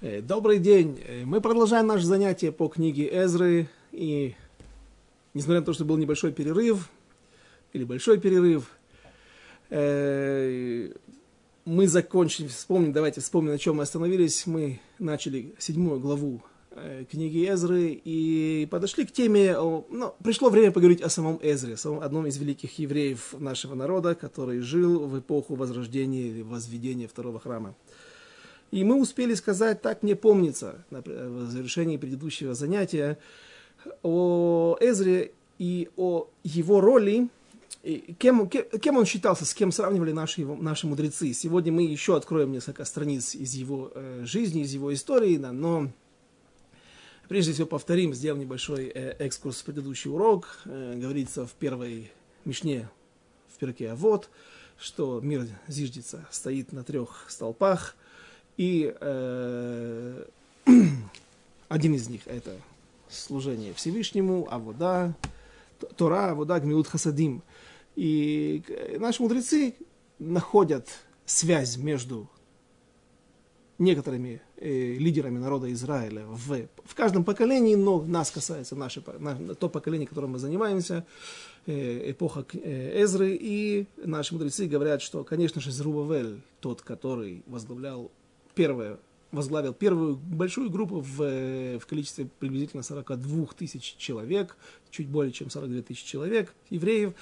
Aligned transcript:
Э, 0.00 0.20
добрый 0.20 0.60
день. 0.60 1.00
Э, 1.04 1.24
мы 1.24 1.40
продолжаем 1.40 1.88
наше 1.88 2.06
занятие 2.06 2.52
по 2.52 2.68
книге 2.68 3.08
Эзры. 3.24 3.68
И 3.90 4.36
несмотря 5.34 5.58
на 5.58 5.66
то, 5.66 5.72
что 5.72 5.84
был 5.84 5.96
небольшой 5.96 6.30
перерыв, 6.30 6.88
или 7.72 7.82
большой 7.82 8.20
перерыв, 8.20 8.70
э, 9.70 10.92
мы 11.64 11.88
закончили, 11.88 12.46
вспомним, 12.46 12.92
давайте 12.92 13.20
вспомним, 13.20 13.50
на 13.50 13.58
чем 13.58 13.78
мы 13.78 13.82
остановились. 13.82 14.46
Мы 14.46 14.80
начали 15.00 15.52
седьмую 15.58 15.98
главу 15.98 16.42
книги 17.10 17.52
Эзры 17.52 18.00
и 18.04 18.68
подошли 18.70 19.04
к 19.04 19.10
теме, 19.10 19.56
ну, 19.58 20.14
пришло 20.22 20.48
время 20.48 20.70
поговорить 20.70 21.00
о 21.00 21.08
самом 21.08 21.40
Эзре, 21.42 21.76
самом 21.76 22.04
одном 22.04 22.28
из 22.28 22.36
великих 22.36 22.78
евреев 22.78 23.34
нашего 23.36 23.74
народа, 23.74 24.14
который 24.14 24.60
жил 24.60 25.08
в 25.08 25.18
эпоху 25.18 25.56
возрождения 25.56 26.28
или 26.28 26.42
возведения 26.42 27.08
второго 27.08 27.40
храма. 27.40 27.74
И 28.70 28.84
мы 28.84 29.00
успели 29.00 29.34
сказать, 29.34 29.80
так 29.80 30.02
мне 30.02 30.14
помнится, 30.14 30.84
в 30.90 31.50
завершении 31.50 31.96
предыдущего 31.96 32.54
занятия, 32.54 33.18
о 34.02 34.76
Эзре 34.80 35.32
и 35.58 35.88
о 35.96 36.28
его 36.42 36.80
роли, 36.80 37.28
кем, 38.18 38.48
кем, 38.48 38.96
он 38.96 39.06
считался, 39.06 39.46
с 39.46 39.54
кем 39.54 39.72
сравнивали 39.72 40.12
наши, 40.12 40.44
наши 40.44 40.86
мудрецы. 40.86 41.32
Сегодня 41.32 41.72
мы 41.72 41.82
еще 41.82 42.16
откроем 42.16 42.52
несколько 42.52 42.84
страниц 42.84 43.34
из 43.34 43.54
его 43.54 43.90
э, 43.94 44.24
жизни, 44.26 44.62
из 44.62 44.74
его 44.74 44.92
истории, 44.92 45.36
но 45.38 45.90
прежде 47.28 47.52
всего 47.52 47.66
повторим, 47.66 48.12
сделаем 48.12 48.42
небольшой 48.42 48.86
э, 48.86 49.16
экскурс 49.18 49.60
в 49.60 49.64
предыдущий 49.64 50.10
урок. 50.10 50.58
Э, 50.66 50.94
говорится 50.96 51.46
в 51.46 51.52
первой 51.52 52.12
Мишне, 52.44 52.90
в 53.54 53.58
перке 53.58 53.94
вот, 53.94 54.28
что 54.78 55.20
мир 55.22 55.46
зиждется, 55.68 56.26
стоит 56.30 56.72
на 56.72 56.84
трех 56.84 57.24
столпах– 57.28 57.96
и 58.58 58.94
э, 59.00 60.24
один 61.68 61.94
из 61.94 62.08
них 62.08 62.22
это 62.26 62.56
служение 63.08 63.72
Всевышнему, 63.72 64.46
а 64.50 64.58
вода, 64.58 65.14
Тора, 65.96 66.34
вода, 66.34 66.60
Гмилут 66.60 66.88
Хасадим. 66.88 67.42
И 67.94 68.62
наши 68.98 69.22
мудрецы 69.22 69.74
находят 70.18 70.88
связь 71.24 71.76
между 71.76 72.28
некоторыми 73.78 74.42
э, 74.56 74.94
лидерами 74.94 75.38
народа 75.38 75.72
Израиля 75.72 76.24
в, 76.26 76.66
в 76.84 76.94
каждом 76.96 77.22
поколении, 77.22 77.76
но 77.76 78.02
нас 78.02 78.30
касается 78.32 78.74
наше, 78.74 79.04
на, 79.20 79.54
то 79.54 79.68
поколение, 79.68 80.08
которым 80.08 80.32
мы 80.32 80.38
занимаемся, 80.40 81.06
э, 81.66 82.10
эпоха 82.10 82.44
э, 82.54 83.04
Эзры, 83.04 83.38
и 83.40 83.86
наши 84.04 84.34
мудрецы 84.34 84.66
говорят, 84.66 85.00
что, 85.00 85.22
конечно 85.22 85.60
же, 85.60 85.70
Зрубавель, 85.70 86.40
тот, 86.60 86.82
который 86.82 87.44
возглавлял 87.46 88.10
первое, 88.58 88.98
возглавил 89.30 89.72
первую 89.72 90.16
большую 90.16 90.68
группу 90.68 90.98
в, 90.98 91.78
в 91.78 91.86
количестве 91.86 92.28
приблизительно 92.40 92.82
42 92.82 93.46
тысяч 93.56 93.94
человек, 93.96 94.56
чуть 94.90 95.06
более 95.06 95.32
чем 95.32 95.48
42 95.48 95.82
тысячи 95.82 96.04
человек, 96.04 96.52
евреев, 96.68 97.12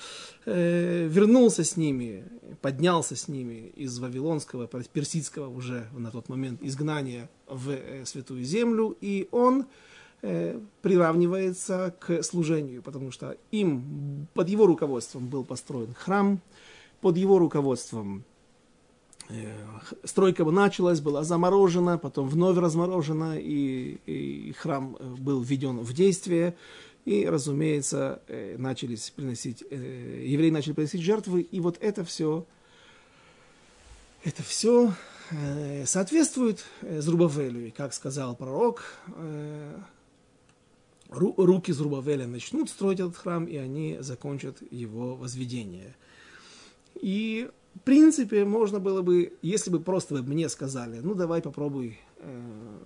э, 0.46 1.06
вернулся 1.06 1.62
с 1.62 1.76
ними, 1.76 2.24
поднялся 2.62 3.16
с 3.16 3.28
ними 3.28 3.70
из 3.76 3.98
вавилонского, 3.98 4.66
персидского 4.66 5.54
уже 5.54 5.88
на 5.92 6.10
тот 6.10 6.30
момент 6.30 6.62
изгнания 6.62 7.28
в 7.46 7.68
э, 7.70 8.06
Святую 8.06 8.44
Землю, 8.44 8.96
и 9.02 9.28
он 9.30 9.66
э, 10.22 10.58
приравнивается 10.80 11.94
к 12.00 12.22
служению, 12.22 12.82
потому 12.82 13.10
что 13.10 13.36
им, 13.50 14.26
под 14.32 14.48
его 14.48 14.66
руководством 14.66 15.28
был 15.28 15.44
построен 15.44 15.92
храм, 15.92 16.40
под 17.02 17.18
его 17.18 17.38
руководством 17.38 18.24
Э, 18.24 18.35
стройка 20.04 20.44
началась, 20.44 21.00
была 21.00 21.24
заморожена, 21.24 21.98
потом 21.98 22.28
вновь 22.28 22.56
разморожена, 22.56 23.38
и, 23.38 23.98
и 24.06 24.52
храм 24.52 24.96
э, 24.98 25.14
был 25.18 25.42
введен 25.42 25.78
в 25.78 25.92
действие. 25.92 26.56
И, 27.04 27.26
разумеется, 27.26 28.22
э, 28.28 28.56
начались 28.58 29.10
приносить, 29.10 29.62
евреи 29.62 30.50
начали 30.50 30.72
приносить 30.72 31.02
жертвы, 31.02 31.42
и 31.42 31.60
вот 31.60 31.78
это 31.80 32.04
все, 32.04 32.46
это 34.24 34.42
все 34.42 34.92
соответствует 35.84 36.64
Зрубавелю. 36.82 37.66
И, 37.66 37.70
как 37.70 37.94
сказал 37.94 38.36
пророк, 38.36 38.84
руки 41.08 41.72
Зрубавеля 41.72 42.26
начнут 42.26 42.70
строить 42.70 43.00
этот 43.00 43.16
храм, 43.16 43.44
и 43.44 43.56
они 43.56 43.98
закончат 44.00 44.58
его 44.70 45.16
возведение. 45.16 45.96
И 46.94 47.50
в 47.76 47.80
принципе, 47.84 48.44
можно 48.44 48.80
было 48.80 49.02
бы, 49.02 49.34
если 49.42 49.70
бы 49.70 49.80
просто 49.80 50.14
мне 50.14 50.48
сказали, 50.48 51.00
ну 51.00 51.14
давай 51.14 51.42
попробуй, 51.42 51.98
э, 52.18 52.78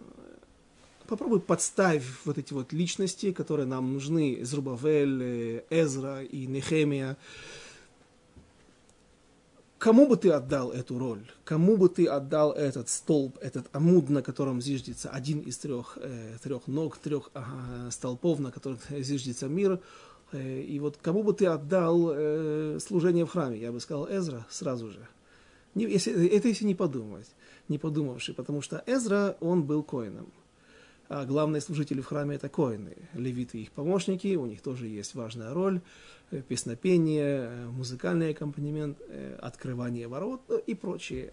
попробуй 1.07 1.41
подставь 1.41 2.05
вот 2.25 2.39
эти 2.39 2.53
вот 2.53 2.73
личности, 2.73 3.33
которые 3.33 3.67
нам 3.67 3.93
нужны, 3.93 4.41
Зрубавель, 4.43 5.23
э, 5.23 5.63
Эзра 5.71 6.23
и 6.25 6.47
Нехемия. 6.47 7.17
Кому 9.79 10.07
бы 10.07 10.17
ты 10.17 10.31
отдал 10.31 10.73
эту 10.73 10.99
роль? 10.99 11.25
Кому 11.45 11.77
бы 11.77 11.89
ты 11.89 12.07
отдал 12.07 12.53
этот 12.53 12.89
столб, 12.89 13.39
этот 13.41 13.67
амуд, 13.73 14.11
на 14.11 14.23
котором 14.23 14.61
зиждется 14.61 15.09
один 15.09 15.41
из 15.41 15.57
трех, 15.57 15.99
э, 16.03 16.37
трех 16.43 16.67
ног, 16.67 16.99
трех 16.99 17.31
э, 17.35 17.91
столпов, 17.91 18.41
на 18.41 18.51
которых 18.51 18.81
зиждется 18.91 19.49
мир? 19.49 19.81
Э, 20.33 20.61
и 20.61 20.79
вот 20.79 20.97
кому 20.97 21.23
бы 21.23 21.33
ты 21.33 21.47
отдал 21.47 22.11
э, 22.13 22.79
служение 22.81 23.27
в 23.27 23.31
храме? 23.31 23.59
Я 23.59 23.73
бы 23.73 23.81
сказал 23.81 24.09
Эзра 24.09 24.47
сразу 24.51 24.91
же. 24.91 25.07
Не, 25.75 25.85
если, 25.85 26.29
это 26.29 26.49
если 26.49 26.65
не 26.65 26.75
подумать, 26.75 27.29
не 27.69 27.79
подумавший, 27.79 28.35
потому 28.35 28.61
что 28.61 28.83
Эзра, 28.87 29.37
он 29.41 29.63
был 29.65 29.83
коином. 29.83 30.33
А 31.09 31.25
главные 31.25 31.61
служители 31.61 32.01
в 32.01 32.07
храме 32.07 32.37
это 32.37 32.49
коины. 32.49 32.97
Левиты 33.15 33.59
их 33.59 33.73
помощники, 33.73 34.37
у 34.37 34.47
них 34.47 34.63
тоже 34.63 34.87
есть 34.87 35.15
важная 35.15 35.53
роль. 35.53 35.81
Э, 36.31 36.43
песнопение, 36.43 37.67
музыкальный 37.71 38.31
аккомпанемент, 38.31 38.99
открывание 39.41 40.09
ворот 40.09 40.43
и 40.67 40.75
прочие 40.75 41.33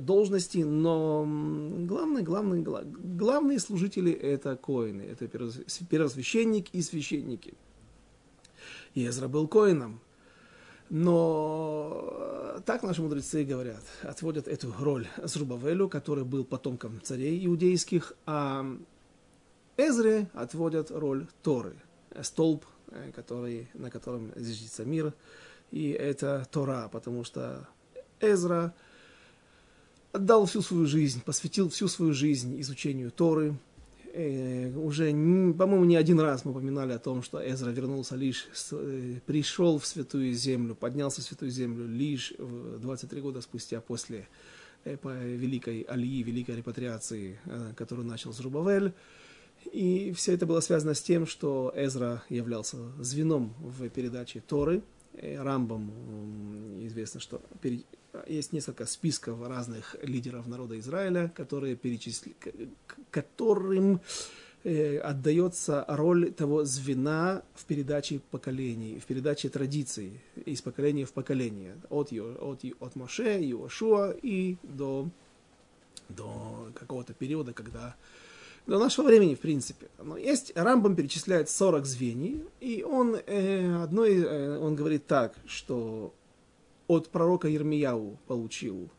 должности, 0.00 0.58
но 0.58 1.24
главные, 1.26 2.24
главные, 2.24 2.62
главные 2.62 3.58
служители 3.58 4.12
это 4.12 4.56
коины, 4.56 5.02
это 5.02 5.28
первосвященник 5.28 6.68
и 6.72 6.82
священники. 6.82 7.54
И 8.94 9.06
Эзра 9.06 9.28
был 9.28 9.48
коином. 9.48 10.00
Но 10.90 12.60
так 12.66 12.82
наши 12.82 13.00
мудрецы 13.00 13.44
говорят, 13.44 13.82
отводят 14.02 14.46
эту 14.46 14.74
роль 14.78 15.08
Зрубавелю, 15.22 15.88
который 15.88 16.24
был 16.24 16.44
потомком 16.44 17.00
царей 17.02 17.44
иудейских, 17.46 18.12
а 18.26 18.66
Эзре 19.78 20.28
отводят 20.34 20.90
роль 20.90 21.26
Торы, 21.42 21.74
столб, 22.20 22.66
э, 22.88 23.10
который, 23.12 23.68
на 23.72 23.90
котором 23.90 24.32
зиждется 24.36 24.84
мир, 24.84 25.14
и 25.70 25.90
это 25.92 26.46
Тора, 26.50 26.90
потому 26.92 27.24
что 27.24 27.66
Эзра– 28.20 28.74
отдал 30.12 30.46
всю 30.46 30.62
свою 30.62 30.86
жизнь, 30.86 31.22
посвятил 31.24 31.68
всю 31.68 31.88
свою 31.88 32.12
жизнь 32.12 32.60
изучению 32.60 33.10
Торы. 33.10 33.56
Э, 34.14 34.70
уже, 34.76 35.10
по-моему, 35.10 35.84
не 35.84 35.96
один 35.96 36.20
раз 36.20 36.44
мы 36.44 36.50
упоминали 36.50 36.92
о 36.92 36.98
том, 36.98 37.22
что 37.22 37.40
Эзра 37.40 37.70
вернулся 37.70 38.14
лишь, 38.14 38.46
э, 38.72 39.20
пришел 39.24 39.78
в 39.78 39.86
Святую 39.86 40.34
Землю, 40.34 40.74
поднялся 40.74 41.22
в 41.22 41.24
Святую 41.24 41.50
Землю 41.50 41.86
лишь 41.86 42.34
23 42.38 43.20
года 43.22 43.40
спустя 43.40 43.80
после 43.80 44.28
э, 44.84 44.96
великой 45.02 45.82
Алии, 45.82 46.22
великой 46.22 46.56
репатриации, 46.56 47.38
которую 47.74 48.06
начал 48.06 48.32
Зрубавель. 48.32 48.92
И 49.72 50.12
все 50.12 50.34
это 50.34 50.44
было 50.44 50.60
связано 50.60 50.92
с 50.92 51.00
тем, 51.00 51.26
что 51.26 51.72
Эзра 51.74 52.22
являлся 52.28 52.76
звеном 52.98 53.54
в 53.60 53.88
передаче 53.88 54.42
Торы. 54.46 54.82
Рамбам 55.14 56.84
известно, 56.86 57.20
что 57.20 57.40
есть 58.26 58.52
несколько 58.52 58.86
списков 58.86 59.46
разных 59.46 59.96
лидеров 60.02 60.46
народа 60.46 60.78
Израиля, 60.78 61.32
которые 61.34 61.76
перечисли, 61.76 62.34
которым 63.10 64.00
э, 64.64 64.98
отдается 64.98 65.84
роль 65.88 66.32
того 66.32 66.64
звена 66.64 67.42
в 67.54 67.64
передаче 67.64 68.20
поколений, 68.30 68.98
в 68.98 69.06
передаче 69.06 69.48
традиций 69.48 70.20
из 70.44 70.60
поколения 70.60 71.06
в 71.06 71.12
поколение, 71.12 71.76
от, 71.88 72.12
от, 72.12 72.64
от 72.80 72.96
Моше, 72.96 73.40
Иошуа 73.40 74.14
и 74.22 74.56
до, 74.62 75.08
до 76.08 76.68
какого-то 76.74 77.14
периода, 77.14 77.52
когда 77.52 77.96
до 78.66 78.78
нашего 78.78 79.06
времени, 79.06 79.34
в 79.34 79.40
принципе. 79.40 79.88
Но 80.02 80.16
есть, 80.16 80.52
Рамбам 80.54 80.94
перечисляет 80.94 81.48
40 81.50 81.84
звеньев, 81.86 82.42
и 82.60 82.84
он, 82.84 83.16
э, 83.16 83.82
одной, 83.82 84.16
э, 84.18 84.58
он 84.58 84.76
говорит 84.76 85.06
так, 85.06 85.34
что 85.46 86.14
от 86.92 87.08
пророка 87.08 87.48
Ермияу 87.48 88.18
получил 88.26 88.90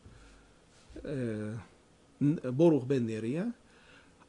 э, 1.02 1.56
Борух 2.20 2.86
бен 2.86 3.06
Нерия, 3.06 3.52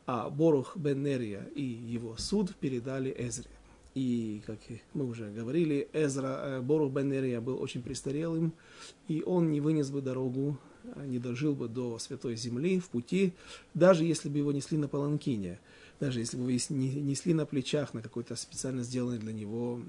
а 0.06 0.30
Борух 0.30 0.78
бен 0.78 1.04
Нерия 1.04 1.48
и 1.56 1.64
его 1.64 2.16
суд 2.18 2.56
передали 2.56 3.14
Эзре. 3.18 3.50
И, 3.94 4.42
как 4.46 4.60
мы 4.94 5.06
уже 5.06 5.32
говорили, 5.32 5.88
Эзра, 5.94 6.42
э, 6.44 6.62
Борух 6.62 6.92
бен 6.92 7.10
Нерия 7.10 7.42
был 7.42 7.62
очень 7.62 7.82
престарелым, 7.82 8.54
и 9.08 9.24
он 9.24 9.52
не 9.52 9.62
вынес 9.62 9.90
бы 9.90 10.02
дорогу 10.02 10.58
не 11.06 11.20
дожил 11.20 11.56
бы 11.56 11.68
до 11.68 11.98
Святой 12.00 12.36
Земли 12.36 12.80
в 12.80 12.90
пути, 12.90 13.34
даже 13.74 14.04
если 14.04 14.30
бы 14.30 14.38
его 14.38 14.52
несли 14.52 14.78
на 14.78 14.88
паланкине, 14.88 15.60
даже 16.00 16.20
если 16.20 16.38
бы 16.38 16.52
его 16.52 16.52
несли 16.52 17.34
на 17.34 17.46
плечах 17.46 17.94
на 17.94 18.02
какой-то 18.02 18.36
специально 18.36 18.84
сделанной 18.84 19.18
для 19.18 19.34
него 19.34 19.82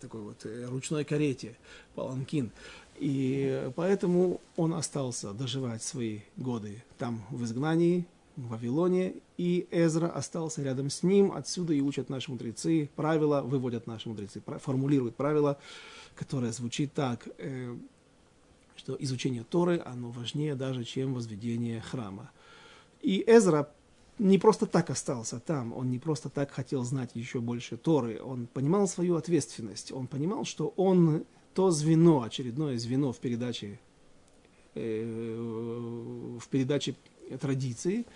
такой 0.00 0.20
вот 0.20 0.44
э, 0.44 0.66
ручной 0.66 1.04
карете, 1.04 1.56
паланкин. 1.94 2.50
И 2.98 3.70
поэтому 3.76 4.40
он 4.56 4.74
остался 4.74 5.32
доживать 5.32 5.82
свои 5.82 6.20
годы 6.36 6.82
там 6.98 7.24
в 7.30 7.44
изгнании, 7.44 8.06
в 8.36 8.48
Вавилоне, 8.48 9.14
и 9.38 9.66
Эзра 9.70 10.08
остался 10.08 10.62
рядом 10.62 10.90
с 10.90 11.02
ним. 11.02 11.32
Отсюда 11.32 11.72
и 11.72 11.80
учат 11.80 12.08
наши 12.08 12.30
мудрецы 12.30 12.90
правила, 12.96 13.42
выводят 13.42 13.86
наши 13.86 14.08
мудрецы, 14.08 14.42
формулируют 14.60 15.16
правила, 15.16 15.58
которое 16.14 16.52
звучит 16.52 16.92
так, 16.92 17.26
э, 17.38 17.76
что 18.76 18.96
изучение 18.98 19.44
Торы, 19.44 19.82
оно 19.84 20.10
важнее 20.10 20.54
даже, 20.54 20.84
чем 20.84 21.14
возведение 21.14 21.80
храма. 21.80 22.30
И 23.02 23.22
Эзра 23.26 23.70
не 24.18 24.38
просто 24.38 24.66
так 24.66 24.90
остался 24.90 25.40
там, 25.40 25.72
он 25.72 25.90
не 25.90 25.98
просто 25.98 26.28
так 26.28 26.50
хотел 26.50 26.84
знать 26.84 27.10
еще 27.14 27.40
больше 27.40 27.76
Торы, 27.76 28.20
он 28.22 28.46
понимал 28.46 28.88
свою 28.88 29.16
ответственность, 29.16 29.92
он 29.92 30.06
понимал, 30.06 30.44
что 30.44 30.72
он 30.76 31.24
то 31.54 31.70
звено, 31.70 32.22
очередное 32.22 32.78
звено 32.78 33.12
в 33.12 33.18
передаче, 33.18 33.78
э, 34.74 36.38
в 36.40 36.48
передаче 36.48 36.96
традиции, 37.40 38.06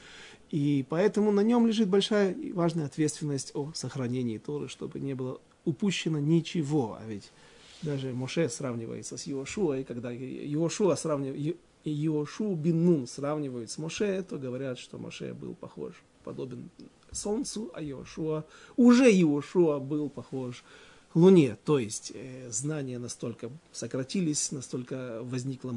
и 0.50 0.84
поэтому 0.88 1.32
на 1.32 1.40
нем 1.40 1.66
лежит 1.66 1.88
большая 1.88 2.32
и 2.32 2.52
важная 2.52 2.86
ответственность 2.86 3.52
о 3.54 3.72
сохранении 3.74 4.38
Торы, 4.38 4.68
чтобы 4.68 5.00
не 5.00 5.14
было 5.14 5.40
упущено 5.64 6.18
ничего. 6.18 6.98
А 7.00 7.06
ведь 7.06 7.30
даже 7.82 8.12
Моше 8.12 8.48
сравнивается 8.48 9.16
с 9.16 9.28
Иошуа, 9.28 9.78
и 9.78 9.84
когда 9.84 10.12
Иошуа 10.12 10.96
сравнивает, 10.96 11.56
Иошу 11.84 12.54
Бинун 12.54 13.06
сравнивают 13.06 13.70
с 13.70 13.78
Моше, 13.78 14.22
то 14.22 14.38
говорят, 14.38 14.78
что 14.78 14.98
Моше 14.98 15.34
был 15.34 15.54
похож, 15.54 15.94
подобен 16.24 16.70
солнцу, 17.10 17.70
а 17.74 17.82
Иошуа, 17.82 18.44
уже 18.76 19.10
Иошуа 19.10 19.78
был 19.78 20.08
похож 20.08 20.62
Луне. 21.14 21.56
То 21.64 21.78
есть 21.78 22.12
э, 22.14 22.48
знания 22.50 22.98
настолько 22.98 23.50
сократились, 23.72 24.52
настолько 24.52 25.20
возникло 25.22 25.74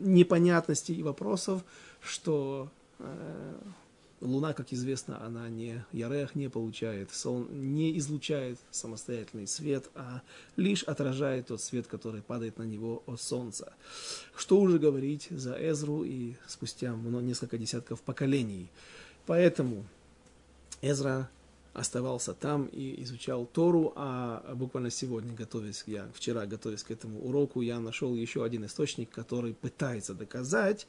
непонятностей 0.00 0.94
и 0.94 1.02
вопросов, 1.02 1.64
что 2.00 2.70
э, 2.98 3.54
Луна, 4.24 4.54
как 4.54 4.72
известно, 4.72 5.24
она 5.24 5.48
не 5.48 5.84
ярех 5.92 6.34
не 6.34 6.48
получает, 6.48 7.12
сон 7.12 7.48
не 7.50 7.96
излучает 7.98 8.58
самостоятельный 8.70 9.46
свет, 9.46 9.90
а 9.94 10.22
лишь 10.56 10.82
отражает 10.82 11.48
тот 11.48 11.60
свет, 11.60 11.86
который 11.86 12.22
падает 12.22 12.58
на 12.58 12.62
него 12.62 13.02
от 13.06 13.20
солнца. 13.20 13.74
Что 14.34 14.60
уже 14.60 14.78
говорить 14.78 15.28
за 15.30 15.54
Эзру 15.54 16.04
и 16.04 16.34
спустя 16.46 16.94
несколько 16.94 17.58
десятков 17.58 18.00
поколений. 18.00 18.70
Поэтому 19.26 19.84
Эзра 20.80 21.28
оставался 21.74 22.34
там 22.34 22.66
и 22.66 23.02
изучал 23.02 23.46
Тору, 23.46 23.92
а 23.96 24.54
буквально 24.54 24.90
сегодня, 24.90 25.34
готовясь, 25.34 25.82
я 25.86 26.08
вчера 26.14 26.46
готовясь 26.46 26.84
к 26.84 26.90
этому 26.90 27.20
уроку, 27.20 27.60
я 27.60 27.80
нашел 27.80 28.14
еще 28.14 28.44
один 28.44 28.64
источник, 28.64 29.10
который 29.10 29.54
пытается 29.54 30.14
доказать, 30.14 30.86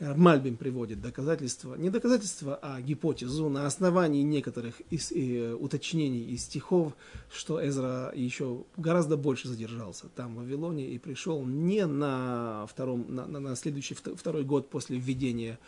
Мальбим 0.00 0.56
приводит 0.56 1.00
доказательства, 1.00 1.76
не 1.76 1.88
доказательства, 1.88 2.58
а 2.60 2.80
гипотезу 2.80 3.48
на 3.48 3.66
основании 3.66 4.22
некоторых 4.22 4.80
из, 4.90 5.12
и, 5.12 5.52
уточнений 5.52 6.24
из 6.24 6.42
стихов, 6.42 6.94
что 7.32 7.64
Эзра 7.64 8.12
еще 8.14 8.64
гораздо 8.76 9.16
больше 9.16 9.46
задержался 9.46 10.08
там, 10.08 10.34
в 10.34 10.38
Вавилоне, 10.38 10.88
и 10.88 10.98
пришел 10.98 11.44
не 11.44 11.86
на, 11.86 12.66
втором, 12.66 13.06
на, 13.08 13.26
на, 13.26 13.38
на 13.38 13.54
следующий 13.54 13.94
второй 13.94 14.42
год 14.42 14.68
после 14.68 14.98
введения 14.98 15.60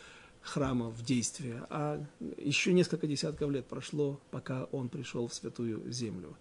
храма 0.42 0.90
в 0.90 1.04
действие, 1.04 1.64
а 1.70 2.04
еще 2.36 2.72
несколько 2.72 3.06
десятков 3.06 3.50
лет 3.50 3.66
прошло, 3.66 4.20
пока 4.32 4.64
он 4.72 4.88
пришел 4.88 5.28
в 5.28 5.34
Святую 5.34 5.90
Землю. 5.92 6.36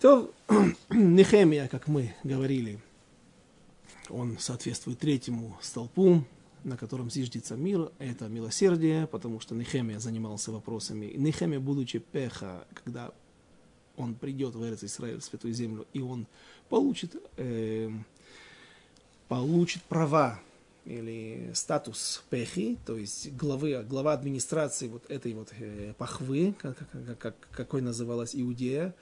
То 0.00 0.32
Нехемия, 0.90 1.68
как 1.68 1.88
мы 1.88 2.14
говорили, 2.24 2.80
он 4.08 4.38
соответствует 4.38 4.98
третьему 4.98 5.58
столпу, 5.60 6.24
на 6.64 6.76
котором 6.76 7.10
зиждется 7.10 7.56
мир, 7.56 7.90
это 7.98 8.28
милосердие, 8.28 9.06
потому 9.06 9.40
что 9.40 9.54
Нехемия 9.54 9.98
занимался 9.98 10.52
вопросами. 10.52 11.12
Нехемия, 11.16 11.60
будучи 11.60 11.98
пеха, 11.98 12.66
когда 12.74 13.12
он 13.96 14.14
придет 14.14 14.54
в 14.54 14.64
Эрец 14.64 14.84
Израиль, 14.84 15.20
в 15.20 15.24
Святую 15.24 15.54
Землю, 15.54 15.86
и 15.92 16.00
он 16.00 16.26
получит, 16.68 17.16
э, 17.36 17.90
получит 19.28 19.82
права 19.84 20.40
или 20.84 21.50
статус 21.52 22.24
пехи, 22.30 22.78
то 22.86 22.96
есть 22.96 23.32
главы, 23.34 23.84
глава 23.86 24.14
администрации 24.14 24.88
вот 24.88 25.10
этой 25.10 25.34
вот 25.34 25.52
э, 25.58 25.92
пахвы, 25.98 26.54
как, 26.58 26.78
как, 26.78 27.18
как, 27.18 27.34
какой 27.50 27.82
называлась 27.82 28.34
Иудея, 28.34 28.94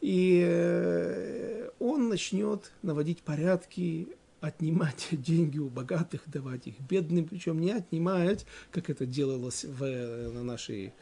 и 0.00 0.42
э, 0.46 1.68
он 1.78 2.08
начнет 2.08 2.72
наводить 2.82 3.22
порядки 3.22 4.08
отнимать 4.40 5.08
деньги 5.12 5.58
у 5.58 5.68
богатых, 5.68 6.22
давать 6.26 6.66
их 6.66 6.80
бедным, 6.80 7.26
причем 7.26 7.60
не 7.60 7.72
отнимать, 7.72 8.46
как 8.70 8.90
это 8.90 9.06
делалось 9.06 9.64
в, 9.64 9.84
на 10.32 10.42
нашей 10.42 10.92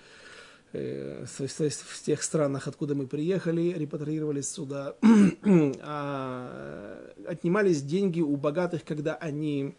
э, 0.72 1.24
в 1.26 2.02
тех 2.02 2.22
странах, 2.22 2.68
откуда 2.68 2.94
мы 2.94 3.06
приехали, 3.06 3.74
репатриировались 3.76 4.48
сюда, 4.48 4.96
а 5.82 7.12
отнимались 7.26 7.82
деньги 7.82 8.20
у 8.20 8.36
богатых, 8.36 8.84
когда 8.84 9.14
они 9.14 9.74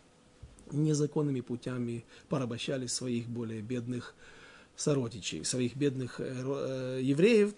незаконными 0.71 1.41
путями 1.41 2.03
порабощали 2.29 2.87
своих 2.87 3.27
более 3.27 3.61
бедных 3.61 4.15
сородичей, 4.75 5.43
своих 5.43 5.75
бедных 5.75 6.19
э, 6.19 6.25
э, 6.25 6.99
евреев, 7.01 7.53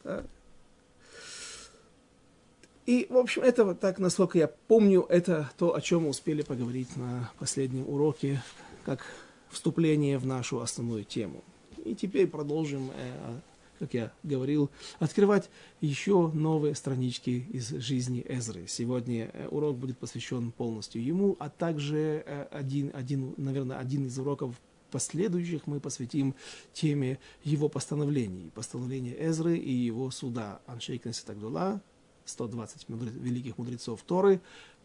и, 2.89 3.05
в 3.07 3.17
общем, 3.17 3.43
это 3.43 3.65
вот 3.65 3.79
так, 3.79 3.99
насколько 3.99 4.39
я 4.39 4.47
помню, 4.47 5.05
это 5.09 5.51
то, 5.59 5.75
о 5.75 5.79
чем 5.79 6.05
мы 6.05 6.09
успели 6.09 6.41
поговорить 6.41 6.97
на 6.97 7.29
последнем 7.37 7.87
уроке, 7.87 8.41
как 8.83 9.05
вступление 9.51 10.17
в 10.17 10.25
нашу 10.25 10.59
основную 10.59 11.03
тему. 11.03 11.43
И 11.85 11.93
теперь 11.93 12.25
продолжим, 12.25 12.89
э, 12.97 13.39
как 13.77 13.93
я 13.93 14.11
говорил, 14.23 14.71
открывать 14.97 15.51
еще 15.81 16.31
новые 16.33 16.73
странички 16.73 17.45
из 17.53 17.69
жизни 17.69 18.25
Эзры. 18.27 18.65
Сегодня 18.65 19.29
э, 19.33 19.47
урок 19.49 19.77
будет 19.77 19.99
посвящен 19.99 20.51
полностью 20.51 21.05
ему, 21.05 21.35
а 21.37 21.51
также 21.51 22.23
э, 22.25 22.47
один, 22.49 22.89
один, 22.95 23.35
наверное, 23.37 23.77
один 23.77 24.07
из 24.07 24.17
уроков 24.17 24.55
последующих 24.89 25.67
мы 25.67 25.79
посвятим 25.79 26.33
теме 26.73 27.19
его 27.43 27.69
постановлений, 27.69 28.49
постановления 28.55 29.15
Эзры 29.19 29.59
и 29.59 29.71
его 29.71 30.09
суда 30.09 30.59
Аншейкна 30.65 31.13
Ситагдула, 31.13 31.83
120 32.29 32.85
великих 32.89 33.57
мудрецов 33.57 34.01
Торы, 34.03 34.41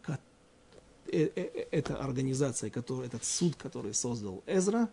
э, 0.07 0.15
э, 1.11 1.65
это 1.71 1.97
организация, 1.97 2.69
которая, 2.69 3.07
этот 3.07 3.23
суд, 3.23 3.55
который 3.55 3.93
создал 3.93 4.43
Эзра 4.47 4.89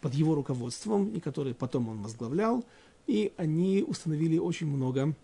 под 0.00 0.14
его 0.14 0.34
руководством, 0.34 1.08
и 1.08 1.20
который 1.20 1.54
потом 1.54 1.88
он 1.88 2.02
возглавлял, 2.02 2.64
и 3.06 3.32
они 3.36 3.84
установили 3.86 4.38
очень 4.38 4.66
много 4.66 5.14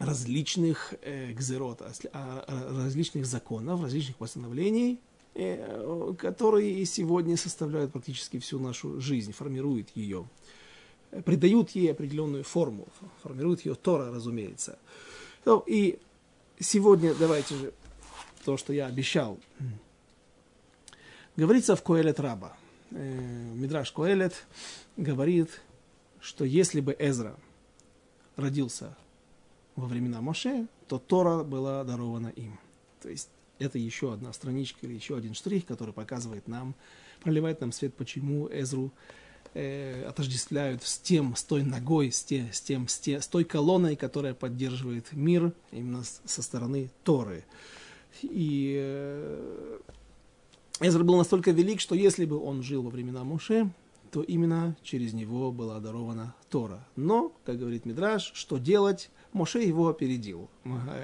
различных 0.00 0.94
э, 1.02 1.32
гзерот, 1.32 1.82
а, 1.82 1.92
а, 2.12 2.84
различных 2.84 3.26
законов, 3.26 3.82
различных 3.82 4.16
постановлений, 4.16 4.98
э, 5.34 6.14
которые 6.18 6.86
сегодня 6.86 7.36
составляют 7.36 7.92
практически 7.92 8.38
всю 8.38 8.58
нашу 8.58 9.00
жизнь, 9.00 9.32
формируют 9.32 9.90
ее, 9.94 10.26
придают 11.24 11.70
ей 11.72 11.90
определенную 11.90 12.44
форму, 12.44 12.88
формируют 13.22 13.66
ее 13.66 13.74
Тора, 13.74 14.10
разумеется. 14.10 14.78
Ну, 15.44 15.64
и 15.66 15.98
сегодня 16.58 17.14
давайте 17.14 17.54
же 17.54 17.72
то, 18.44 18.56
что 18.56 18.72
я 18.72 18.86
обещал. 18.86 19.38
Говорится 21.36 21.76
в 21.76 21.82
Коэлет 21.82 22.20
Раба. 22.20 22.56
Э, 22.90 23.52
Мидраш 23.54 23.92
Коэлет 23.92 24.46
говорит, 24.96 25.60
что 26.20 26.44
если 26.44 26.80
бы 26.80 26.94
Эзра 26.98 27.36
родился 28.36 28.96
во 29.76 29.86
времена 29.86 30.20
Моше, 30.20 30.66
то 30.88 30.98
Тора 30.98 31.42
была 31.42 31.84
дарована 31.84 32.28
им. 32.28 32.58
То 33.00 33.08
есть 33.08 33.30
это 33.58 33.78
еще 33.78 34.12
одна 34.12 34.32
страничка 34.32 34.86
или 34.86 34.94
еще 34.94 35.16
один 35.16 35.34
штрих, 35.34 35.64
который 35.66 35.94
показывает 35.94 36.48
нам, 36.48 36.74
проливает 37.22 37.60
нам 37.60 37.72
свет, 37.72 37.94
почему 37.94 38.48
Эзру 38.50 38.92
э, 39.54 40.04
отождествляют 40.04 40.82
с 40.82 40.98
тем, 40.98 41.36
с 41.36 41.42
той 41.42 41.62
ногой, 41.62 42.12
с, 42.12 42.22
те, 42.22 42.48
с, 42.52 42.60
тем, 42.60 42.88
с, 42.88 42.98
те, 42.98 43.20
с 43.20 43.26
той 43.26 43.44
колонной, 43.44 43.96
которая 43.96 44.34
поддерживает 44.34 45.12
мир 45.12 45.52
именно 45.72 46.02
со 46.24 46.42
стороны 46.42 46.90
Торы. 47.04 47.44
И 48.22 48.76
э, 48.80 49.78
Эзра 50.80 51.04
был 51.04 51.16
настолько 51.16 51.50
велик, 51.50 51.80
что 51.80 51.94
если 51.94 52.24
бы 52.24 52.38
он 52.38 52.62
жил 52.62 52.82
во 52.82 52.90
времена 52.90 53.24
Муше, 53.24 53.70
то 54.10 54.22
именно 54.22 54.76
через 54.82 55.12
него 55.12 55.52
была 55.52 55.78
дарована 55.78 56.34
Тора. 56.48 56.86
Но, 56.96 57.32
как 57.44 57.58
говорит 57.58 57.84
Мидраш, 57.86 58.32
что 58.34 58.58
делать? 58.58 59.10
Моше 59.32 59.62
его 59.62 59.88
опередил. 59.88 60.50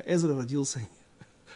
Эзра 0.05 0.37
родился 0.37 0.81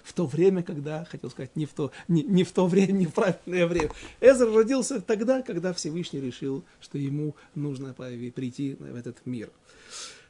в 0.03 0.13
то 0.13 0.27
время, 0.27 0.63
когда, 0.63 1.05
хотел 1.05 1.31
сказать, 1.31 1.55
не 1.57 1.67
в 1.67 1.73
то, 1.73 1.93
не, 2.09 2.23
не 2.23 2.45
в 2.45 2.53
то 2.53 2.67
время, 2.67 2.93
не 2.93 3.07
правильное 3.07 3.67
время. 3.67 3.91
Эзра 4.21 4.53
родился 4.53 5.01
тогда, 5.01 5.43
когда 5.43 5.73
Всевышний 5.73 6.21
решил, 6.21 6.65
что 6.81 6.99
ему 6.99 7.35
нужно 7.55 7.95
прийти 7.95 8.77
в 8.79 8.95
этот 8.95 9.25
мир. 9.27 9.51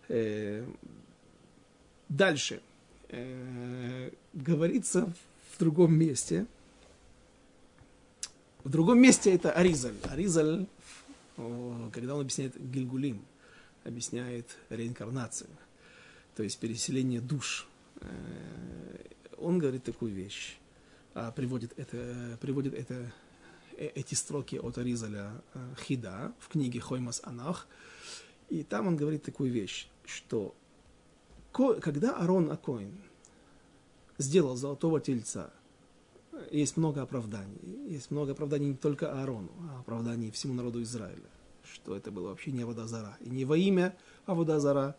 Э, 0.09 0.65
дальше. 2.09 2.61
Э, 3.09 4.11
говорится 4.33 5.13
в 5.53 5.59
другом 5.59 5.95
месте. 5.95 6.47
В 8.63 8.69
другом 8.69 9.01
месте 9.01 9.35
это 9.35 9.53
Аризаль. 9.53 9.97
Аризаль, 10.05 10.67
когда 11.93 12.15
он 12.15 12.21
объясняет 12.21 12.55
Гильгулим, 12.57 13.23
объясняет 13.85 14.47
реинкарнацию, 14.69 15.51
то 16.37 16.43
есть 16.43 16.59
переселение 16.59 17.21
душ. 17.21 17.67
Э, 19.41 19.45
он 19.45 19.59
говорит 19.59 19.85
такую 19.85 20.13
вещь, 20.13 20.59
а 21.15 21.31
приводит 21.33 21.73
это, 21.79 22.39
приводит 22.41 22.75
это, 22.75 23.13
эти 23.77 24.15
строки 24.15 24.57
от 24.57 24.79
Аризаля 24.79 25.43
Хида 25.79 26.33
в 26.39 26.49
книге 26.49 26.81
Хоймас 26.81 27.21
Анах, 27.25 27.67
и 28.49 28.63
там 28.63 28.87
он 28.89 28.97
говорит 28.97 29.23
такую 29.23 29.51
вещь, 29.51 29.89
что 30.05 30.55
когда 31.53 32.17
Арон 32.17 32.51
Акоин 32.51 32.95
сделал 34.19 34.57
золотого 34.57 35.01
тельца, 35.01 35.53
есть 36.51 36.77
много 36.77 37.03
оправданий. 37.03 37.89
Есть 37.89 38.11
много 38.11 38.33
оправданий 38.33 38.69
не 38.69 38.77
только 38.77 39.13
Аарону, 39.13 39.51
а 39.71 39.81
оправданий 39.81 40.31
всему 40.31 40.55
народу 40.55 40.83
Израиля. 40.83 41.29
Что 41.65 41.97
это 41.97 42.11
было 42.11 42.29
вообще 42.29 42.51
не 42.51 42.63
Аводазара. 42.63 43.17
И 43.21 43.29
не 43.29 43.45
во 43.45 43.57
имя 43.57 43.97
Аводазара. 44.27 44.97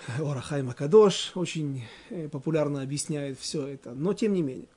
Орахай 0.18 0.62
Макадош 0.62 1.32
очень 1.34 1.84
э, 2.10 2.28
популярно 2.28 2.82
объясняет 2.82 3.38
все 3.38 3.66
это. 3.66 3.92
Но 3.92 4.14
тем 4.14 4.32
не 4.32 4.42
менее, 4.42 4.68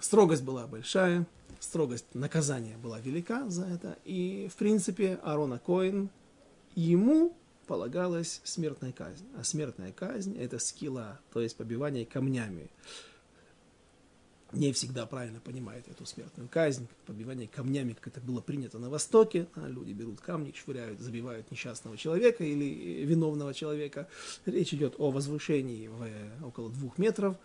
строгость 0.00 0.42
была 0.42 0.66
большая, 0.66 1.26
строгость 1.60 2.14
наказания 2.14 2.76
была 2.76 3.00
велика 3.00 3.48
за 3.48 3.66
это. 3.66 3.98
И, 4.04 4.48
в 4.52 4.56
принципе, 4.56 5.18
Аарона 5.22 5.58
Коин, 5.58 6.10
ему 6.74 7.36
полагалась 7.66 8.40
смертная 8.44 8.92
казнь. 8.92 9.26
А 9.38 9.44
смертная 9.44 9.92
казнь– 9.92 10.36
это 10.38 10.58
скилла, 10.58 11.20
то 11.32 11.40
есть 11.40 11.56
побивание 11.56 12.06
камнями. 12.06 12.70
Не 14.52 14.72
всегда 14.72 15.04
правильно 15.04 15.40
понимает 15.40 15.86
эту 15.88 16.06
смертную 16.06 16.48
казнь, 16.48 16.86
побивание 17.04 17.48
камнями, 17.48 17.92
как 17.92 18.08
это 18.08 18.20
было 18.20 18.40
принято 18.40 18.78
на 18.78 18.88
Востоке. 18.88 19.46
Люди 19.56 19.92
берут 19.92 20.20
камни, 20.20 20.54
швыряют, 20.56 21.00
забивают 21.00 21.50
несчастного 21.50 21.98
человека 21.98 22.44
или 22.44 23.04
виновного 23.04 23.52
человека. 23.52 24.08
Речь 24.46 24.72
идет 24.72 24.94
о 24.98 25.10
возвышении 25.10 25.88
в 25.88 26.46
около 26.46 26.70
двух 26.70 26.96
метров, 26.96 27.36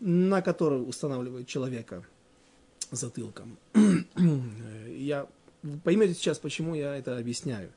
на 0.00 0.42
который 0.42 0.80
устанавливают 0.80 1.46
человека 1.46 2.04
затылком. 2.90 3.56
Я 4.88 5.28
поймете 5.84 6.14
сейчас, 6.14 6.38
почему 6.38 6.74
я 6.74 6.96
это 6.96 7.18
объясняю 7.18 7.70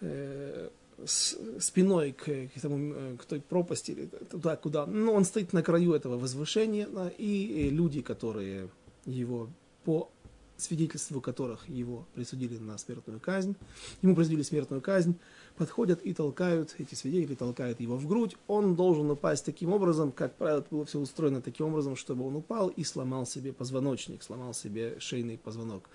э, 0.00 0.70
спиной 1.06 2.12
к, 2.12 2.24
к, 2.24 2.60
тому, 2.60 2.94
э, 2.94 3.16
к 3.16 3.24
той 3.24 3.40
пропасти, 3.40 3.92
или 3.92 4.06
туда, 4.06 4.56
куда. 4.56 4.86
Но 4.86 5.12
он 5.12 5.24
стоит 5.24 5.52
на 5.52 5.62
краю 5.62 5.92
этого 5.92 6.18
возвышения, 6.18 6.88
и 7.18 7.68
люди, 7.70 8.02
которые 8.02 8.68
его 9.04 9.48
по 9.84 10.10
свидетельству 10.58 11.20
которых 11.20 11.68
его 11.68 12.06
присудили 12.14 12.58
на 12.58 12.76
смертную 12.78 13.20
казнь, 13.20 13.54
ему 14.02 14.14
присудили 14.14 14.42
смертную 14.42 14.82
казнь, 14.82 15.16
подходят 15.56 16.02
и 16.02 16.12
толкают, 16.12 16.74
эти 16.78 16.94
свидетели 16.94 17.34
толкают 17.34 17.80
его 17.80 17.96
в 17.96 18.06
грудь, 18.06 18.36
он 18.48 18.74
должен 18.74 19.10
упасть 19.10 19.44
таким 19.44 19.72
образом, 19.72 20.12
как 20.12 20.34
правило, 20.34 20.64
было 20.70 20.84
все 20.84 20.98
устроено 20.98 21.40
таким 21.40 21.66
образом, 21.66 21.96
чтобы 21.96 22.26
он 22.26 22.36
упал 22.36 22.68
и 22.68 22.84
сломал 22.84 23.24
себе 23.24 23.52
позвоночник, 23.52 24.22
сломал 24.22 24.52
себе 24.52 24.96
шейный 24.98 25.38
позвонок. 25.38 25.88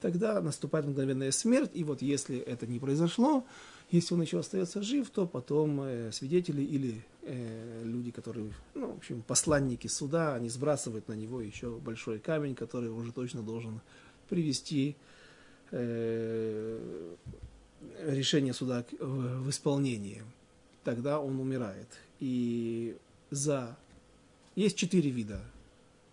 Тогда 0.00 0.40
наступает 0.40 0.86
мгновенная 0.86 1.32
смерть, 1.32 1.70
и 1.74 1.82
вот 1.84 2.00
если 2.00 2.38
это 2.38 2.66
не 2.66 2.78
произошло, 2.78 3.44
если 3.90 4.14
он 4.14 4.22
еще 4.22 4.38
остается 4.40 4.82
жив, 4.82 5.10
то 5.10 5.26
потом 5.26 5.80
э, 5.82 6.12
свидетели 6.12 6.62
или 6.62 7.04
э, 7.22 7.82
люди, 7.84 8.10
которые, 8.10 8.52
ну, 8.74 8.92
в 8.92 8.96
общем, 8.96 9.22
посланники 9.22 9.86
суда, 9.86 10.34
они 10.34 10.48
сбрасывают 10.48 11.08
на 11.08 11.12
него 11.12 11.40
еще 11.40 11.76
большой 11.78 12.18
камень, 12.18 12.54
который 12.54 12.90
уже 12.90 13.12
точно 13.12 13.42
должен 13.42 13.80
привести 14.28 14.96
э, 15.70 17.14
решение 18.00 18.54
суда 18.54 18.84
в, 18.98 19.42
в 19.42 19.50
исполнение. 19.50 20.24
Тогда 20.82 21.20
он 21.20 21.38
умирает. 21.38 21.88
И 22.20 22.96
за... 23.30 23.76
Есть 24.54 24.76
четыре 24.76 25.10
вида 25.10 25.40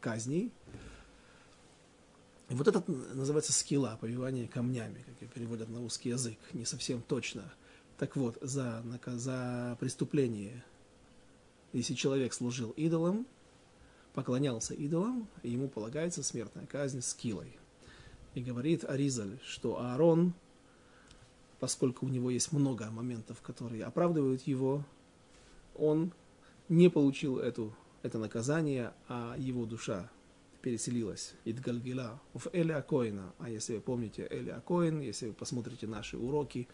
казней. 0.02 0.52
Вот 2.50 2.68
этот 2.68 2.88
называется 3.16 3.54
скилла, 3.54 3.98
побивание 4.02 4.48
камнями, 4.48 5.06
как 5.20 5.30
переводят 5.30 5.70
на 5.70 5.80
русский 5.80 6.10
язык, 6.10 6.38
не 6.54 6.66
совсем 6.66 7.02
точно– 7.02 7.52
так 8.02 8.16
вот, 8.16 8.40
за, 8.42 8.84
за 9.06 9.78
преступление, 9.80 10.64
если 11.72 11.94
человек 11.94 12.34
служил 12.34 12.72
идолам, 12.72 13.28
поклонялся 14.16 14.74
идолам, 14.74 15.28
ему 15.44 15.70
полагается 15.70 16.24
смертная 16.24 16.66
казнь 16.66 17.02
с 17.02 17.14
килой. 17.14 17.56
И 18.34 18.42
говорит 18.42 18.86
Аризаль, 18.86 19.38
что 19.46 19.80
Аарон, 19.80 20.34
поскольку 21.60 22.08
у 22.08 22.10
него 22.10 22.32
есть 22.32 22.52
много 22.52 22.90
моментов, 22.90 23.40
которые 23.44 23.84
оправдывают 23.84 24.48
его, 24.48 24.84
он 25.76 26.12
не 26.70 26.90
получил 26.90 27.38
эту, 27.38 27.72
это 28.02 28.18
наказание, 28.18 28.94
а 29.10 29.36
его 29.38 29.68
душа 29.68 30.10
переселилась 30.64 31.36
Идгальгила 31.46 32.20
в 32.34 32.48
Эли 32.52 32.72
Акоина. 32.72 33.32
А 33.38 33.48
если 33.48 33.76
вы 33.76 33.82
помните 33.82 34.28
Эли 34.28 34.50
Акоин, 34.50 35.02
если 35.02 35.28
вы 35.28 35.34
посмотрите 35.34 35.86
наши 35.86 36.18
уроки, 36.18 36.68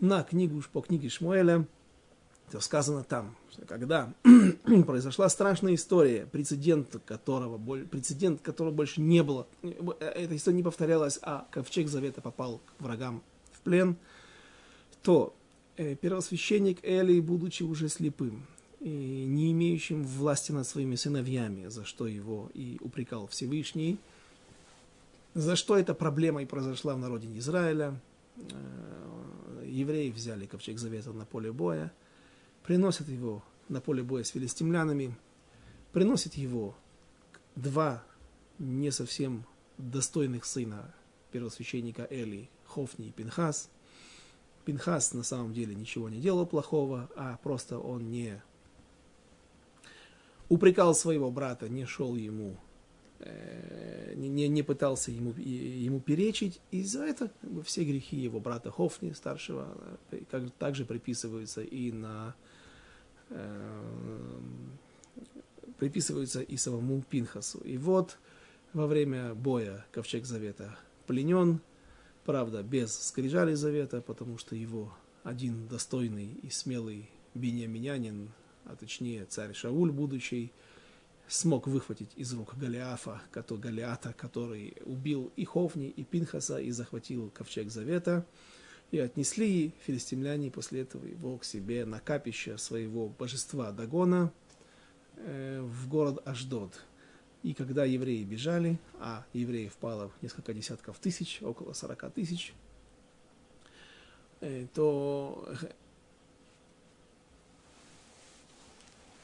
на 0.00 0.22
книгу, 0.22 0.62
по 0.72 0.80
книге 0.80 1.08
Шмуэля, 1.08 1.66
то 2.50 2.60
сказано 2.60 3.04
там, 3.04 3.36
что 3.50 3.66
когда 3.66 4.12
произошла 4.86 5.28
страшная 5.28 5.74
история, 5.74 6.26
прецедент 6.26 6.96
которого, 7.04 7.58
прецедент 7.84 8.40
которого 8.40 8.72
больше 8.72 9.00
не 9.00 9.22
было, 9.22 9.46
эта 10.00 10.36
история 10.36 10.56
не 10.56 10.62
повторялась, 10.62 11.18
а 11.22 11.46
ковчег 11.50 11.88
завета 11.88 12.20
попал 12.20 12.60
к 12.64 12.82
врагам 12.82 13.22
в 13.52 13.60
плен, 13.60 13.96
то 15.02 15.34
э, 15.76 15.94
первосвященник 15.94 16.78
Эли, 16.82 17.20
будучи 17.20 17.62
уже 17.62 17.88
слепым 17.88 18.46
и 18.80 19.24
не 19.26 19.52
имеющим 19.52 20.04
власти 20.04 20.52
над 20.52 20.66
своими 20.66 20.94
сыновьями, 20.94 21.66
за 21.66 21.84
что 21.84 22.06
его 22.06 22.50
и 22.54 22.78
упрекал 22.80 23.26
Всевышний, 23.26 23.98
за 25.34 25.56
что 25.56 25.76
эта 25.76 25.94
проблема 25.94 26.42
и 26.42 26.46
произошла 26.46 26.94
в 26.94 26.98
народе 26.98 27.28
Израиля, 27.36 28.00
Э, 28.38 29.37
евреи 29.78 30.10
взяли 30.10 30.46
ковчег 30.46 30.78
завета 30.78 31.12
на 31.12 31.24
поле 31.24 31.52
боя, 31.52 31.92
приносят 32.64 33.08
его 33.08 33.42
на 33.68 33.80
поле 33.80 34.02
боя 34.02 34.24
с 34.24 34.30
филистимлянами, 34.30 35.16
приносят 35.92 36.34
его 36.34 36.76
два 37.56 38.02
не 38.58 38.90
совсем 38.90 39.44
достойных 39.78 40.44
сына 40.44 40.94
первосвященника 41.30 42.06
Эли, 42.10 42.50
Хофни 42.64 43.08
и 43.08 43.12
Пинхас. 43.12 43.70
Пинхас 44.64 45.14
на 45.14 45.22
самом 45.22 45.52
деле 45.54 45.74
ничего 45.74 46.08
не 46.08 46.20
делал 46.20 46.46
плохого, 46.46 47.08
а 47.16 47.38
просто 47.42 47.78
он 47.78 48.10
не 48.10 48.42
упрекал 50.48 50.94
своего 50.94 51.30
брата, 51.30 51.68
не 51.68 51.84
шел 51.84 52.16
ему 52.16 52.56
не, 53.20 54.48
не 54.48 54.62
пытался 54.62 55.10
ему, 55.10 55.32
ему 55.32 56.00
перечить, 56.00 56.60
и 56.70 56.82
за 56.82 57.04
это 57.04 57.30
все 57.64 57.84
грехи 57.84 58.16
его 58.16 58.40
брата 58.40 58.70
Хофни, 58.70 59.12
старшего, 59.12 59.68
э, 60.10 60.20
как, 60.30 60.50
также 60.52 60.84
приписываются 60.84 61.62
и 61.62 61.92
на 61.92 62.34
э, 63.30 64.40
приписываются 65.78 66.42
и 66.42 66.56
самому 66.56 67.02
Пинхасу. 67.02 67.58
И 67.60 67.76
вот 67.76 68.18
во 68.72 68.86
время 68.86 69.34
боя 69.34 69.86
Ковчег 69.92 70.24
Завета 70.24 70.76
пленен, 71.06 71.60
правда, 72.24 72.62
без 72.62 72.94
скрижали 72.94 73.54
Завета, 73.54 74.00
потому 74.00 74.38
что 74.38 74.54
его 74.54 74.92
один 75.24 75.66
достойный 75.68 76.38
и 76.42 76.50
смелый 76.50 77.10
беньяминянин, 77.34 78.30
а 78.64 78.76
точнее 78.76 79.24
царь 79.26 79.54
Шауль 79.54 79.90
будущий, 79.90 80.52
смог 81.28 81.66
выхватить 81.66 82.10
из 82.16 82.32
рук 82.32 82.56
Голиафа, 82.56 83.20
Голиата, 83.32 84.12
который 84.14 84.76
убил 84.84 85.30
и 85.36 85.44
Ховни, 85.44 85.88
и 85.88 86.02
Пинхаса, 86.02 86.58
и 86.58 86.70
захватил 86.70 87.30
ковчег 87.30 87.70
Завета. 87.70 88.26
И 88.90 88.98
отнесли 88.98 89.74
филистимляне 89.84 90.50
после 90.50 90.80
этого 90.80 91.04
его 91.04 91.36
к 91.36 91.44
себе 91.44 91.84
на 91.84 92.00
капище 92.00 92.56
своего 92.56 93.08
божества 93.08 93.70
Дагона 93.70 94.32
э, 95.16 95.60
в 95.60 95.88
город 95.88 96.26
Аждод. 96.26 96.82
И 97.42 97.52
когда 97.52 97.84
евреи 97.84 98.24
бежали, 98.24 98.80
а 98.98 99.26
евреев 99.34 99.74
пало 99.74 100.10
несколько 100.22 100.54
десятков 100.54 100.98
тысяч, 100.98 101.40
около 101.42 101.74
сорока 101.74 102.08
тысяч, 102.08 102.54
э, 104.40 104.66
то 104.74 105.46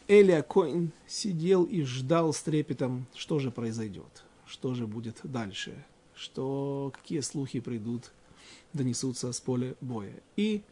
Элия 0.06 0.42
Коин 0.42 0.92
сидел 1.06 1.64
и 1.64 1.82
ждал 1.82 2.32
с 2.34 2.42
трепетом, 2.42 3.06
что 3.14 3.38
же 3.38 3.50
произойдет, 3.50 4.25
что 4.46 4.75
же 4.75 4.87
будет 4.87 5.20
дальше, 5.23 5.84
что, 6.14 6.92
какие 6.94 7.20
слухи 7.20 7.61
придут, 7.61 8.12
донесутся 8.75 9.32
с 9.32 9.40
поля 9.40 9.75
боя. 9.80 10.14
И 10.37 10.62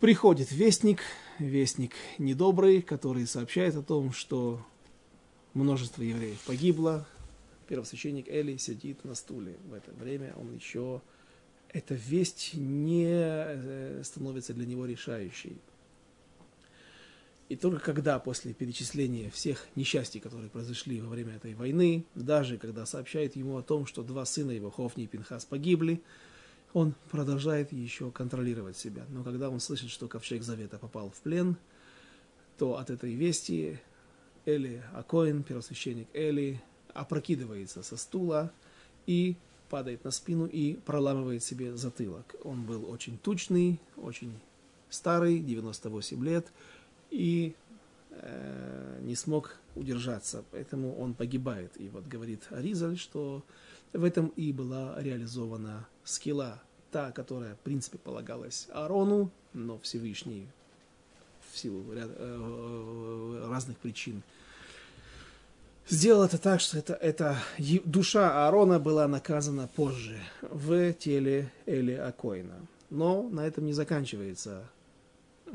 приходит 0.00 0.50
вестник, 0.52 1.02
вестник 1.38 1.92
недобрый, 2.16 2.80
который 2.80 3.26
сообщает 3.26 3.76
о 3.76 3.82
том, 3.82 4.12
что 4.12 4.64
множество 5.52 6.02
евреев 6.02 6.40
погибло, 6.46 7.06
первосвященник 7.68 8.28
Эли 8.28 8.56
сидит 8.56 9.04
на 9.04 9.14
стуле 9.14 9.56
в 9.68 9.74
это 9.74 9.92
время, 9.92 10.34
он 10.36 10.54
еще, 10.54 11.02
эта 11.68 11.94
весть 11.94 12.54
не 12.54 13.06
э, 13.06 14.02
становится 14.02 14.54
для 14.54 14.64
него 14.64 14.86
решающей. 14.86 15.58
И 17.50 17.56
только 17.56 17.80
когда 17.80 18.20
после 18.20 18.54
перечисления 18.54 19.28
всех 19.28 19.66
несчастий, 19.74 20.20
которые 20.20 20.48
произошли 20.48 21.00
во 21.00 21.08
время 21.08 21.34
этой 21.34 21.54
войны, 21.54 22.04
даже 22.14 22.58
когда 22.58 22.86
сообщает 22.86 23.34
ему 23.34 23.56
о 23.56 23.62
том, 23.62 23.86
что 23.86 24.04
два 24.04 24.24
сына 24.24 24.52
его, 24.52 24.70
Хофни 24.70 25.02
и 25.02 25.06
Пинхас, 25.08 25.46
погибли, 25.46 26.00
он 26.74 26.94
продолжает 27.10 27.72
еще 27.72 28.12
контролировать 28.12 28.76
себя. 28.76 29.04
Но 29.08 29.24
когда 29.24 29.50
он 29.50 29.58
слышит, 29.58 29.90
что 29.90 30.06
ковчег 30.06 30.44
Завета 30.44 30.78
попал 30.78 31.10
в 31.10 31.20
плен, 31.22 31.56
то 32.56 32.76
от 32.76 32.88
этой 32.88 33.14
вести 33.14 33.80
Эли 34.46 34.84
Акоин, 34.94 35.42
первосвященник 35.42 36.06
Эли, 36.14 36.62
опрокидывается 36.94 37.82
со 37.82 37.96
стула 37.96 38.52
и 39.06 39.34
падает 39.70 40.04
на 40.04 40.12
спину 40.12 40.46
и 40.46 40.74
проламывает 40.74 41.42
себе 41.42 41.76
затылок. 41.76 42.36
Он 42.44 42.62
был 42.62 42.88
очень 42.88 43.18
тучный, 43.18 43.80
очень 43.96 44.38
старый, 44.88 45.40
98 45.40 46.24
лет, 46.24 46.52
и 47.10 47.54
э, 48.10 48.98
не 49.02 49.14
смог 49.14 49.56
удержаться, 49.74 50.44
поэтому 50.50 50.96
он 50.98 51.14
погибает. 51.14 51.72
И 51.76 51.88
вот 51.88 52.06
говорит 52.06 52.42
Аризаль, 52.50 52.98
что 52.98 53.44
в 53.92 54.04
этом 54.04 54.28
и 54.36 54.52
была 54.52 54.94
реализована 54.98 55.86
скилла, 56.04 56.62
та, 56.90 57.12
которая, 57.12 57.54
в 57.54 57.60
принципе, 57.60 57.98
полагалась 57.98 58.68
Аарону, 58.72 59.30
но 59.52 59.78
Всевышний 59.78 60.48
в 61.52 61.58
силу 61.58 61.92
ряд, 61.92 62.10
э, 62.14 63.46
разных 63.48 63.76
причин 63.78 64.22
сделал 65.90 66.22
это 66.22 66.38
так, 66.38 66.60
что 66.60 66.78
это, 66.78 66.94
это 66.94 67.36
душа 67.84 68.46
Аарона 68.46 68.78
была 68.78 69.08
наказана 69.08 69.68
позже 69.74 70.18
в 70.42 70.92
теле 70.94 71.50
Эли 71.66 71.94
Акоина. 71.94 72.66
Но 72.90 73.28
на 73.28 73.46
этом 73.46 73.66
не 73.66 73.72
заканчивается 73.72 74.64
э, 75.46 75.52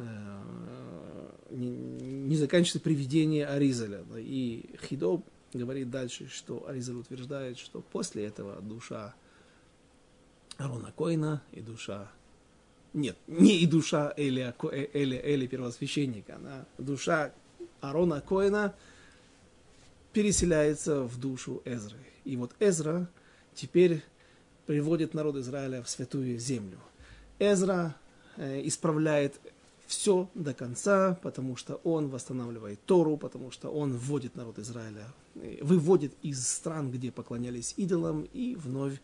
не, 1.50 1.70
не 1.70 2.36
заканчивается 2.36 2.80
приведение 2.80 3.46
Аризаля. 3.48 4.04
И 4.18 4.70
Хидоб 4.88 5.26
говорит 5.54 5.90
дальше, 5.90 6.28
что 6.28 6.68
Аризаль 6.68 6.98
утверждает, 6.98 7.58
что 7.58 7.82
после 7.82 8.26
этого 8.26 8.62
душа 8.62 9.16
Арона 10.58 10.94
Коина 10.96 11.42
и 11.52 11.62
душа 11.62 12.12
нет, 12.94 13.18
не 13.28 13.60
и 13.60 13.66
душа 13.66 14.14
Эли, 14.16 14.54
Эли, 14.94 15.18
Эли 15.22 15.48
первосвященника, 15.48 16.38
она, 16.38 16.66
душа 16.78 17.34
Арона 17.82 18.22
Коина 18.22 18.74
переселяется 20.14 21.02
в 21.04 21.20
душу 21.20 21.62
Эзры. 21.66 22.00
И 22.24 22.38
вот 22.38 22.56
Эзра 22.62 23.10
теперь 23.54 24.02
приводит 24.66 25.14
народ 25.14 25.36
Израиля 25.36 25.84
в 25.84 25.90
святую 25.90 26.40
землю. 26.40 26.80
Эзра 27.38 27.96
э, 28.38 28.62
исправляет 28.64 29.42
все 29.88 30.30
до 30.34 30.54
конца, 30.54 31.18
потому 31.22 31.56
что 31.56 31.76
он 31.84 32.10
восстанавливает 32.10 32.80
Тору, 32.86 33.18
потому 33.18 33.52
что 33.52 33.70
он 33.70 33.94
вводит 33.94 34.36
народ 34.36 34.60
Израиля, 34.60 35.06
э, 35.36 35.60
выводит 35.62 36.14
из 36.22 36.48
стран, 36.48 36.92
где 36.92 37.12
поклонялись 37.12 37.74
идолам, 37.78 38.28
и 38.34 38.56
вновь 38.56 39.00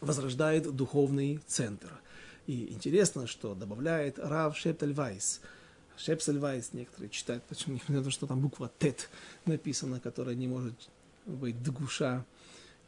возрождает 0.00 0.74
духовный 0.74 1.40
центр. 1.46 1.90
И 2.46 2.72
интересно, 2.72 3.26
что 3.26 3.54
добавляет 3.54 4.18
Рав 4.18 4.56
Шептельвайс. 4.56 5.40
Шептельвайс 5.96 6.72
некоторые 6.72 7.10
читают, 7.10 7.42
почему 7.44 7.80
не 7.88 8.02
то, 8.02 8.10
что 8.10 8.26
там 8.26 8.40
буква 8.40 8.70
Тет 8.78 9.08
написана, 9.46 9.98
которая 9.98 10.34
не 10.34 10.46
может 10.46 10.74
быть 11.24 11.60
дгуша 11.62 12.24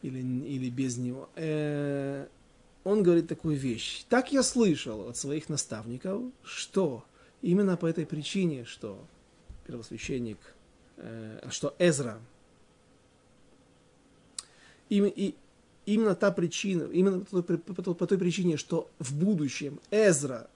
или, 0.02 0.20
или 0.20 0.70
без 0.70 0.96
него. 0.96 1.28
Э, 1.34 2.28
он 2.84 3.02
говорит 3.02 3.28
такую 3.28 3.56
вещь. 3.56 4.04
Так 4.08 4.32
я 4.32 4.42
слышал 4.42 5.08
от 5.08 5.16
своих 5.16 5.48
наставников, 5.48 6.22
что 6.42 7.04
именно 7.42 7.76
по 7.76 7.86
этой 7.86 8.06
причине, 8.06 8.64
что 8.64 8.98
первосвященник, 9.66 10.38
э, 10.96 11.48
что 11.50 11.74
Эзра, 11.78 12.18
им, 14.88 15.04
и, 15.04 15.34
именно 15.86 16.14
та 16.14 16.30
причина, 16.30 16.84
именно 16.84 17.20
по 17.20 17.42
той, 17.42 17.58
по, 17.58 17.94
по 17.94 18.06
той 18.06 18.18
причине, 18.18 18.56
что 18.56 18.90
в 18.98 19.14
будущем 19.14 19.80
Эзра 19.90 20.48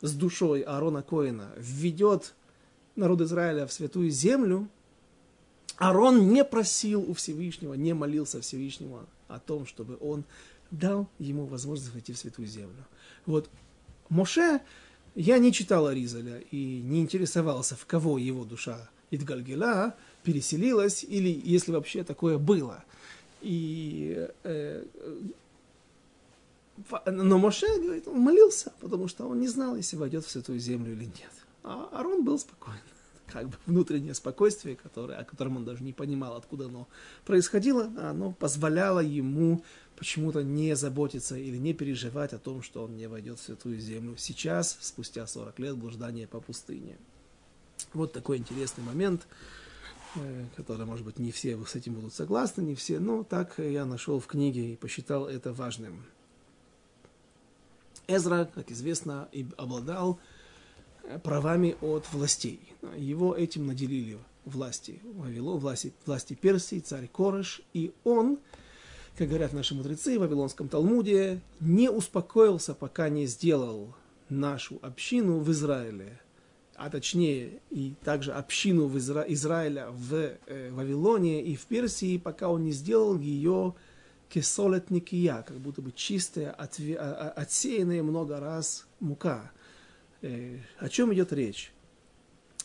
с 0.00 0.12
душой 0.14 0.60
Аарона 0.62 1.02
Коина 1.02 1.50
введет 1.56 2.34
народ 2.96 3.20
Израиля 3.22 3.66
в 3.66 3.72
святую 3.72 4.10
землю, 4.10 4.68
Аарон 5.76 6.28
не 6.28 6.44
просил 6.44 7.08
у 7.08 7.14
Всевышнего, 7.14 7.74
не 7.74 7.94
молился 7.94 8.40
Всевышнему 8.40 9.06
о 9.28 9.40
том, 9.40 9.66
чтобы 9.66 9.96
он 10.00 10.24
дал 10.74 11.08
ему 11.18 11.46
возможность 11.46 11.92
войти 11.92 12.12
в 12.12 12.18
Святую 12.18 12.48
Землю. 12.48 12.84
Вот 13.26 13.48
Моше, 14.08 14.60
я 15.14 15.38
не 15.38 15.52
читал 15.52 15.86
Аризаля 15.86 16.38
и 16.50 16.80
не 16.82 17.00
интересовался, 17.00 17.76
в 17.76 17.86
кого 17.86 18.18
его 18.18 18.44
душа 18.44 18.90
Идгальгела 19.10 19.94
переселилась, 20.22 21.04
или 21.04 21.40
если 21.44 21.72
вообще 21.72 22.02
такое 22.02 22.38
было. 22.38 22.84
И, 23.42 24.28
э, 24.42 24.84
но 27.06 27.38
Моше, 27.38 27.66
говорит, 27.78 28.08
он 28.08 28.20
молился, 28.20 28.72
потому 28.80 29.06
что 29.06 29.28
он 29.28 29.40
не 29.40 29.48
знал, 29.48 29.76
если 29.76 29.96
войдет 29.96 30.24
в 30.24 30.30
Святую 30.30 30.58
Землю 30.58 30.92
или 30.92 31.04
нет. 31.04 31.30
А 31.62 31.90
Арон 31.92 32.24
был 32.24 32.38
спокоен 32.38 32.80
как 33.26 33.48
бы 33.48 33.56
внутреннее 33.66 34.14
спокойствие, 34.14 34.76
которое, 34.76 35.18
о 35.18 35.24
котором 35.24 35.58
он 35.58 35.64
даже 35.64 35.84
не 35.84 35.92
понимал, 35.92 36.36
откуда 36.36 36.66
оно 36.66 36.88
происходило, 37.24 37.90
оно 37.98 38.32
позволяло 38.32 39.00
ему 39.00 39.62
почему-то 39.96 40.42
не 40.42 40.74
заботиться 40.76 41.36
или 41.36 41.56
не 41.56 41.72
переживать 41.72 42.32
о 42.32 42.38
том, 42.38 42.62
что 42.62 42.84
он 42.84 42.96
не 42.96 43.06
войдет 43.06 43.38
в 43.38 43.42
Святую 43.42 43.78
Землю 43.78 44.16
сейчас, 44.16 44.76
спустя 44.80 45.26
40 45.26 45.58
лет 45.58 45.76
блуждания 45.76 46.26
по 46.26 46.40
пустыне. 46.40 46.96
Вот 47.92 48.12
такой 48.12 48.38
интересный 48.38 48.84
момент, 48.84 49.26
э, 50.16 50.44
который, 50.56 50.86
может 50.86 51.04
быть, 51.04 51.18
не 51.18 51.32
все 51.32 51.62
с 51.64 51.74
этим 51.74 51.94
будут 51.94 52.14
согласны, 52.14 52.62
не 52.62 52.74
все, 52.74 52.98
но 52.98 53.24
так 53.24 53.58
я 53.58 53.84
нашел 53.84 54.20
в 54.20 54.26
книге 54.26 54.72
и 54.72 54.76
посчитал 54.76 55.28
это 55.28 55.52
важным. 55.52 56.04
Эзра, 58.06 58.50
как 58.52 58.70
известно, 58.70 59.28
обладал 59.56 60.18
э, 61.04 61.18
правами 61.18 61.76
от 61.80 62.12
властей. 62.12 62.60
Его 62.96 63.34
этим 63.34 63.66
наделили 63.66 64.18
власти 64.44 65.00
Вавилон, 65.04 65.58
власти, 65.58 65.92
власти 66.04 66.34
Персии, 66.34 66.80
царь 66.80 67.08
Корыш, 67.08 67.62
и 67.72 67.92
он 68.04 68.38
как 69.16 69.28
говорят 69.28 69.52
наши 69.52 69.74
мудрецы 69.74 70.18
в 70.18 70.22
Вавилонском 70.22 70.68
Талмуде, 70.68 71.40
не 71.60 71.88
успокоился, 71.88 72.74
пока 72.74 73.08
не 73.08 73.26
сделал 73.26 73.94
нашу 74.28 74.78
общину 74.82 75.38
в 75.38 75.50
Израиле, 75.52 76.20
а 76.74 76.90
точнее 76.90 77.60
и 77.70 77.94
также 78.02 78.32
общину 78.32 78.86
в 78.86 78.98
Изра... 78.98 79.24
Израиля 79.28 79.90
в 79.90 80.14
э, 80.46 80.70
Вавилоне 80.72 81.44
и 81.44 81.54
в 81.54 81.66
Персии, 81.66 82.18
пока 82.18 82.48
он 82.48 82.64
не 82.64 82.72
сделал 82.72 83.16
ее 83.18 83.74
кесолет 84.28 84.90
никия, 84.90 85.42
как 85.42 85.58
будто 85.58 85.80
бы 85.80 85.92
чистая, 85.92 86.50
отве... 86.50 86.96
А, 86.96 87.28
а, 87.28 87.42
отсеянная 87.42 88.02
много 88.02 88.40
раз 88.40 88.86
мука. 88.98 89.52
Э, 90.22 90.58
о 90.80 90.88
чем 90.88 91.14
идет 91.14 91.32
речь? 91.32 91.72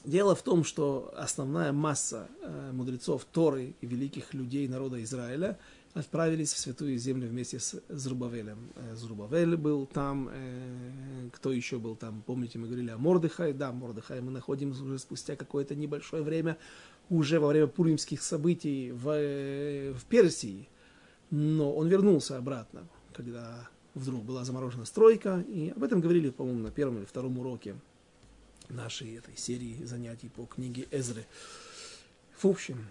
Дело 0.04 0.34
в 0.34 0.42
том, 0.42 0.64
что 0.64 1.14
основная 1.16 1.74
масса 1.74 2.28
э, 2.42 2.72
мудрецов 2.74 3.26
Торы 3.26 3.76
и 3.82 3.86
великих 3.86 4.34
людей 4.34 4.68
народа 4.68 5.04
Израиля– 5.04 5.60
отправились 5.94 6.54
в 6.54 6.58
Святую 6.58 6.98
Землю 6.98 7.28
вместе 7.28 7.60
с 7.60 7.82
Зрубавелем. 7.90 8.72
Э, 8.76 8.96
Зрубавель 8.96 9.56
был 9.58 9.86
там, 9.86 10.30
э, 10.32 11.30
кто 11.34 11.52
еще 11.52 11.80
был 11.80 11.96
там, 11.96 12.24
помните, 12.26 12.60
мы 12.60 12.68
говорили 12.68 12.92
о 12.92 12.98
Мордыхае, 12.98 13.54
да, 13.54 13.72
Мордыхае 13.72 14.22
мы 14.22 14.32
находим 14.32 14.72
уже 14.72 15.00
спустя 15.00 15.36
какое-то 15.36 15.76
небольшое 15.76 16.24
время, 16.24 16.58
уже 17.10 17.40
во 17.40 17.48
время 17.48 17.68
пуримских 17.68 18.22
событий 18.22 18.92
в, 18.92 19.10
э, 19.10 19.94
в 19.94 20.06
Персии, 20.06 20.68
но 21.32 21.74
он 21.74 21.88
вернулся 21.88 22.38
обратно, 22.38 22.88
когда 23.14 23.68
вдруг 23.96 24.24
была 24.24 24.46
заморожена 24.46 24.86
стройка, 24.86 25.44
и 25.48 25.74
об 25.76 25.84
этом 25.84 26.02
говорили, 26.02 26.30
по-моему, 26.30 26.62
на 26.62 26.72
первом 26.72 27.00
или 27.00 27.06
втором 27.06 27.38
уроке 27.40 27.76
нашей 28.70 29.16
этой 29.16 29.36
серии 29.36 29.84
занятий 29.84 30.30
по 30.30 30.46
книге 30.46 30.88
Эзры. 30.92 31.26
В 32.38 32.46
общем, 32.46 32.86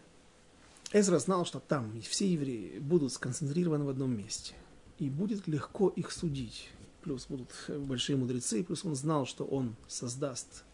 Эзра 0.92 1.18
знал, 1.18 1.44
что 1.44 1.61
там 1.61 1.92
все 2.03 2.27
евреи 2.27 2.79
будут 2.79 3.12
сконцентрированы 3.12 3.85
в 3.85 3.90
одном 3.90 4.16
месте. 4.16 4.55
И 4.98 5.11
будет 5.11 5.46
легко 5.46 5.88
их 5.88 6.11
судить. 6.11 6.70
Плюс 7.03 7.27
будут 7.27 7.51
большие 7.68 8.16
мудрецы, 8.16 8.64
плюс 8.64 8.85
он 8.85 8.94
знал, 8.94 9.27
что 9.27 9.44
он 9.44 9.77
создаст 9.87 10.64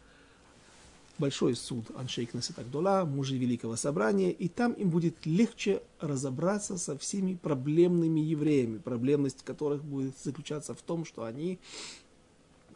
большой 1.18 1.54
суд 1.54 1.84
Аншейк 1.96 2.34
Наситагдула, 2.34 3.04
мужи 3.04 3.36
Великого 3.36 3.76
Собрания, 3.76 4.30
и 4.30 4.48
там 4.48 4.72
им 4.72 4.90
будет 4.90 5.26
легче 5.26 5.82
разобраться 6.00 6.78
со 6.78 6.98
всеми 6.98 7.34
проблемными 7.34 8.20
евреями, 8.20 8.78
проблемность 8.78 9.44
которых 9.44 9.84
будет 9.84 10.14
заключаться 10.22 10.74
в 10.74 10.82
том, 10.82 11.04
что 11.04 11.24
они 11.24 11.58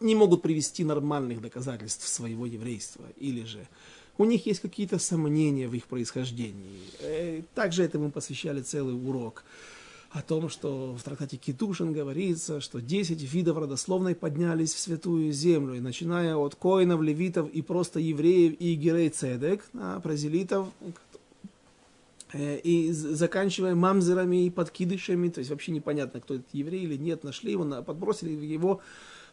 не 0.01 0.14
могут 0.14 0.42
привести 0.42 0.85
нормальных 0.85 1.40
доказательств 1.40 2.07
своего 2.07 2.46
еврейства, 2.46 3.05
или 3.16 3.44
же 3.44 3.66
у 4.18 4.24
них 4.24 4.46
есть 4.46 4.61
какие-то 4.61 4.98
сомнения 4.98 5.68
в 5.68 5.74
их 5.74 5.87
происхождении. 5.87 6.81
Э, 7.00 7.42
также 7.54 7.85
этому 7.85 8.11
посвящали 8.11 8.61
целый 8.62 8.94
урок 8.94 9.44
о 10.11 10.22
том, 10.22 10.48
что 10.48 10.96
в 10.96 11.02
трактате 11.02 11.37
Китушин 11.37 11.92
говорится, 11.92 12.61
что 12.61 12.81
10 12.81 13.22
видов 13.33 13.59
родословной 13.59 14.14
поднялись 14.14 14.74
в 14.74 14.78
святую 14.78 15.33
землю, 15.33 15.74
и 15.74 15.81
начиная 15.81 16.35
от 16.35 16.54
коинов, 16.54 17.02
левитов 17.02 17.50
и 17.50 17.62
просто 17.62 18.00
евреев 18.00 18.57
и 18.59 18.74
герей 18.74 19.11
цедек, 19.11 19.64
а, 19.74 20.00
празелитов, 20.00 20.68
э, 22.33 22.59
и 22.59 22.90
заканчивая 22.90 23.74
мамзерами 23.74 24.46
и 24.46 24.50
подкидышами, 24.50 25.28
то 25.28 25.40
есть 25.40 25.50
вообще 25.50 25.72
непонятно, 25.72 26.20
кто 26.20 26.37
этот 26.37 26.48
еврей 26.52 26.85
или 26.85 26.96
нет, 26.96 27.22
нашли 27.22 27.52
его, 27.52 27.83
подбросили 27.83 28.31
его 28.31 28.81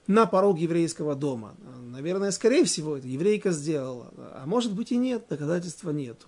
на 0.07 0.25
порог 0.25 0.59
еврейского 0.59 1.15
дома. 1.15 1.55
Наверное, 1.79 2.31
скорее 2.31 2.65
всего, 2.65 2.97
это 2.97 3.07
еврейка 3.07 3.51
сделала. 3.51 4.13
А 4.17 4.43
может 4.45 4.73
быть 4.73 4.91
и 4.91 4.97
нет, 4.97 5.25
доказательства 5.29 5.91
нет. 5.91 6.23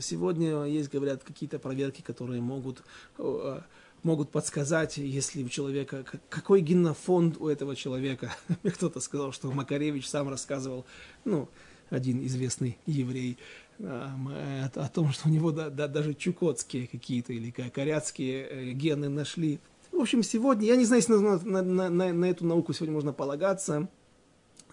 Сегодня 0.00 0.64
есть, 0.64 0.90
говорят, 0.90 1.24
какие-то 1.24 1.58
проверки, 1.58 2.02
которые 2.02 2.40
могут, 2.40 2.82
э, 3.18 3.60
могут 4.02 4.30
подсказать, 4.30 4.98
если 4.98 5.42
у 5.42 5.48
человека, 5.48 6.04
какой 6.28 6.60
генофонд 6.60 7.38
у 7.40 7.48
этого 7.48 7.74
человека. 7.74 8.34
Мне 8.62 8.72
кто-то 8.72 9.00
сказал, 9.00 9.32
что 9.32 9.50
Макаревич 9.50 10.08
сам 10.08 10.28
рассказывал, 10.28 10.84
ну, 11.24 11.48
один 11.90 12.24
известный 12.26 12.78
еврей, 12.86 13.38
о, 13.78 14.70
о 14.74 14.88
том, 14.88 15.12
что 15.12 15.28
у 15.28 15.32
него 15.32 15.50
да, 15.50 15.70
да, 15.70 15.88
даже 15.88 16.14
чукотские 16.14 16.86
какие-то 16.86 17.32
или 17.32 17.50
коряцкие 17.50 18.46
э, 18.46 18.70
гены 18.72 19.08
нашли 19.08 19.60
в 19.94 20.00
общем, 20.00 20.22
сегодня, 20.22 20.66
я 20.66 20.76
не 20.76 20.84
знаю, 20.84 21.02
если 21.02 21.14
на, 21.14 21.62
на, 21.62 21.90
на, 21.90 22.12
на 22.12 22.24
эту 22.24 22.44
науку 22.44 22.72
сегодня 22.72 22.94
можно 22.94 23.12
полагаться, 23.12 23.88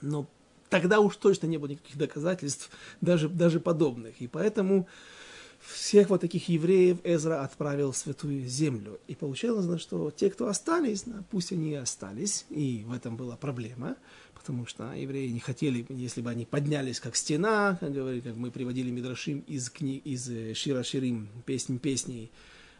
но 0.01 0.27
тогда 0.69 0.99
уж 0.99 1.15
точно 1.17 1.47
не 1.47 1.57
было 1.57 1.69
никаких 1.69 1.97
доказательств, 1.97 2.69
даже, 3.01 3.29
даже 3.29 3.59
подобных. 3.59 4.21
И 4.21 4.27
поэтому 4.27 4.87
всех 5.59 6.09
вот 6.09 6.21
таких 6.21 6.49
евреев 6.49 6.97
Эзра 7.03 7.43
отправил 7.43 7.91
в 7.91 7.97
святую 7.97 8.47
землю. 8.47 8.99
И 9.07 9.15
получалось, 9.15 9.81
что 9.81 10.11
те, 10.11 10.29
кто 10.29 10.47
остались, 10.47 11.05
пусть 11.29 11.51
они 11.51 11.71
и 11.71 11.75
остались, 11.75 12.45
и 12.49 12.83
в 12.87 12.93
этом 12.93 13.15
была 13.15 13.37
проблема, 13.37 13.97
потому 14.33 14.65
что 14.65 14.91
евреи 14.93 15.27
не 15.27 15.39
хотели, 15.39 15.85
если 15.89 16.21
бы 16.21 16.31
они 16.31 16.45
поднялись 16.45 16.99
как 16.99 17.15
стена, 17.15 17.77
как, 17.79 17.93
говорили, 17.93 18.21
как 18.21 18.35
мы 18.35 18.49
приводили 18.49 18.89
Мидрашим 18.89 19.41
из, 19.41 19.69
книг, 19.69 20.03
из 20.03 20.27
э, 20.29 20.53
Шира 20.55 20.83
Ширим, 20.83 21.29
песнь 21.45 21.77
песней, 21.77 22.31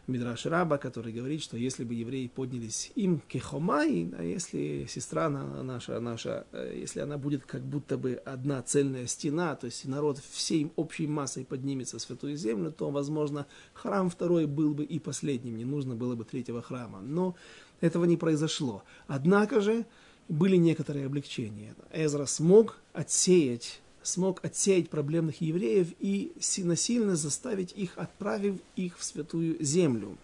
Мидраш 0.08 0.46
Раба, 0.46 0.78
который 0.78 1.12
говорит, 1.12 1.42
что 1.42 1.56
если 1.56 1.84
бы 1.84 1.94
евреи 1.94 2.26
поднялись 2.26 2.90
им 2.96 3.20
кехомай, 3.28 4.10
а 4.18 4.24
если 4.24 4.86
сестра 4.88 5.28
наша, 5.28 6.00
наша, 6.00 6.44
э, 6.52 6.76
если 6.76 7.00
она 7.00 7.18
будет 7.18 7.46
как 7.46 7.62
будто 7.62 7.96
бы 7.96 8.14
одна 8.24 8.62
цельная 8.62 9.06
стена, 9.06 9.54
то 9.54 9.66
есть 9.66 9.84
народ 9.84 10.18
всей 10.18 10.72
общей 10.74 11.06
массой 11.06 11.44
поднимется 11.44 11.98
в 11.98 12.02
святую 12.02 12.36
землю, 12.36 12.72
то, 12.72 12.90
возможно, 12.90 13.46
храм 13.74 14.10
второй 14.10 14.46
был 14.46 14.74
бы 14.74 14.84
и 14.84 14.98
последним, 14.98 15.56
не 15.56 15.64
нужно 15.64 15.94
было 15.94 16.16
бы 16.16 16.24
третьего 16.24 16.62
храма. 16.62 17.00
Но 17.00 17.36
этого 17.80 18.04
не 18.04 18.16
произошло. 18.16 18.82
Однако 19.06 19.60
же 19.60 19.86
были 20.28 20.56
некоторые 20.56 21.06
облегчения. 21.06 21.76
Эзра 21.92 22.26
смог 22.26 22.80
отсеять 22.92 23.81
смог 24.02 24.44
отсеять 24.44 24.90
проблемных 24.90 25.40
евреев 25.40 25.88
и 26.00 26.32
насильно 26.58 27.16
заставить 27.16 27.72
их, 27.72 27.96
отправив 27.96 28.56
их 28.76 28.98
в 28.98 29.04
святую 29.04 29.56
землю. 29.62 30.16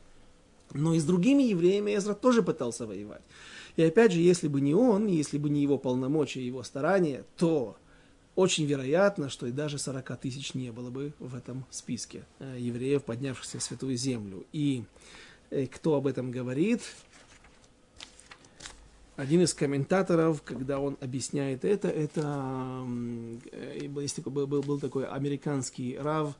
Но 0.74 0.94
и 0.94 0.98
с 0.98 1.04
другими 1.04 1.42
евреями 1.44 1.96
Эзра 1.96 2.14
тоже 2.14 2.42
пытался 2.42 2.86
воевать. 2.86 3.22
И 3.76 3.82
опять 3.82 4.12
же, 4.12 4.20
если 4.20 4.48
бы 4.48 4.60
не 4.60 4.74
он, 4.74 5.06
если 5.06 5.38
бы 5.38 5.48
не 5.48 5.62
его 5.62 5.78
полномочия, 5.78 6.44
его 6.44 6.62
старания, 6.62 7.24
то 7.36 7.76
очень 8.34 8.66
вероятно, 8.66 9.28
что 9.30 9.46
и 9.46 9.52
даже 9.52 9.78
40 9.78 10.16
тысяч 10.18 10.54
не 10.54 10.70
было 10.70 10.90
бы 10.90 11.12
в 11.18 11.34
этом 11.34 11.64
списке 11.70 12.24
э, 12.38 12.56
евреев, 12.58 13.02
поднявшихся 13.04 13.58
в 13.58 13.62
святую 13.62 13.96
землю. 13.96 14.46
И 14.52 14.84
э, 15.50 15.66
кто 15.66 15.94
об 15.94 16.06
этом 16.06 16.30
говорит? 16.30 16.82
Один 19.18 19.42
из 19.42 19.52
комментаторов, 19.52 20.42
когда 20.42 20.78
он 20.78 20.96
объясняет 21.00 21.64
это, 21.64 21.88
это 21.88 22.86
такой, 24.14 24.32
был, 24.32 24.46
был, 24.46 24.62
был 24.62 24.78
такой 24.78 25.06
американский 25.06 25.98
рав, 25.98 26.34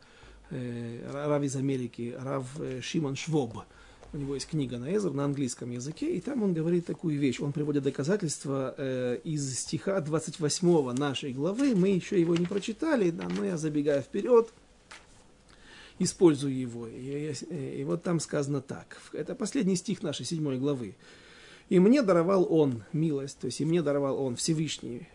э, 0.51 1.11
рав 1.13 1.43
из 1.43 1.57
Америки, 1.57 2.17
рав 2.17 2.47
э, 2.61 2.81
Шимон 2.81 3.17
Швоб. 3.17 3.65
У 4.13 4.17
него 4.17 4.35
есть 4.35 4.47
книга 4.47 4.79
на 4.79 4.95
Эзер 4.95 5.13
на 5.13 5.25
английском 5.25 5.73
языке, 5.73 6.15
и 6.15 6.21
там 6.21 6.45
он 6.45 6.55
говорит 6.55 6.87
такую 6.87 7.19
вещь. 7.19 7.41
Он 7.41 7.53
приводит 7.53 7.83
доказательства 7.83 8.77
э, 8.79 9.19
из 9.25 9.59
стиха 9.59 10.01
28 10.01 10.93
нашей 10.93 11.33
главы. 11.33 11.75
Мы 11.75 11.89
еще 11.89 12.21
его 12.21 12.37
не 12.37 12.47
прочитали, 12.47 13.11
но 13.11 13.45
я 13.45 13.57
забегаю 13.57 14.03
вперед, 14.03 14.53
использую 15.99 16.57
его. 16.57 16.87
И, 16.87 17.35
и, 17.51 17.81
и 17.81 17.85
вот 17.85 18.05
там 18.05 18.21
сказано 18.21 18.61
так. 18.61 19.01
Это 19.13 19.35
последний 19.35 19.75
стих 19.75 20.05
нашей 20.05 20.25
седьмой 20.25 20.59
главы. 20.59 20.95
И 21.69 21.79
мне 21.79 22.03
даровал 22.03 22.47
он 22.51 22.85
милость, 22.93 23.39
то 23.39 23.47
есть 23.47 23.61
и 23.61 23.65
мне 23.65 23.83
даровал 23.83 24.23
он 24.23 24.37
Всевышний, 24.37 25.07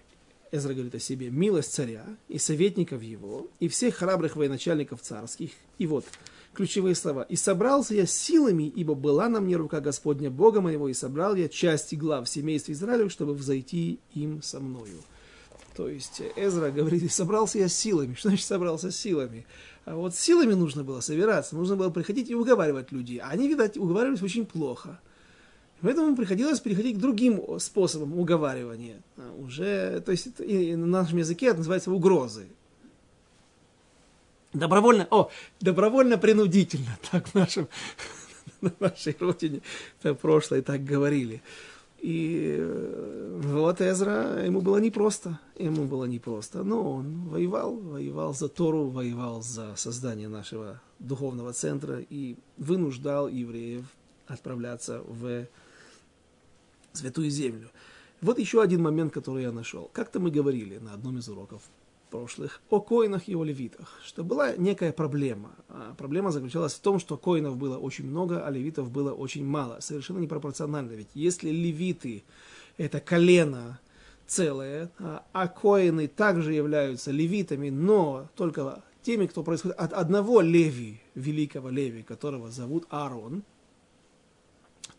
Эзра 0.51 0.73
говорит 0.73 0.93
о 0.93 0.99
себе, 0.99 1.31
милость 1.31 1.73
царя 1.73 2.05
и 2.27 2.37
советников 2.37 3.01
его, 3.01 3.47
и 3.59 3.67
всех 3.67 3.95
храбрых 3.95 4.35
военачальников 4.35 5.01
царских. 5.01 5.49
И 5.79 5.87
вот 5.87 6.05
ключевые 6.53 6.93
слова. 6.93 7.23
«И 7.23 7.35
собрался 7.35 7.95
я 7.95 8.05
силами, 8.05 8.71
ибо 8.75 8.93
была 8.93 9.29
на 9.29 9.41
мне 9.41 9.55
рука 9.55 9.79
Господня 9.79 10.29
Бога 10.29 10.61
моего, 10.61 10.87
и 10.87 10.93
собрал 10.93 11.33
я 11.33 11.49
части 11.49 11.95
глав 11.95 12.29
семейства 12.29 12.71
Израилев, 12.71 13.11
чтобы 13.11 13.33
взойти 13.33 13.99
им 14.13 14.43
со 14.43 14.59
мною». 14.59 15.01
То 15.75 15.89
есть 15.89 16.21
Эзра 16.35 16.69
говорит, 16.69 17.01
и 17.01 17.07
собрался 17.07 17.57
я 17.57 17.67
силами. 17.67 18.13
Что 18.17 18.29
значит 18.29 18.45
собрался 18.45 18.91
силами? 18.91 19.47
А 19.85 19.95
вот 19.95 20.13
силами 20.13 20.53
нужно 20.53 20.83
было 20.83 20.99
собираться, 20.99 21.55
нужно 21.55 21.75
было 21.75 21.89
приходить 21.89 22.29
и 22.29 22.35
уговаривать 22.35 22.91
людей. 22.91 23.17
А 23.17 23.29
они, 23.29 23.47
видать, 23.47 23.75
уговаривались 23.75 24.21
очень 24.21 24.45
плохо– 24.45 24.99
Поэтому 25.83 26.15
приходилось 26.15 26.61
переходить 26.61 26.95
к 26.95 26.99
другим 27.01 27.59
способам 27.59 28.17
уговаривания. 28.17 29.01
А 29.17 29.33
уже, 29.37 29.99
то 29.99 30.13
есть 30.13 30.29
и 30.39 30.77
на 30.77 30.85
нашем 30.85 31.17
языке 31.17 31.47
это 31.47 31.57
называется 31.57 31.91
угрозы. 31.91 32.47
Добровольно, 34.53 35.07
о, 35.11 35.29
добровольно-принудительно, 35.59 36.97
так 37.11 37.27
в 37.27 37.35
нашем, 37.35 37.67
на 38.61 38.71
нашей 38.79 39.17
родине 39.19 39.61
в 40.01 40.13
прошлое 40.13 40.61
так 40.61 40.85
говорили. 40.85 41.41
И 41.99 42.55
э, 42.59 43.39
вот 43.43 43.81
Эзра, 43.81 44.41
ему 44.45 44.61
было 44.61 44.77
непросто, 44.77 45.37
ему 45.57 45.83
было 45.83 46.05
непросто, 46.05 46.63
но 46.63 46.93
он 46.93 47.27
воевал, 47.27 47.75
воевал 47.75 48.33
за 48.33 48.47
Тору, 48.47 48.87
воевал 48.87 49.41
за 49.41 49.75
создание 49.75 50.29
нашего 50.29 50.81
духовного 50.99 51.51
центра 51.51 51.99
и 52.09 52.37
вынуждал 52.57 53.27
евреев 53.27 53.85
отправляться 54.27 55.01
в 55.05 55.45
святую 56.93 57.29
землю. 57.29 57.69
Вот 58.21 58.39
еще 58.39 58.61
один 58.61 58.81
момент, 58.81 59.13
который 59.13 59.43
я 59.43 59.51
нашел. 59.51 59.89
Как-то 59.91 60.19
мы 60.19 60.31
говорили 60.31 60.77
на 60.77 60.93
одном 60.93 61.17
из 61.17 61.27
уроков 61.27 61.63
прошлых 62.09 62.61
о 62.69 62.79
коинах 62.79 63.27
и 63.27 63.35
о 63.35 63.43
левитах, 63.43 63.99
что 64.05 64.23
была 64.23 64.55
некая 64.55 64.93
проблема. 64.93 65.51
А 65.67 65.95
проблема 65.97 66.31
заключалась 66.31 66.73
в 66.73 66.79
том, 66.79 66.99
что 66.99 67.17
коинов 67.17 67.57
было 67.57 67.77
очень 67.77 68.05
много, 68.05 68.45
а 68.45 68.51
левитов 68.51 68.91
было 68.91 69.11
очень 69.11 69.43
мало. 69.45 69.79
Совершенно 69.81 70.19
непропорционально. 70.19 70.91
Ведь 70.91 71.09
если 71.15 71.49
левиты– 71.49 72.23
это 72.77 72.99
колено 72.99 73.79
целое, 74.27 74.91
а, 74.99 75.25
а 75.33 75.47
коины 75.47 76.07
также 76.07 76.53
являются 76.53 77.11
левитами, 77.11 77.69
но 77.69 78.29
только 78.35 78.83
теми, 79.01 79.25
кто 79.25 79.43
происходит 79.43 79.77
от 79.77 79.91
одного 79.91 80.41
леви, 80.41 81.01
великого 81.15 81.69
леви, 81.69 82.03
которого 82.03 82.51
зовут 82.51 82.85
Аарон– 82.89 83.43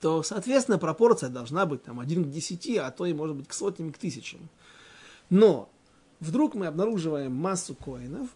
то, 0.05 0.23
соответственно, 0.23 0.77
пропорция 0.77 1.31
должна 1.31 1.65
быть 1.65 1.83
там 1.83 1.99
1 1.99 2.25
к 2.27 2.31
10, 2.31 2.77
а 2.77 2.91
то 2.91 3.07
и, 3.07 3.15
может 3.15 3.37
быть, 3.37 3.49
к 3.49 3.55
сотням, 3.55 3.91
к 3.91 3.97
тысячам. 3.97 4.51
Но 5.31 5.71
вдруг 6.21 6.55
мы 6.55 6.67
обнаруживаем 6.67 7.33
массу 7.35 7.75
коинов 7.75 8.29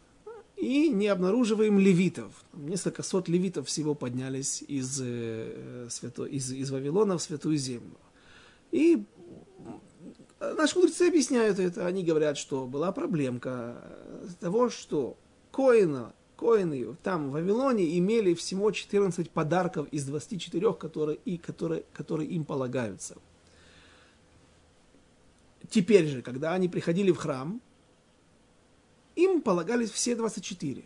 и 0.56 0.88
не 0.88 1.08
обнаруживаем 1.08 1.78
левитов. 1.78 2.32
Несколько 2.54 3.02
сот 3.02 3.28
левитов 3.28 3.66
всего 3.66 3.94
поднялись 3.94 4.64
из, 4.66 4.98
э, 5.02 5.88
из, 6.30 6.52
из 6.52 6.70
Вавилона 6.70 7.18
в 7.18 7.22
Святую 7.22 7.58
Землю. 7.58 7.98
И 8.72 9.04
наши 10.40 10.78
мудрецы 10.78 11.02
объясняют 11.02 11.58
это. 11.58 11.86
Они 11.86 12.02
говорят, 12.02 12.38
что 12.38 12.66
была 12.66 12.92
проблемка 12.92 13.76
того, 14.40 14.70
что 14.70 15.18
коина 15.52 16.14
Коины 16.38 16.94
там 17.02 17.30
в 17.30 17.32
Вавилоне 17.32 17.98
имели 17.98 18.32
всего 18.34 18.70
14 18.70 19.28
подарков 19.28 19.88
из 19.90 20.04
24, 20.04 20.72
которые, 20.74 21.18
и, 21.24 21.36
которые, 21.36 21.82
которые 21.92 22.28
им 22.28 22.44
полагаются. 22.44 23.16
Теперь 25.68 26.06
же, 26.06 26.22
когда 26.22 26.54
они 26.54 26.68
приходили 26.68 27.10
в 27.10 27.16
храм, 27.16 27.60
им 29.16 29.42
полагались 29.42 29.90
все 29.90 30.14
24. 30.14 30.84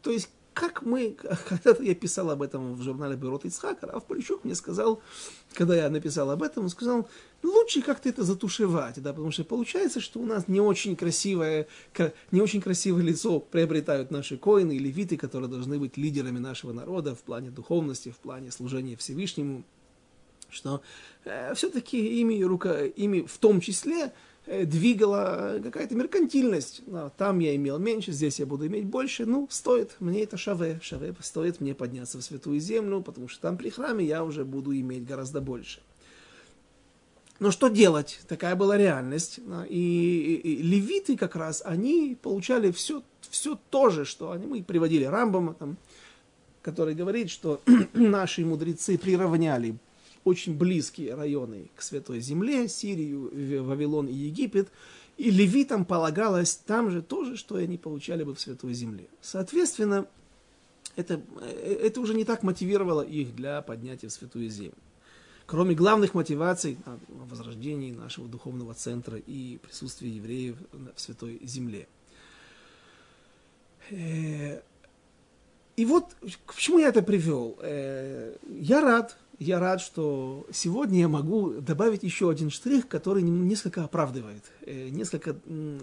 То 0.00 0.10
есть 0.10 0.30
как 0.54 0.82
мы, 0.82 1.16
когда-то 1.48 1.82
я 1.82 1.94
писал 1.94 2.30
об 2.30 2.42
этом 2.42 2.74
в 2.74 2.82
журнале 2.82 3.16
Бюрот 3.16 3.44
Ицхак, 3.44 3.82
Раф 3.82 4.04
Полищук 4.04 4.44
мне 4.44 4.54
сказал, 4.54 5.00
когда 5.54 5.76
я 5.76 5.90
написал 5.90 6.30
об 6.30 6.42
этом, 6.42 6.64
он 6.64 6.70
сказал, 6.70 7.08
лучше 7.42 7.82
как-то 7.82 8.08
это 8.08 8.22
затушевать, 8.24 9.00
да, 9.02 9.12
потому 9.12 9.30
что 9.30 9.44
получается, 9.44 10.00
что 10.00 10.20
у 10.20 10.26
нас 10.26 10.48
не 10.48 10.60
очень 10.60 10.96
красивое, 10.96 11.66
не 12.30 12.40
очень 12.40 12.60
красивое 12.60 13.02
лицо 13.02 13.40
приобретают 13.40 14.10
наши 14.10 14.36
коины 14.36 14.76
и 14.76 14.78
левиты, 14.78 15.16
которые 15.16 15.50
должны 15.50 15.78
быть 15.78 15.96
лидерами 15.96 16.38
нашего 16.38 16.72
народа 16.72 17.14
в 17.14 17.20
плане 17.20 17.50
духовности, 17.50 18.10
в 18.10 18.18
плане 18.18 18.50
служения 18.50 18.96
Всевышнему, 18.96 19.64
что 20.50 20.82
э, 21.24 21.54
все-таки 21.54 22.20
ими, 22.20 22.42
рука, 22.42 22.82
ими 22.84 23.22
в 23.22 23.38
том 23.38 23.60
числе 23.60 24.12
двигала 24.64 25.60
какая-то 25.62 25.94
меркантильность. 25.94 26.82
Там 27.16 27.38
я 27.38 27.54
имел 27.56 27.78
меньше, 27.78 28.12
здесь 28.12 28.40
я 28.40 28.46
буду 28.46 28.66
иметь 28.66 28.84
больше. 28.84 29.26
Ну, 29.26 29.46
стоит 29.50 29.96
мне 30.00 30.24
это 30.24 30.36
шаве. 30.36 30.80
Шаве 30.82 31.14
стоит 31.20 31.60
мне 31.60 31.74
подняться 31.74 32.18
в 32.18 32.22
святую 32.22 32.60
землю, 32.60 33.00
потому 33.00 33.28
что 33.28 33.42
там 33.42 33.56
при 33.56 33.70
храме 33.70 34.04
я 34.04 34.24
уже 34.24 34.44
буду 34.44 34.74
иметь 34.74 35.06
гораздо 35.06 35.40
больше. 35.40 35.80
Но 37.38 37.50
что 37.50 37.68
делать? 37.68 38.20
Такая 38.28 38.54
была 38.54 38.76
реальность. 38.76 39.40
И, 39.68 40.40
и, 40.44 40.52
и 40.52 40.62
левиты 40.62 41.16
как 41.16 41.36
раз, 41.36 41.62
они 41.64 42.16
получали 42.20 42.70
все, 42.70 43.02
все 43.30 43.58
то 43.70 43.88
же, 43.88 44.04
что 44.04 44.32
они, 44.32 44.46
мы 44.46 44.62
приводили 44.62 45.04
Рамбама, 45.04 45.54
там, 45.54 45.78
который 46.60 46.94
говорит, 46.94 47.30
что 47.30 47.62
наши 47.94 48.44
мудрецы 48.44 48.98
приравняли 48.98 49.76
очень 50.24 50.56
близкие 50.56 51.14
районы 51.14 51.70
к 51.74 51.82
Святой 51.82 52.20
Земле, 52.20 52.68
Сирию, 52.68 53.64
Вавилон 53.64 54.06
и 54.06 54.12
Египет, 54.12 54.68
и 55.16 55.30
левитам 55.30 55.84
полагалось 55.84 56.54
там 56.54 56.90
же 56.90 57.02
тоже, 57.02 57.36
что 57.36 57.56
они 57.56 57.78
получали 57.78 58.24
бы 58.24 58.34
в 58.34 58.40
Святой 58.40 58.72
Земле. 58.72 59.08
Соответственно, 59.20 60.06
это, 60.96 61.20
э, 61.40 61.78
это 61.82 62.00
уже 62.00 62.14
не 62.14 62.24
так 62.24 62.42
мотивировало 62.42 63.02
их 63.02 63.34
для 63.34 63.62
поднятия 63.62 64.08
в 64.08 64.12
Святую 64.12 64.48
Землю. 64.48 64.74
Кроме 65.46 65.74
главных 65.74 66.14
мотиваций 66.14 66.78
возрождения 67.08 67.92
нашего 67.92 68.28
духовного 68.28 68.72
центра 68.74 69.18
и 69.18 69.58
присутствия 69.58 70.08
евреев 70.08 70.56
в 70.94 71.00
Святой 71.00 71.40
Земле. 71.42 71.88
Э, 73.90 74.60
и 75.76 75.84
вот 75.84 76.14
к 76.46 76.54
чему 76.56 76.78
я 76.78 76.88
это 76.88 77.02
привел. 77.02 77.58
Э, 77.60 78.36
я 78.48 78.80
рад, 78.80 79.16
я 79.40 79.58
рад, 79.58 79.80
что 79.80 80.46
сегодня 80.52 81.00
я 81.00 81.08
могу 81.08 81.54
добавить 81.54 82.02
еще 82.02 82.30
один 82.30 82.50
штрих, 82.50 82.86
который 82.86 83.22
несколько 83.22 83.82
оправдывает, 83.82 84.44
э, 84.66 84.90
несколько 84.90 85.34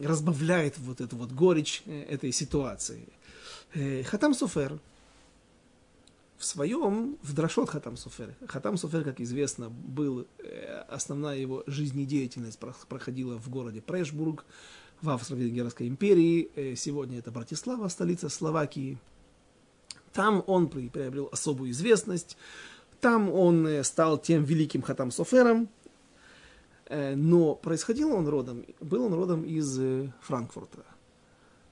разбавляет 0.03 0.77
вот 0.77 1.01
эту 1.01 1.17
вот 1.17 1.31
горечь 1.31 1.81
э, 1.87 2.03
этой 2.03 2.31
ситуации. 2.31 3.09
Э, 3.73 4.03
Хатам 4.03 4.35
Суфер 4.35 4.79
в 6.37 6.45
своем, 6.45 7.17
в 7.23 7.33
Драшот 7.33 7.71
Хатам 7.71 7.97
Суфер, 7.97 8.35
Хатам 8.47 8.77
Суфер, 8.77 9.03
как 9.03 9.19
известно, 9.21 9.69
был, 9.71 10.27
основная 10.87 11.39
его 11.39 11.63
жизнедеятельность 11.65 12.59
проходила 12.87 13.39
в 13.39 13.49
городе 13.49 13.81
Прешбург, 13.81 14.45
в 15.01 15.09
Австро-Венгерской 15.09 15.87
империи, 15.87 16.75
сегодня 16.75 17.17
это 17.17 17.31
Братислава, 17.31 17.87
столица 17.87 18.29
Словакии. 18.29 18.99
Там 20.13 20.43
он 20.45 20.69
приобрел 20.69 21.29
особую 21.31 21.71
известность, 21.71 22.37
там 22.99 23.29
он 23.31 23.67
э, 23.67 23.83
стал 23.83 24.17
тем 24.17 24.43
великим 24.43 24.81
Хатам 24.81 25.11
Софером, 25.11 25.69
э, 26.85 27.15
но 27.15 27.55
происходил 27.55 28.13
он 28.13 28.27
родом, 28.27 28.65
был 28.79 29.05
он 29.05 29.13
родом 29.13 29.43
из 29.43 29.79
э, 29.79 30.11
Франкфурта. 30.21 30.85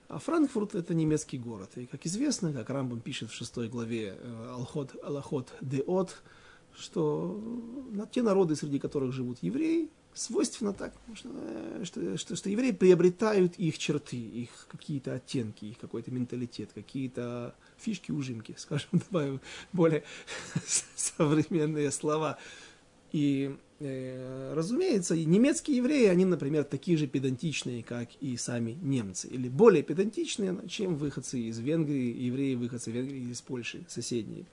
А 0.07 0.19
Франкфурт 0.19 0.75
это 0.75 0.93
немецкий 0.93 1.37
город. 1.37 1.71
И 1.75 1.87
как 1.87 2.05
известно, 2.05 2.53
как 2.53 2.69
Рамбам 2.69 3.01
пишет 3.01 3.31
в 3.31 3.33
шестой 3.33 3.69
главе 3.69 4.15
Алхот 4.51 4.95
Аллахот 5.03 5.53
Деот, 5.61 6.21
что 6.77 7.41
те 8.11 8.21
народы, 8.21 8.55
среди 8.55 8.77
которых 8.77 9.13
живут 9.13 9.39
евреи, 9.41 9.89
свойственно 10.15 10.73
так, 10.73 10.93
что, 11.13 11.29
что, 11.83 12.17
что, 12.17 12.35
что 12.35 12.49
евреи 12.49 12.71
приобретают 12.71 13.55
их 13.57 13.77
черты, 13.77 14.17
их 14.17 14.49
какие-то 14.69 15.13
оттенки, 15.13 15.65
их 15.65 15.77
какой-то 15.77 16.09
менталитет, 16.09 16.71
какие-то 16.73 17.53
фишки, 17.77 18.11
ужимки, 18.11 18.55
скажем, 18.57 18.89
добавим 18.93 19.41
более 19.73 20.03
современные 20.95 21.91
слова. 21.91 22.39
И, 23.11 23.55
э, 23.79 24.53
разумеется, 24.55 25.15
немецкие 25.15 25.77
евреи, 25.77 26.07
они, 26.07 26.25
например, 26.25 26.63
такие 26.63 26.97
же 26.97 27.07
педантичные, 27.07 27.83
как 27.83 28.09
и 28.19 28.35
сами 28.37 28.77
немцы, 28.81 29.27
или 29.27 29.47
более 29.47 29.83
педантичные, 29.83 30.57
чем 30.67 30.95
выходцы 30.95 31.39
из 31.39 31.59
Венгрии, 31.59 32.23
евреи, 32.23 32.55
выходцы 32.55 32.89
из 32.89 32.95
Венгрии 32.95 33.31
из 33.31 33.41
Польши, 33.41 33.85
соседние. 33.87 34.45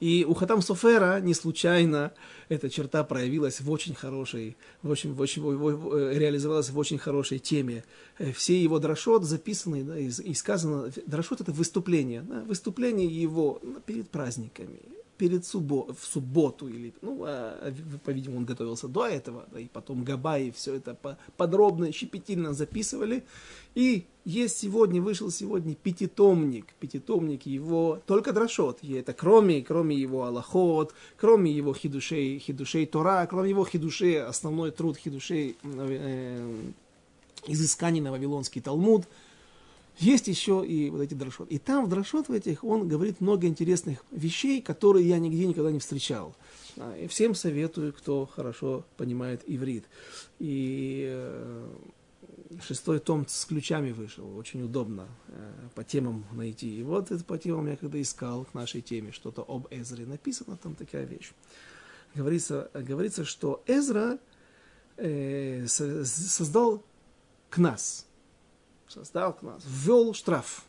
И 0.00 0.26
у 0.28 0.34
Хатам 0.34 0.60
Софера 0.60 1.20
не 1.20 1.32
случайно 1.32 2.12
эта 2.48 2.68
черта 2.68 3.02
проявилась 3.02 3.60
в 3.60 3.70
очень 3.70 3.94
хорошей, 3.94 4.56
в 4.82 4.90
очень, 4.90 5.14
в 5.14 5.20
очень, 5.20 5.42
в, 5.42 5.94
э, 5.94 6.18
реализовалась 6.18 6.68
в 6.68 6.78
очень 6.78 6.98
хорошей 6.98 7.38
теме. 7.38 7.82
Э, 8.18 8.32
все 8.32 8.62
его 8.62 8.78
дрошот 8.78 9.24
записаны 9.24 9.84
да, 9.84 9.98
и, 9.98 10.08
и 10.08 10.34
сказано, 10.34 10.92
дрошот 11.06 11.40
это 11.40 11.52
выступление, 11.52 12.22
да, 12.22 12.42
выступление 12.42 13.06
его 13.06 13.60
перед 13.86 14.10
праздниками, 14.10 14.80
перед 15.18 15.44
суббо, 15.44 15.92
в 15.94 16.04
субботу, 16.04 16.68
или, 16.68 16.92
ну, 17.02 17.22
а, 17.24 17.72
по-видимому, 18.04 18.40
он 18.40 18.44
готовился 18.44 18.88
до 18.88 19.06
этого, 19.06 19.46
да, 19.52 19.60
и 19.60 19.66
потом 19.66 20.04
Габай 20.04 20.50
все 20.50 20.74
это 20.74 20.96
подробно, 21.36 21.92
щепетильно 21.92 22.54
записывали. 22.54 23.24
И 23.74 24.06
есть 24.24 24.58
сегодня, 24.58 25.02
вышел 25.02 25.30
сегодня 25.30 25.74
пятитомник, 25.74 26.66
пятитомник 26.80 27.46
его, 27.46 28.00
только 28.06 28.32
дрошот, 28.32 28.78
и 28.82 28.94
это 28.94 29.12
кроме, 29.12 29.62
кроме 29.62 29.96
его 29.96 30.24
Аллахот, 30.24 30.94
кроме 31.16 31.50
его 31.52 31.74
хидушей, 31.74 32.38
хидушей 32.38 32.86
Тора, 32.86 33.26
кроме 33.26 33.50
его 33.50 33.64
хидушей, 33.64 34.22
основной 34.22 34.70
труд 34.70 34.96
хидушей, 34.96 35.56
э, 35.62 36.70
изысканий 37.46 38.00
на 38.00 38.10
Вавилонский 38.10 38.60
Талмуд– 38.60 39.04
есть 39.98 40.28
еще 40.28 40.64
и 40.66 40.90
вот 40.90 41.00
эти 41.00 41.14
дрошот. 41.14 41.50
И 41.50 41.58
там 41.58 41.86
в 41.86 41.88
дрошот 41.88 42.28
в 42.28 42.32
этих 42.32 42.64
он 42.64 42.86
говорит 42.86 43.20
много 43.20 43.46
интересных 43.46 44.04
вещей, 44.10 44.60
которые 44.60 45.08
я 45.08 45.18
нигде 45.18 45.46
никогда 45.46 45.70
не 45.70 45.78
встречал. 45.78 46.34
А, 46.76 46.96
и 46.96 47.06
всем 47.06 47.34
советую, 47.34 47.92
кто 47.92 48.26
хорошо 48.26 48.84
понимает 48.96 49.42
иврит. 49.46 49.84
И 50.38 51.06
э, 51.08 51.68
шестой 52.62 52.98
том 52.98 53.26
с 53.26 53.44
ключами 53.44 53.92
вышел, 53.92 54.36
очень 54.36 54.62
удобно 54.62 55.08
э, 55.28 55.52
по 55.74 55.84
темам 55.84 56.26
найти. 56.32 56.80
И 56.80 56.82
вот 56.82 57.10
это 57.10 57.24
по 57.24 57.38
темам 57.38 57.66
я 57.66 57.76
когда 57.76 58.00
искал 58.00 58.44
к 58.44 58.54
нашей 58.54 58.82
теме 58.82 59.12
что-то 59.12 59.44
об 59.46 59.66
Эзре, 59.70 60.06
написано 60.06 60.56
там 60.56 60.74
такая 60.74 61.04
вещь. 61.04 61.32
Говорится, 62.14 62.70
говорится 62.74 63.24
что 63.24 63.62
Эзра 63.66 64.18
э, 64.96 65.66
создал 65.66 66.82
к 67.50 67.58
нас, 67.58 68.05
создал 68.88 69.36
нас, 69.42 69.62
ввел 69.66 70.14
штраф. 70.14 70.64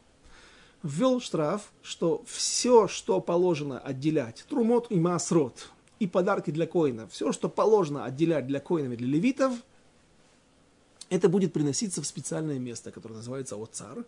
Ввел 0.84 1.19
штраф, 1.19 1.71
что 1.82 2.23
все, 2.27 2.88
что 2.88 3.19
положено 3.19 3.80
отделять, 3.80 4.45
трумот 4.47 4.88
и 4.91 4.99
масрот, 4.99 5.69
и 5.99 6.08
подарки 6.08 6.51
для 6.51 6.67
коинов, 6.67 7.12
все, 7.12 7.32
что 7.32 7.49
положено 7.49 8.06
отделять 8.06 8.47
для 8.47 8.60
коинов 8.60 8.93
и 8.93 8.95
для 8.97 9.08
левитов, 9.08 9.53
это 11.10 11.30
будет 11.30 11.53
приноситься 11.53 12.01
в 12.01 12.06
специальное 12.06 12.60
место, 12.60 12.91
которое 12.91 13.15
называется 13.15 13.56
Оцар. 13.62 14.06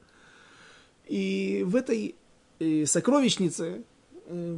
И 1.07 1.63
в 1.65 1.75
этой 1.75 2.15
э, 2.59 2.85
сокровищнице 2.85 3.83
э, 4.27 4.55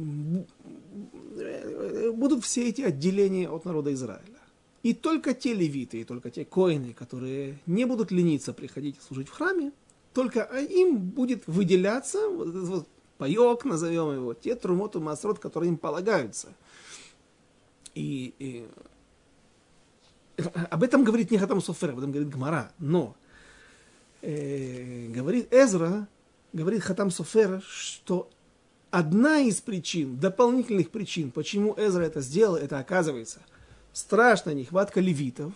будут 2.12 2.44
все 2.44 2.68
эти 2.68 2.82
отделения 2.82 3.48
от 3.48 3.64
народа 3.64 3.92
Израиля. 3.92 4.31
И 4.82 4.94
только 4.94 5.32
те 5.32 5.54
левиты, 5.54 6.00
и 6.00 6.04
только 6.04 6.30
те 6.30 6.44
коины, 6.44 6.92
которые 6.92 7.58
не 7.66 7.84
будут 7.84 8.10
лениться 8.10 8.52
приходить 8.52 9.00
служить 9.00 9.28
в 9.28 9.32
храме, 9.32 9.72
только 10.12 10.42
им 10.42 10.98
будет 10.98 11.46
выделяться 11.46 12.28
вот 12.28 12.48
этот 12.48 12.68
вот 12.68 12.88
паек, 13.16 13.64
назовем 13.64 14.12
его, 14.12 14.34
те 14.34 14.56
трумоту 14.56 15.00
масрот, 15.00 15.38
которые 15.38 15.68
им 15.70 15.78
полагаются. 15.78 16.48
И, 17.94 18.34
и 18.38 18.66
об 20.70 20.82
этом 20.82 21.04
говорит 21.04 21.30
не 21.30 21.38
Хатам 21.38 21.62
Софер, 21.62 21.90
об 21.90 21.98
этом 21.98 22.10
говорит 22.10 22.30
Гмара, 22.30 22.72
но 22.78 23.14
э, 24.20 25.06
говорит 25.08 25.52
Эзра, 25.52 26.08
говорит 26.52 26.82
Хатам 26.82 27.12
Софер, 27.12 27.62
что 27.64 28.28
одна 28.90 29.38
из 29.38 29.60
причин, 29.60 30.18
дополнительных 30.18 30.90
причин, 30.90 31.30
почему 31.30 31.74
Эзра 31.76 32.02
это 32.02 32.20
сделал, 32.20 32.56
это 32.56 32.80
оказывается– 32.80 33.38
страшная 33.92 34.54
нехватка 34.54 35.00
левитов. 35.00 35.52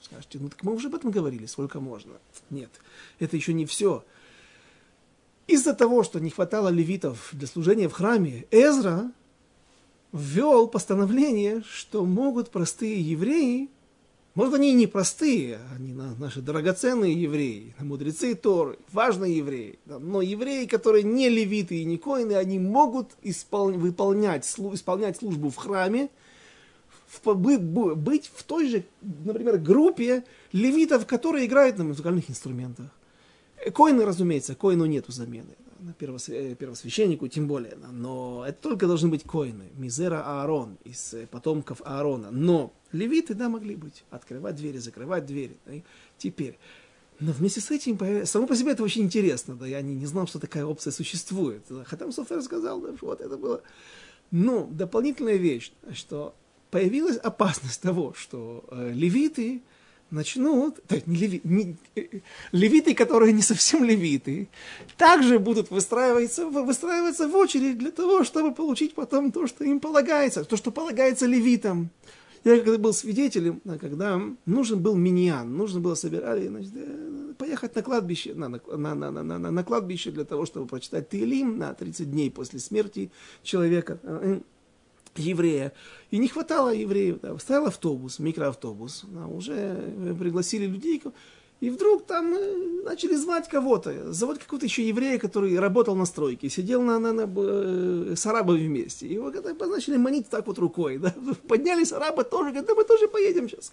Скажете, 0.00 0.38
ну 0.40 0.48
так 0.48 0.62
мы 0.62 0.74
уже 0.74 0.88
об 0.88 0.94
этом 0.94 1.10
говорили, 1.10 1.46
сколько 1.46 1.80
можно. 1.80 2.12
Нет, 2.50 2.70
это 3.18 3.36
еще 3.36 3.52
не 3.52 3.66
все. 3.66 4.04
Из-за 5.46 5.74
того, 5.74 6.02
что 6.02 6.20
не 6.20 6.30
хватало 6.30 6.68
левитов 6.68 7.30
для 7.32 7.46
служения 7.46 7.88
в 7.88 7.92
храме, 7.92 8.46
Эзра 8.50 9.10
ввел 10.12 10.68
постановление, 10.68 11.62
что 11.68 12.04
могут 12.04 12.50
простые 12.50 13.00
евреи 13.00 13.68
Может, 14.38 14.54
они 14.54 14.70
и 14.70 14.74
не 14.74 14.86
простые, 14.86 15.58
они 15.74 15.92
наши 15.92 16.40
драгоценные 16.40 17.12
евреи, 17.12 17.74
мудрецы 17.80 18.36
Торы, 18.36 18.78
важные 18.92 19.36
евреи. 19.38 19.80
Но 19.84 20.22
евреи, 20.22 20.66
которые 20.66 21.02
не 21.02 21.28
левиты 21.28 21.80
и 21.80 21.84
не 21.84 21.98
коины, 21.98 22.34
они 22.34 22.60
могут 22.60 23.10
испол... 23.22 23.72
выполнять, 23.72 24.46
исполнять 24.46 25.16
службу 25.16 25.50
в 25.50 25.56
храме, 25.56 26.08
в, 27.08 27.34
быть 27.34 28.30
в 28.32 28.42
той 28.42 28.68
же, 28.68 28.84
например, 29.00 29.58
группе 29.58 30.24
левитов, 30.52 31.06
которые 31.06 31.46
играют 31.46 31.78
на 31.78 31.84
музыкальных 31.84 32.30
инструментах. 32.30 32.86
Коины, 33.74 34.04
разумеется, 34.04 34.54
коину 34.54 34.86
нету 34.86 35.12
замены 35.12 35.56
на 35.80 35.94
э, 36.00 36.54
первосвященнику 36.54 37.28
тем 37.28 37.46
более. 37.46 37.76
Но 37.92 38.44
это 38.46 38.68
только 38.68 38.86
должны 38.86 39.08
быть 39.08 39.24
коины. 39.24 39.64
Мизера 39.76 40.22
Аарон, 40.24 40.78
из 40.84 41.14
э, 41.14 41.26
потомков 41.26 41.80
Аарона. 41.84 42.30
Но 42.30 42.72
левиты, 42.92 43.34
да, 43.34 43.48
могли 43.48 43.76
быть. 43.76 44.04
Открывать 44.10 44.56
двери, 44.56 44.78
закрывать 44.78 45.26
двери. 45.26 45.56
Теперь. 46.18 46.58
Но 47.20 47.32
вместе 47.32 47.60
с 47.60 47.70
этим, 47.70 47.98
само 48.26 48.46
по 48.46 48.54
себе 48.54 48.72
это 48.72 48.82
очень 48.82 49.02
интересно. 49.02 49.56
Да, 49.56 49.66
я 49.66 49.80
не, 49.82 49.94
не 49.94 50.06
знал, 50.06 50.26
что 50.26 50.38
такая 50.38 50.64
опция 50.64 50.92
существует. 50.92 51.64
Хатам 51.86 52.12
Софер 52.12 52.42
сказал, 52.42 52.80
да, 52.80 52.94
вот 53.00 53.20
это 53.20 53.36
было. 53.36 53.62
Но 54.30 54.68
дополнительная 54.70 55.36
вещь, 55.36 55.72
что 55.92 56.34
появилась 56.70 57.16
опасность 57.16 57.80
того, 57.80 58.14
что 58.16 58.64
э, 58.70 58.92
левиты, 58.92 59.62
начнут, 60.10 60.80
есть 60.90 61.06
не 61.06 61.16
леви, 61.16 61.40
не, 61.44 61.76
э, 61.94 62.20
левиты, 62.52 62.94
которые 62.94 63.32
не 63.32 63.42
совсем 63.42 63.84
левиты, 63.84 64.48
также 64.96 65.38
будут 65.38 65.70
выстраиваться, 65.70 66.46
выстраиваться 66.46 67.28
в 67.28 67.36
очередь 67.36 67.78
для 67.78 67.90
того, 67.90 68.24
чтобы 68.24 68.54
получить 68.54 68.94
потом 68.94 69.32
то, 69.32 69.46
что 69.46 69.64
им 69.64 69.80
полагается, 69.80 70.44
то, 70.44 70.56
что 70.56 70.70
полагается 70.70 71.26
левитам. 71.26 71.90
Я 72.44 72.60
когда 72.60 72.78
был 72.78 72.92
свидетелем, 72.92 73.60
когда 73.80 74.20
нужен 74.46 74.80
был 74.80 74.94
миньян, 74.94 75.56
нужно 75.56 75.80
было 75.80 75.94
собирать, 75.94 76.46
значит, 76.46 76.72
э, 76.74 77.32
поехать 77.36 77.74
на 77.74 77.82
кладбище, 77.82 78.34
на, 78.34 78.48
на, 78.48 78.60
на, 78.76 78.94
на, 78.94 79.10
на, 79.10 79.38
на, 79.38 79.50
на 79.50 79.64
кладбище 79.64 80.10
для 80.10 80.24
того, 80.24 80.46
чтобы 80.46 80.66
прочитать 80.66 81.08
Тейлим 81.08 81.58
на 81.58 81.74
30 81.74 82.10
дней 82.10 82.30
после 82.30 82.60
смерти 82.60 83.10
человека 83.42 83.98
еврея. 85.18 85.72
И 86.10 86.18
не 86.18 86.28
хватало 86.28 86.70
евреев. 86.70 87.20
Да. 87.20 87.38
Стоял 87.38 87.66
автобус, 87.66 88.18
микроавтобус. 88.18 89.04
Да, 89.08 89.26
уже 89.26 89.92
пригласили 90.18 90.66
людей. 90.66 91.02
И 91.60 91.70
вдруг 91.70 92.06
там 92.06 92.32
э, 92.34 92.82
начали 92.84 93.16
звать 93.16 93.48
кого-то. 93.48 94.12
Зовут 94.12 94.38
какого-то 94.38 94.66
еще 94.66 94.86
еврея, 94.86 95.18
который 95.18 95.58
работал 95.58 95.96
на 95.96 96.06
стройке, 96.06 96.48
сидел 96.48 96.82
на, 96.82 97.00
на, 97.00 97.12
на, 97.12 97.28
э, 97.36 98.14
с 98.16 98.26
арабами 98.26 98.64
вместе. 98.64 99.08
Его 99.08 99.32
когда 99.32 99.66
начали 99.66 99.96
манить 99.96 100.28
так 100.28 100.46
вот 100.46 100.58
рукой. 100.58 100.98
Да? 100.98 101.12
Поднялись 101.48 101.92
арабы 101.92 102.22
тоже, 102.22 102.50
говорят, 102.50 102.66
да 102.66 102.74
мы 102.76 102.84
тоже 102.84 103.08
поедем 103.08 103.48
сейчас. 103.48 103.72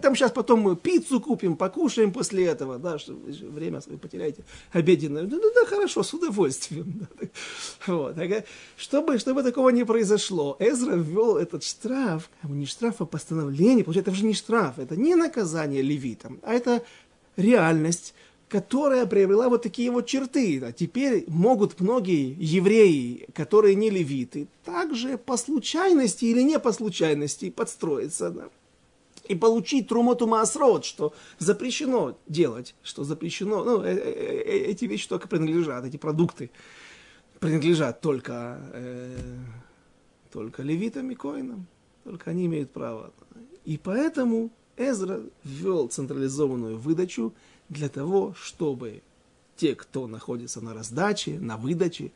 Там 0.00 0.16
сейчас 0.16 0.32
потом 0.32 0.60
мы 0.60 0.76
пиццу 0.76 1.20
купим, 1.20 1.56
покушаем 1.56 2.10
после 2.10 2.46
этого. 2.46 2.78
Да, 2.78 2.98
что 2.98 3.12
время 3.12 3.82
свое 3.82 3.98
потеряете 3.98 4.44
обеденное. 4.72 5.24
Ну, 5.24 5.40
да, 5.40 5.48
да, 5.54 5.66
хорошо, 5.66 6.02
с 6.02 6.14
удовольствием. 6.14 7.06
Вот. 7.86 8.16
Чтобы, 8.76 9.18
чтобы 9.18 9.42
такого 9.42 9.70
не 9.70 9.84
произошло, 9.84 10.56
Эзра 10.58 10.94
ввел 10.94 11.36
этот 11.36 11.64
штраф, 11.64 12.30
не 12.42 12.66
штраф, 12.66 12.96
а 12.98 13.06
постановление. 13.06 13.84
Получается, 13.84 14.10
это 14.10 14.18
уже 14.18 14.26
не 14.26 14.34
штраф, 14.34 14.78
это 14.78 14.96
не 14.96 15.14
наказание 15.14 15.82
левитам, 15.82 16.38
а 16.42 16.52
это 16.52 16.82
реальность, 17.36 18.14
которая 18.48 19.06
приобрела 19.06 19.48
вот 19.48 19.62
такие 19.62 19.90
вот 19.90 20.06
черты. 20.06 20.60
А 20.62 20.72
теперь 20.72 21.24
могут 21.28 21.80
многие 21.80 22.36
евреи, 22.38 23.28
которые 23.32 23.74
не 23.76 23.90
левиты, 23.90 24.48
также 24.64 25.16
по 25.16 25.36
случайности 25.36 26.24
или 26.24 26.42
не 26.42 26.58
по 26.58 26.72
случайности 26.72 27.50
подстроиться 27.50 28.30
да, 28.30 28.50
и 29.28 29.36
получить 29.36 29.88
трумоту 29.88 30.26
маасрот, 30.26 30.84
что 30.84 31.14
запрещено 31.38 32.18
делать, 32.26 32.74
что 32.82 33.04
запрещено, 33.04 33.62
ну, 33.62 33.82
э, 33.82 33.94
э, 33.94 34.42
э, 34.44 34.58
эти 34.72 34.86
вещи 34.86 35.08
только 35.08 35.28
принадлежат, 35.28 35.84
эти 35.84 35.96
продукты 35.96 36.50
принадлежат 37.38 38.00
только, 38.00 38.60
э, 38.72 39.16
только 40.32 40.62
левитам 40.62 41.10
и 41.12 41.14
коинам, 41.14 41.66
только 42.02 42.30
они 42.30 42.46
имеют 42.46 42.72
право. 42.72 43.12
И 43.64 43.78
поэтому 43.78 44.50
Эзра 44.80 45.20
ввел 45.44 45.88
централизованную 45.88 46.78
выдачу 46.78 47.34
для 47.68 47.90
того, 47.90 48.34
чтобы 48.34 49.02
те, 49.56 49.74
кто 49.74 50.06
находится 50.06 50.62
на 50.62 50.72
раздаче, 50.72 51.38
на 51.38 51.58
выдаче, 51.58 52.12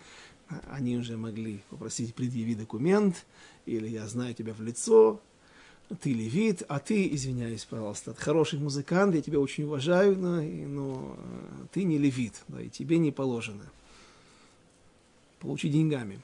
а, 0.48 0.62
они 0.72 0.96
уже 0.96 1.18
могли 1.18 1.60
попросить 1.68 2.14
предъяви 2.14 2.54
документ, 2.54 3.26
или 3.66 3.86
я 3.86 4.06
знаю 4.08 4.32
тебя 4.32 4.54
в 4.54 4.62
лицо, 4.62 5.20
ты 6.00 6.14
левит, 6.14 6.62
а 6.68 6.78
ты, 6.78 7.06
извиняюсь, 7.14 7.66
пожалуйста, 7.66 8.14
хороший 8.14 8.58
музыкант, 8.58 9.14
я 9.14 9.20
тебя 9.20 9.40
очень 9.40 9.64
уважаю, 9.64 10.16
но, 10.18 10.40
но 10.40 11.16
э, 11.18 11.66
ты 11.72 11.84
не 11.84 11.98
левит, 11.98 12.42
да, 12.48 12.62
и 12.62 12.70
тебе 12.70 12.96
не 12.96 13.12
положено. 13.12 13.64
Получи 15.40 15.68
деньгами. 15.68 16.22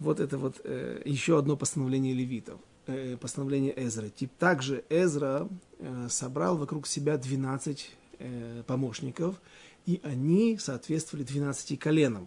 Вот 0.00 0.18
это 0.18 0.36
вот 0.36 0.60
э, 0.64 1.02
еще 1.04 1.38
одно 1.38 1.56
постановление 1.56 2.12
левитов. 2.12 2.58
Э, 2.86 3.16
постановление 3.20 3.74
Эзры. 3.76 4.10
Также 4.38 4.84
Эзра 4.88 5.46
э, 5.78 6.06
собрал 6.08 6.56
вокруг 6.56 6.86
себя 6.86 7.18
12 7.18 7.90
э, 8.18 8.62
помощников, 8.66 9.36
и 9.84 10.00
они 10.02 10.58
соответствовали 10.58 11.24
12 11.24 11.78
коленам. 11.78 12.26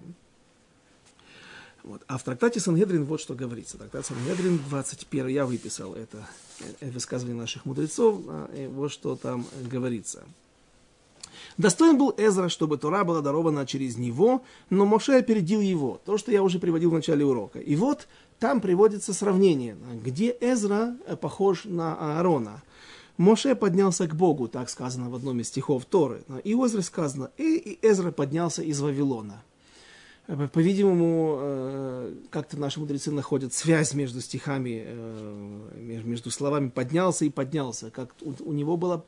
Вот. 1.84 2.04
А 2.08 2.18
в 2.18 2.24
трактате 2.24 2.60
Сангедрин 2.60 3.04
вот 3.04 3.20
что 3.20 3.34
говорится. 3.34 3.78
Трактат 3.78 4.06
Сангедрин 4.06 4.60
21, 4.70 5.28
я 5.28 5.46
выписал 5.46 5.96
это, 5.96 6.26
это 6.80 6.92
высказывание 6.92 7.38
наших 7.38 7.66
мудрецов, 7.66 8.22
а, 8.28 8.70
вот 8.70 8.92
что 8.92 9.16
там 9.16 9.46
говорится. 9.70 10.24
Достоин 11.58 11.98
был 11.98 12.14
Эзра, 12.18 12.50
чтобы 12.50 12.78
Тора 12.78 13.04
была 13.04 13.22
дарована 13.22 13.66
через 13.66 13.98
него, 13.98 14.44
но 14.70 14.86
Моше 14.86 15.18
опередил 15.18 15.62
его. 15.62 16.00
То, 16.06 16.18
что 16.18 16.32
я 16.32 16.42
уже 16.42 16.60
приводил 16.60 16.92
в 16.92 16.94
начале 16.94 17.26
урока. 17.26 17.60
И 17.60 17.76
вот 17.76 18.08
там 18.40 18.62
приводится 18.62 19.14
сравнение, 19.14 19.78
где 20.04 20.36
Эзра 20.40 20.96
э, 21.06 21.16
похож 21.16 21.66
на 21.66 22.18
Аарона. 22.18 22.62
Моше 23.18 23.56
поднялся 23.56 24.08
к 24.08 24.16
Богу, 24.16 24.48
так 24.48 24.70
сказано 24.70 25.10
в 25.10 25.16
одном 25.16 25.40
из 25.40 25.50
стихов 25.50 25.86
Торы. 25.86 26.24
И 26.44 26.54
у 26.56 26.66
Эзры 26.66 26.82
сказано, 26.82 27.30
и 27.38 27.78
Эзра 27.82 28.12
поднялся 28.12 28.64
из 28.64 28.82
Вавилона. 28.82 29.44
Э, 30.28 30.48
по-видимому, 30.52 31.38
э, 31.40 32.16
как-то 32.32 32.58
наши 32.58 32.80
мудрецы 32.80 33.12
находят 33.12 33.54
связь 33.54 33.94
между 33.94 34.20
стихами, 34.20 34.86
между 35.76 36.32
словами 36.32 36.70
«поднялся» 36.70 37.26
и 37.26 37.30
«поднялся». 37.30 37.92
Как 37.92 38.16
у 38.22 38.52
него 38.52 38.78
было 38.78 39.06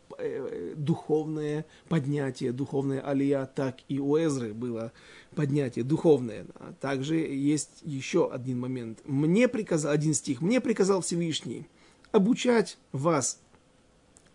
духовное 0.75 1.65
поднятие, 1.89 2.51
духовная 2.51 3.01
алия, 3.01 3.45
так 3.45 3.77
и 3.87 3.99
у 3.99 4.17
Эзры 4.17 4.53
было 4.53 4.91
поднятие 5.35 5.83
духовное. 5.83 6.45
А 6.55 6.73
также 6.79 7.17
есть 7.17 7.81
еще 7.83 8.31
один 8.31 8.59
момент. 8.59 8.99
Мне 9.05 9.47
приказал, 9.47 9.91
один 9.91 10.13
стих, 10.13 10.41
мне 10.41 10.61
приказал 10.61 11.01
Всевышний 11.01 11.67
обучать 12.11 12.77
вас 12.91 13.39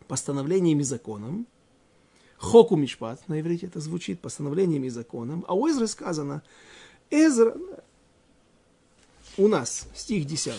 постановлениями 0.07 0.83
и 0.83 0.85
законам, 0.85 1.47
хоку 2.37 2.77
мишпат, 2.77 3.27
на 3.29 3.41
иврите 3.41 3.67
это 3.67 3.81
звучит, 3.81 4.21
постановлениями 4.21 4.87
и 4.87 4.91
законам, 4.91 5.45
а 5.49 5.55
у 5.55 5.69
Эзры 5.69 5.87
сказано, 5.87 6.43
Эзра, 7.11 7.57
у 9.37 9.49
нас, 9.49 9.87
стих 9.95 10.27
10, 10.27 10.53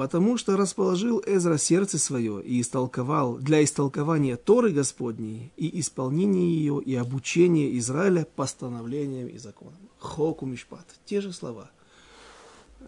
потому 0.00 0.38
что 0.38 0.56
расположил 0.56 1.22
Эзра 1.26 1.58
сердце 1.58 1.98
свое 1.98 2.42
и 2.42 2.62
истолковал 2.62 3.36
для 3.36 3.62
истолкования 3.62 4.38
Торы 4.38 4.72
Господней 4.72 5.52
и 5.58 5.78
исполнения 5.78 6.48
ее 6.54 6.80
и 6.82 6.94
обучения 6.94 7.76
Израиля 7.76 8.24
постановлениям 8.24 9.28
и 9.28 9.36
законам. 9.36 9.90
Хоку 9.98 10.46
мишпат. 10.46 10.86
Те 11.04 11.20
же 11.20 11.34
слова. 11.34 11.70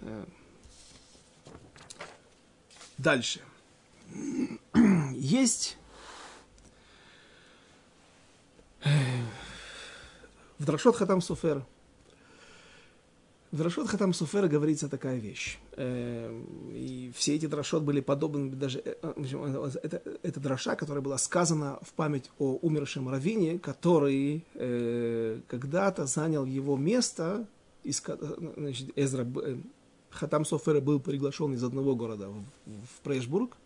Э, 0.01 0.25
дальше. 2.97 3.41
Есть 5.15 5.77
э, 8.85 8.89
в 10.59 10.65
Драшот 10.65 10.97
Хатам 10.97 11.21
Суфер 11.21 11.63
в 13.53 13.57
Драшот 13.59 13.87
Хатам 13.87 14.15
Суфера 14.15 14.49
говорится 14.49 14.89
такая 14.89 15.19
вещь. 15.19 15.59
Эм, 15.77 16.73
и 16.75 17.13
все 17.15 17.35
эти 17.37 17.45
драшот 17.45 17.83
были 17.83 18.01
подобны 18.01 18.51
даже... 18.51 18.81
Э, 18.83 18.95
э, 19.03 19.71
это, 19.83 20.03
это 20.23 20.41
драша, 20.41 20.75
которая 20.75 21.03
была 21.03 21.19
сказана 21.19 21.79
в 21.83 21.93
память 21.93 22.31
о 22.39 22.59
умершем 22.63 23.11
равине, 23.11 23.59
который 23.59 24.47
э, 24.55 25.41
когда-то 25.49 26.07
занял 26.07 26.47
его 26.47 26.79
место, 26.79 27.47
из, 27.85 28.03
значит, 28.57 28.89
Эзра, 28.97 29.27
Хатам 30.09 30.47
Софера 30.47 30.81
был 30.81 30.99
приглашен 30.99 31.53
из 31.53 31.63
одного 31.63 31.95
города 31.95 32.31
в, 32.31 32.41
в 32.67 33.01
Прешбург, 33.03 33.59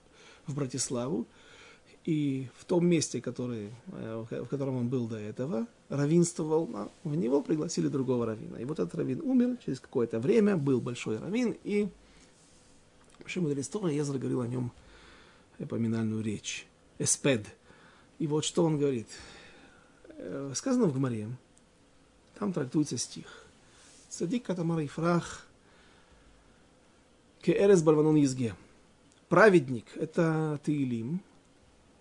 в 0.48 0.54
Братиславу, 0.56 1.28
и 2.06 2.48
в 2.56 2.64
том 2.64 2.86
месте, 2.86 3.20
который, 3.20 3.70
э, 3.88 4.24
в 4.30 4.46
котором 4.46 4.76
он 4.76 4.88
был 4.88 5.06
до 5.06 5.18
этого, 5.18 5.66
равинствовал, 5.90 6.90
в 7.04 7.14
него 7.14 7.42
пригласили 7.42 7.88
другого 7.88 8.24
равина. 8.24 8.58
И 8.58 8.64
вот 8.64 8.78
этот 8.78 8.94
равин 8.94 9.20
умер 9.20 9.58
через 9.64 9.80
какое-то 9.80 10.18
время, 10.18 10.56
был 10.56 10.80
большой 10.80 11.18
равин, 11.18 11.54
и 11.64 11.88
Вообще 13.26 13.40
мудрец 13.40 13.66
Тора, 13.66 13.90
Езра 13.90 14.18
говорил 14.18 14.40
о 14.40 14.46
нем 14.46 14.70
поминальную 15.68 16.22
речь. 16.22 16.64
Эспед. 17.00 17.44
И 18.20 18.28
вот 18.28 18.44
что 18.44 18.64
он 18.64 18.78
говорит. 18.78 19.08
Э, 20.10 20.52
сказано 20.54 20.86
в 20.86 20.94
Гмаре, 20.94 21.28
там 22.38 22.52
трактуется 22.52 22.96
стих. 22.96 23.26
Садик 24.08 24.44
катамар 24.44 24.78
и 24.78 24.86
фрах 24.86 25.44
кеэрес 27.42 27.82
барванон 27.82 28.14
езге. 28.14 28.54
Праведник– 29.28 29.86
это 29.96 30.60
Таилим, 30.64 31.20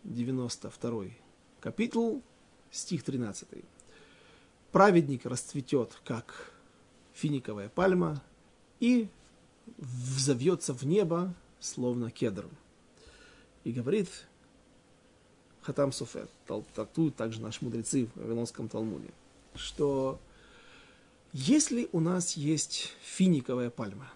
92 0.06 1.06
капитул, 1.60 2.22
стих 2.72 3.04
13. 3.04 3.48
Праведник 4.72 5.26
расцветет, 5.26 6.00
как 6.04 6.54
финиковая 7.14 7.70
пальма, 7.70 8.22
и 8.80 9.08
взовьется 9.78 10.74
в 10.74 10.84
небо, 10.84 11.34
словно 11.60 12.12
кедр. 12.12 12.46
И 13.64 13.72
говорит 13.72 14.10
Хатам 15.62 15.92
Суфер, 15.92 16.28
трактуют 16.46 17.16
также 17.16 17.42
наши 17.42 17.64
мудрецы 17.66 18.06
в 18.06 18.20
Вавилонском 18.20 18.70
Талмуде, 18.70 19.10
что 19.56 20.20
если 21.34 21.90
у 21.92 22.00
нас 22.00 22.38
есть 22.38 22.94
финиковая 23.02 23.72
пальма, 23.72 24.12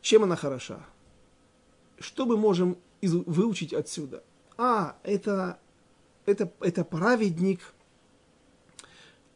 чем 0.00 0.22
она 0.22 0.36
хороша? 0.36 0.84
Что 1.98 2.26
мы 2.26 2.36
можем 2.36 2.76
выучить 3.06 3.72
отсюда? 3.72 4.22
А, 4.56 4.96
это, 5.02 5.58
это, 6.26 6.50
это 6.60 6.84
праведник, 6.84 7.60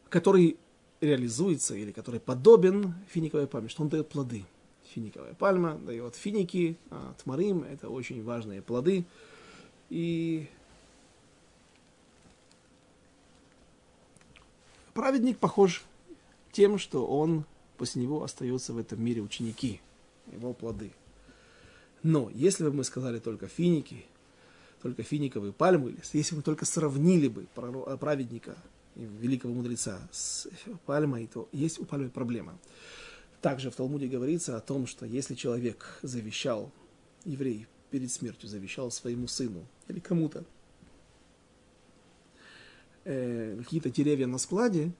который 0.09 0.57
реализуется 1.01 1.75
или 1.75 1.91
который 1.91 2.19
подобен 2.19 2.95
финиковой 3.09 3.47
пальме, 3.47 3.69
что 3.69 3.83
он 3.83 3.89
дает 3.89 4.09
плоды. 4.09 4.45
Финиковая 4.93 5.33
пальма 5.33 5.75
дает 5.75 6.15
финики, 6.15 6.77
а 6.89 7.13
тмарим– 7.23 7.63
это 7.71 7.89
очень 7.89 8.23
важные 8.23 8.61
плоды. 8.61 9.05
И 9.89 10.47
праведник 14.93 15.37
похож 15.37 15.83
тем, 16.51 16.77
что 16.77 17.05
он 17.05 17.45
после 17.77 18.01
него 18.01 18.23
остается 18.23 18.73
в 18.73 18.77
этом 18.77 19.03
мире 19.03 19.21
ученики, 19.21 19.79
его 20.31 20.53
плоды. 20.53 20.91
Но 22.03 22.29
если 22.33 22.63
бы 22.63 22.71
мы 22.71 22.83
сказали 22.83 23.19
только 23.19 23.47
финики, 23.47 24.05
только 24.81 25.03
финиковые 25.03 25.51
пальмы, 25.51 25.95
если 26.13 26.35
бы 26.35 26.37
мы 26.37 26.43
только 26.43 26.65
сравнили 26.65 27.27
бы 27.27 27.47
праведника 27.99 28.55
великого 28.95 29.53
мудреца 29.53 29.99
с 30.11 30.47
пальмой, 30.85 31.27
то 31.27 31.47
есть 31.51 31.79
у 31.79 31.85
пальмы 31.85 32.09
проблема. 32.09 32.57
Также 33.41 33.71
в 33.71 33.75
Талмуде 33.75 34.07
говорится 34.07 34.57
о 34.57 34.61
том, 34.61 34.85
что 34.85 35.05
если 35.05 35.35
человек 35.35 35.99
завещал, 36.01 36.71
еврей 37.23 37.67
перед 37.89 38.11
смертью 38.11 38.49
завещал 38.49 38.91
своему 38.91 39.27
сыну 39.27 39.65
или 39.87 39.99
кому-то 39.99 40.43
э, 43.05 43.57
какие-то 43.59 43.89
деревья 43.89 44.27
на 44.27 44.37
складе, 44.37 44.91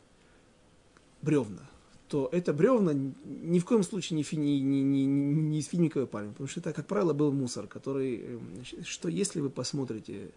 бревна, 1.22 1.70
то 2.10 2.28
это 2.32 2.54
бревна 2.54 2.92
ни 2.94 3.60
в 3.60 3.66
коем 3.66 3.84
случае 3.84 4.18
не, 4.18 4.24
фи, 4.24 4.36
не, 4.36 4.60
не, 4.60 4.82
не, 4.82 5.06
не 5.06 5.60
из 5.60 5.68
финиковой 5.68 6.08
пальмы, 6.08 6.32
потому 6.32 6.48
что 6.48 6.60
это, 6.60 6.74
как 6.74 6.88
правило, 6.88 7.14
был 7.14 7.32
мусор, 7.32 7.68
который, 7.68 8.22
э, 8.24 8.40
что 8.84 9.10
если 9.10 9.40
вы 9.40 9.52
посмотрите 9.52 10.32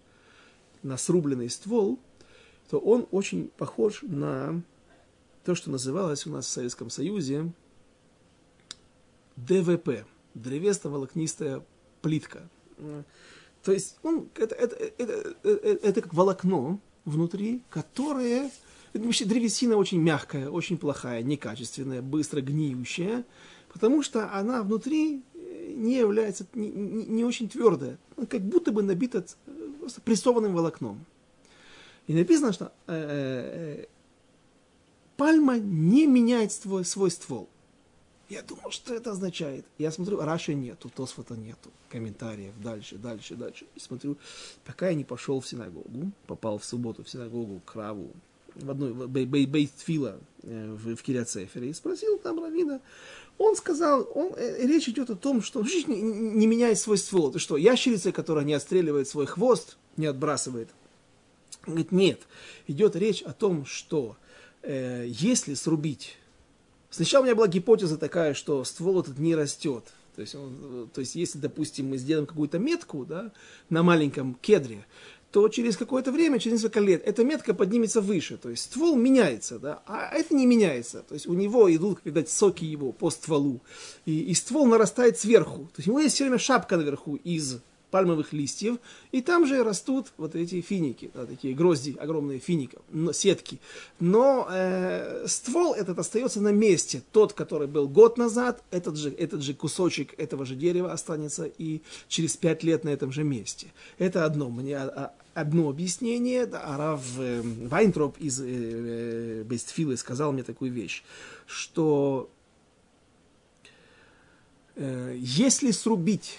на 0.82 0.98
срубленный 0.98 1.48
ствол, 1.48 1.98
то 2.68 2.78
он 2.78 3.08
очень 3.10 3.48
похож 3.56 4.02
на 4.02 4.62
то, 5.44 5.54
что 5.54 5.70
называлось 5.70 6.26
у 6.26 6.30
нас 6.30 6.46
в 6.46 6.50
Советском 6.50 6.90
Союзе 6.90 7.50
ДВП, 9.36 10.04
древесно-волокнистая 10.34 11.64
плитка. 12.02 12.48
То 13.62 13.72
есть 13.72 13.96
он, 14.02 14.28
это, 14.34 14.54
это, 14.54 14.76
это, 14.76 15.36
это, 15.42 15.86
это 15.86 16.02
как 16.02 16.12
волокно 16.12 16.80
внутри, 17.06 17.62
которое... 17.70 18.50
Древесина 18.92 19.76
очень 19.76 20.00
мягкая, 20.00 20.50
очень 20.50 20.76
плохая, 20.76 21.22
некачественная, 21.22 22.02
быстро 22.02 22.40
гниющая, 22.40 23.24
потому 23.72 24.02
что 24.02 24.32
она 24.34 24.62
внутри 24.62 25.22
не 25.74 25.96
является, 25.96 26.46
не, 26.54 26.68
не, 26.68 27.04
не 27.04 27.24
очень 27.24 27.48
твердая, 27.48 27.98
как 28.28 28.42
будто 28.42 28.72
бы 28.72 28.82
набита 28.82 29.24
просто 29.80 30.00
прессованным 30.00 30.54
волокном. 30.54 31.04
И 32.06 32.14
написано, 32.14 32.52
что 32.52 32.72
э, 32.86 33.84
э, 33.84 33.86
пальма 35.16 35.58
не 35.58 36.06
меняет 36.06 36.52
свой, 36.52 36.84
свой 36.84 37.10
ствол. 37.10 37.48
Я 38.28 38.42
думал, 38.42 38.70
что 38.70 38.94
это 38.94 39.10
означает. 39.10 39.66
Я 39.78 39.92
смотрю, 39.92 40.20
Раши 40.20 40.54
нету, 40.54 40.88
Тосфота 40.88 41.36
нету, 41.36 41.70
комментариев, 41.90 42.54
дальше, 42.62 42.96
дальше, 42.96 43.34
дальше. 43.34 43.66
И 43.74 43.80
смотрю, 43.80 44.16
пока 44.64 44.88
я 44.88 44.94
не 44.94 45.04
пошел 45.04 45.40
в 45.40 45.46
синагогу, 45.46 46.12
попал 46.26 46.58
в 46.58 46.64
субботу 46.64 47.04
в 47.04 47.10
синагогу 47.10 47.60
к 47.64 47.74
Раву, 47.74 48.10
в 48.54 48.70
одной, 48.70 48.92
Бейтфила 49.06 50.18
э, 50.42 50.72
в, 50.72 50.96
в 50.96 51.02
Киряцефере, 51.02 51.70
и 51.70 51.72
спросил 51.72 52.18
там 52.18 52.42
Равина, 52.42 52.80
он 53.38 53.56
сказал, 53.56 54.08
он, 54.14 54.32
э, 54.36 54.66
речь 54.66 54.88
идет 54.88 55.10
о 55.10 55.16
том, 55.16 55.42
что 55.42 55.62
не, 55.62 56.00
не 56.00 56.46
меняет 56.46 56.78
свой 56.78 56.98
ствол. 56.98 57.30
Это 57.30 57.38
что, 57.38 57.56
ящерица, 57.56 58.12
которая 58.12 58.44
не 58.44 58.54
отстреливает 58.54 59.08
свой 59.08 59.26
хвост, 59.26 59.76
не 59.96 60.06
отбрасывает 60.06 60.68
он 61.66 61.74
говорит, 61.74 61.92
нет, 61.92 62.20
идет 62.66 62.96
речь 62.96 63.22
о 63.22 63.32
том, 63.32 63.64
что 63.66 64.16
э, 64.62 65.06
если 65.08 65.54
срубить... 65.54 66.16
Сначала 66.90 67.22
у 67.22 67.24
меня 67.24 67.34
была 67.34 67.48
гипотеза 67.48 67.96
такая, 67.96 68.34
что 68.34 68.64
ствол 68.64 69.00
этот 69.00 69.18
не 69.18 69.34
растет. 69.34 69.84
То 70.14 70.20
есть, 70.20 70.34
он, 70.34 70.90
то 70.92 71.00
есть 71.00 71.14
если, 71.14 71.38
допустим, 71.38 71.88
мы 71.88 71.96
сделаем 71.96 72.26
какую-то 72.26 72.58
метку 72.58 73.06
да, 73.06 73.32
на 73.70 73.82
маленьком 73.82 74.34
кедре, 74.34 74.84
то 75.32 75.48
через 75.48 75.76
какое-то 75.78 76.12
время, 76.12 76.38
через 76.38 76.58
несколько 76.62 76.80
лет, 76.80 77.02
эта 77.06 77.24
метка 77.24 77.54
поднимется 77.54 78.00
выше. 78.02 78.36
То 78.36 78.50
есть 78.50 78.64
ствол 78.64 78.96
меняется, 78.96 79.58
да, 79.58 79.82
а 79.86 80.14
это 80.14 80.34
не 80.34 80.46
меняется. 80.46 81.02
То 81.08 81.14
есть 81.14 81.26
у 81.26 81.32
него 81.32 81.74
идут, 81.74 81.96
как 81.96 82.06
видать, 82.06 82.28
соки 82.28 82.64
его 82.64 82.92
по 82.92 83.10
стволу. 83.10 83.60
И, 84.04 84.20
и 84.20 84.34
ствол 84.34 84.66
нарастает 84.66 85.18
сверху. 85.18 85.70
То 85.74 85.78
есть 85.78 85.88
у 85.88 85.92
него 85.92 86.00
есть 86.00 86.14
все 86.14 86.24
время 86.24 86.38
шапка 86.38 86.76
наверху 86.76 87.16
из 87.16 87.60
пальмовых 87.92 88.32
листьев, 88.32 88.78
и 89.12 89.20
там 89.20 89.46
же 89.46 89.62
растут 89.62 90.12
вот 90.16 90.34
эти 90.34 90.62
финики, 90.62 91.10
да, 91.14 91.26
такие 91.26 91.54
грозди 91.54 91.94
огромные 92.00 92.40
фиников, 92.40 92.82
но, 92.90 93.12
сетки. 93.12 93.60
Но 94.00 94.48
э, 94.50 95.26
ствол 95.28 95.74
этот 95.74 95.98
остается 95.98 96.40
на 96.40 96.48
месте. 96.48 97.02
Тот, 97.12 97.34
который 97.34 97.68
был 97.68 97.88
год 97.88 98.16
назад, 98.16 98.64
этот 98.70 98.96
же, 98.96 99.10
этот 99.10 99.42
же 99.42 99.52
кусочек 99.52 100.18
этого 100.18 100.46
же 100.46 100.56
дерева 100.56 100.90
останется 100.90 101.44
и 101.44 101.82
через 102.08 102.36
пять 102.36 102.64
лет 102.64 102.82
на 102.82 102.88
этом 102.88 103.12
же 103.12 103.24
месте. 103.24 103.66
Это 103.98 104.24
одно, 104.24 104.48
мне, 104.48 104.78
одно 105.34 105.68
объяснение. 105.68 106.44
Арав 106.44 107.18
э, 107.18 107.42
Вайнтроп 107.42 108.18
из 108.18 108.40
э, 108.40 108.44
э, 108.46 109.42
Бестфилы 109.44 109.96
сказал 109.96 110.32
мне 110.32 110.42
такую 110.42 110.72
вещь, 110.72 111.02
что 111.46 112.30
э, 114.76 115.16
если 115.18 115.70
срубить 115.70 116.38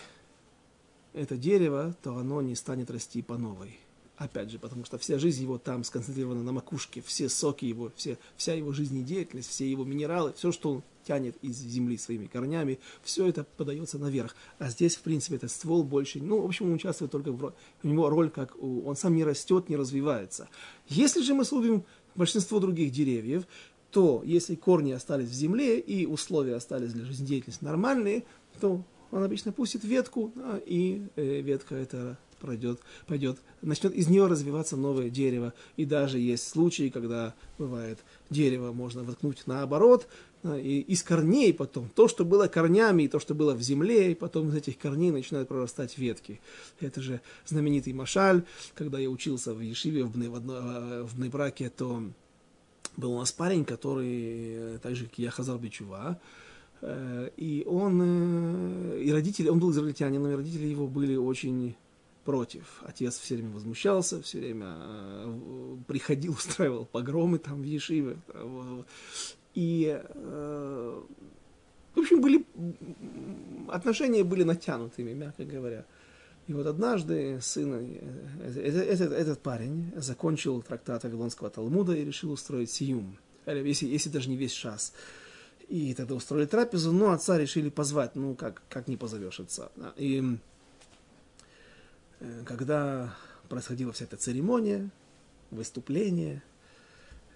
это 1.14 1.38
дерево, 1.38 1.96
то 2.02 2.18
оно 2.18 2.42
не 2.42 2.56
станет 2.56 2.90
расти 2.90 3.22
по 3.22 3.38
новой. 3.38 3.80
Опять 4.24 4.52
же, 4.52 4.58
потому 4.58 4.86
что 4.86 4.98
вся 4.98 5.20
жизнь 5.20 5.44
его 5.44 5.58
там 5.58 5.84
сконцентрирована 5.84 6.44
на 6.44 6.54
макушке, 6.54 7.04
все 7.06 7.28
соки 7.28 7.66
его, 7.66 7.92
все, 7.98 8.18
вся 8.38 8.54
его 8.54 8.72
жизнедеятельность, 8.72 9.50
все 9.50 9.70
его 9.70 9.84
минералы, 9.84 10.32
все, 10.32 10.54
что 10.54 10.72
он 10.72 10.84
тянет 11.06 11.36
из 11.42 11.58
земли 11.58 11.98
своими 11.98 12.28
корнями, 12.28 12.80
все 13.04 13.28
это 13.28 13.46
подается 13.58 14.00
наверх. 14.00 14.34
А 14.60 14.70
здесь, 14.70 14.96
в 14.96 15.02
принципе, 15.02 15.36
этот 15.36 15.52
ствол 15.52 15.84
больше, 15.84 16.20
ну, 16.22 16.40
в 16.40 16.46
общем, 16.46 16.68
он 16.68 16.76
участвует 16.76 17.12
только 17.12 17.34
в, 17.34 17.54
у 17.84 17.88
него 17.88 18.10
роль, 18.10 18.30
как 18.30 18.56
у, 18.64 18.88
он 18.88 18.96
сам 18.96 19.14
не 19.14 19.26
растет, 19.26 19.68
не 19.68 19.76
развивается. 19.76 20.48
Если 20.88 21.22
же 21.22 21.34
мы 21.34 21.44
срубим 21.44 21.84
большинство 22.16 22.60
других 22.60 22.94
деревьев, 22.94 23.44
то 23.92 24.24
если 24.24 24.56
корни 24.56 24.94
остались 24.94 25.28
в 25.28 25.34
земле 25.34 25.82
и 25.82 26.06
условия 26.06 26.56
остались 26.56 26.94
для 26.94 27.04
жизнедеятельности 27.04 27.66
нормальные, 27.66 28.24
то 28.62 28.86
он 29.12 29.24
обычно 29.24 29.52
пустит 29.52 29.84
ветку, 29.84 30.32
да, 30.34 30.62
и 30.66 31.04
э, 31.18 31.42
ветка 31.42 31.76
это 31.76 32.18
пройдет, 32.44 32.80
пойдет, 33.08 33.40
начнет 33.62 33.94
из 33.94 34.10
нее 34.10 34.28
развиваться 34.28 34.76
новое 34.76 35.10
дерево. 35.10 35.54
И 35.78 35.86
даже 35.86 36.20
есть 36.20 36.46
случаи, 36.46 36.90
когда 36.90 37.34
бывает 37.58 38.00
дерево 38.30 38.74
можно 38.74 39.04
воткнуть 39.04 39.44
наоборот, 39.46 40.08
да, 40.44 40.60
и 40.60 40.80
из 40.82 41.04
корней 41.04 41.54
потом, 41.54 41.90
то, 41.96 42.10
что 42.10 42.26
было 42.26 42.48
корнями, 42.48 43.04
и 43.04 43.08
то, 43.08 43.20
что 43.20 43.34
было 43.34 43.54
в 43.54 43.62
земле, 43.62 44.12
и 44.12 44.16
потом 44.16 44.50
из 44.50 44.56
этих 44.56 44.78
корней 44.78 45.12
начинают 45.12 45.48
прорастать 45.48 45.98
ветки. 45.98 46.42
Это 46.82 47.02
же 47.02 47.22
знаменитый 47.46 47.94
Машаль, 47.94 48.44
когда 48.76 49.00
я 49.00 49.10
учился 49.10 49.54
в 49.54 49.62
Ешиве, 49.62 50.04
в, 50.04 50.12
Бне, 50.12 50.30
в, 50.30 50.36
одно, 50.36 50.56
э, 50.58 51.04
в 51.04 51.16
Бнебраке, 51.16 51.70
то 51.70 52.04
был 52.98 53.14
у 53.14 53.20
нас 53.20 53.32
парень, 53.32 53.64
который, 53.64 54.76
э, 54.76 54.80
так 54.84 54.98
же, 54.98 55.06
как 55.06 55.18
я, 55.18 55.32
Хазар 55.32 55.58
Бичува, 55.58 56.20
Э, 56.84 57.30
и 57.38 57.64
он, 57.66 58.02
э, 58.04 59.02
и 59.04 59.12
родители, 59.12 59.48
он 59.48 59.60
был 59.60 59.72
израильтянин, 59.72 60.28
и 60.28 60.36
родители 60.36 60.68
его 60.68 60.88
были 60.88 61.16
очень 61.16 61.76
против. 62.24 62.82
Отец 62.84 63.18
все 63.18 63.36
время 63.36 63.52
возмущался, 63.52 64.22
все 64.22 64.40
время 64.40 64.76
э, 64.78 65.78
приходил, 65.88 66.34
устраивал 66.38 66.86
погромы 66.86 67.40
там 67.40 67.62
в 67.62 67.66
Ешиве. 67.66 68.18
И 69.54 70.02
В 71.96 72.00
общем, 72.00 72.22
были, 72.22 72.44
отношения 73.70 74.24
были 74.24 74.44
натянутыми, 74.44 75.14
мягко 75.14 75.46
говоря. 75.46 75.86
И 76.48 76.54
вот 76.54 76.68
однажды 76.68 77.40
сын, 77.42 77.74
э, 77.74 78.62
этот, 78.66 79.14
этот 79.14 79.40
парень 79.40 79.94
закончил 79.96 80.62
трактат 80.62 81.04
Вавилонского 81.04 81.50
Талмуда 81.50 81.96
и 81.96 82.04
решил 82.04 82.32
устроить 82.32 82.70
сиюм, 82.70 83.18
если, 83.46 83.88
если 83.88 84.10
даже 84.10 84.30
не 84.30 84.36
весь 84.36 84.52
час. 84.52 84.94
И 85.70 85.94
тогда 85.94 86.16
устроили 86.16 86.46
трапезу, 86.46 86.92
но 86.92 87.12
отца 87.12 87.38
решили 87.38 87.70
позвать, 87.70 88.16
ну 88.16 88.36
как, 88.36 88.62
как 88.70 88.90
не 88.90 88.98
позовешь 88.98 89.40
отца. 89.40 89.72
И 89.96 90.22
э, 90.22 90.38
когда 92.46 93.16
происходила 93.50 93.92
вся 93.92 94.06
эта 94.06 94.18
церемония, 94.18 94.90
выступление, 95.52 96.42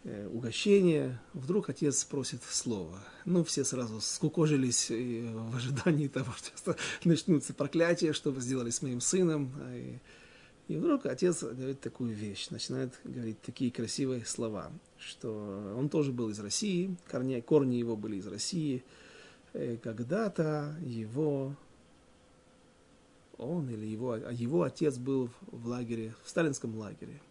э, 0.03 0.27
угощение, 0.27 1.19
вдруг 1.33 1.69
отец 1.69 2.03
просит 2.05 2.43
слова. 2.43 2.99
Ну, 3.25 3.43
все 3.43 3.63
сразу 3.63 4.01
скукожились 4.01 4.89
в 4.89 5.55
ожидании 5.55 6.07
того, 6.19 6.33
что 6.55 6.75
начнутся 7.03 7.53
проклятия, 7.53 8.13
что 8.13 8.31
вы 8.31 8.41
сделали 8.41 8.69
с 8.69 8.81
моим 8.81 9.01
сыном. 9.01 9.53
И, 9.73 9.99
и 10.67 10.77
вдруг 10.77 11.05
отец 11.05 11.43
говорит 11.43 11.81
такую 11.81 12.13
вещь, 12.13 12.49
начинает 12.49 12.93
говорить 13.03 13.41
такие 13.41 13.71
красивые 13.71 14.25
слова, 14.25 14.71
что 14.97 15.75
он 15.77 15.89
тоже 15.89 16.11
был 16.11 16.29
из 16.29 16.39
России, 16.39 16.95
корни, 17.09 17.39
корни 17.41 17.75
его 17.75 17.95
были 17.95 18.17
из 18.17 18.27
России. 18.27 18.83
Э, 19.53 19.77
когда-то 19.77 20.75
его 20.81 21.55
он 23.37 23.69
или 23.69 23.85
его, 23.85 24.13
а 24.13 24.31
его 24.31 24.63
отец 24.63 24.97
был 24.97 25.29
в 25.51 25.67
лагере, 25.67 26.13
в 26.23 26.29
сталинском 26.29 26.75
лагере. 26.77 27.21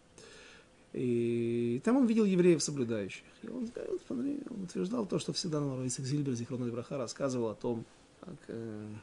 И 0.93 1.81
там 1.83 1.97
он 1.97 2.07
видел 2.07 2.25
евреев 2.25 2.63
соблюдающих. 2.63 3.23
И 3.43 3.47
он, 3.47 3.69
смотри, 4.07 4.39
он 4.49 4.63
утверждал 4.63 5.05
то, 5.05 5.19
что 5.19 5.33
всегда 5.33 5.59
на 5.59 5.85
Исаак 5.85 6.07
Зильбер, 6.07 6.33
Зихрон 6.33 6.69
Браха, 6.71 6.97
рассказывал 6.97 7.49
о 7.49 7.55
том, 7.55 7.85
как, 8.21 8.35
э, 8.47 8.93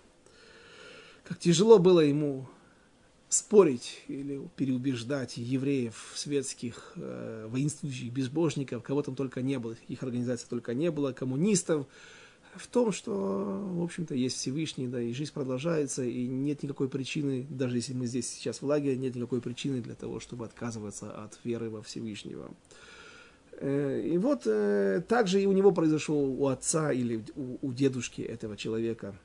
как 1.25 1.39
тяжело 1.39 1.79
было 1.79 2.01
ему 2.01 2.49
спорить 3.29 4.03
или 4.09 4.41
переубеждать 4.57 5.37
евреев, 5.37 6.13
светских, 6.15 6.93
э, 6.97 7.47
воинствующих, 7.51 8.13
безбожников, 8.13 8.83
кого 8.83 9.03
там 9.03 9.15
только 9.15 9.43
не 9.43 9.59
было, 9.59 9.77
их 9.89 10.03
организаций 10.03 10.47
только 10.49 10.73
не 10.75 10.91
было, 10.91 11.13
коммунистов, 11.13 11.87
в 12.57 12.67
том, 12.69 12.93
что, 12.93 13.13
в 13.13 13.83
общем-то, 13.83 14.15
есть 14.15 14.37
Всевышний, 14.37 14.87
да, 14.87 15.01
и 15.01 15.13
жизнь 15.13 15.33
продолжается, 15.33 16.05
и 16.05 16.27
нет 16.27 16.63
никакой 16.63 16.89
причины, 16.89 17.47
даже 17.49 17.77
если 17.77 17.95
мы 17.95 18.07
здесь 18.07 18.29
сейчас 18.29 18.63
в 18.63 18.67
лагере, 18.67 18.97
нет 18.97 19.15
никакой 19.15 19.41
причины 19.41 19.81
для 19.81 19.95
того, 19.95 20.21
чтобы 20.21 20.45
отказываться 20.45 21.11
от 21.11 21.39
веры 21.45 21.71
во 21.71 21.83
Всевышнего. 21.83 22.51
Э, 23.53 24.01
и 24.01 24.17
вот 24.19 24.43
э, 24.47 25.03
также 25.09 25.43
и 25.43 25.47
у 25.47 25.53
него 25.53 25.73
произошел, 25.73 26.17
у 26.17 26.47
отца 26.47 26.93
или 26.93 27.25
у, 27.35 27.59
у 27.61 27.73
дедушки 27.73 28.23
этого 28.23 28.57
человека, 28.57 29.17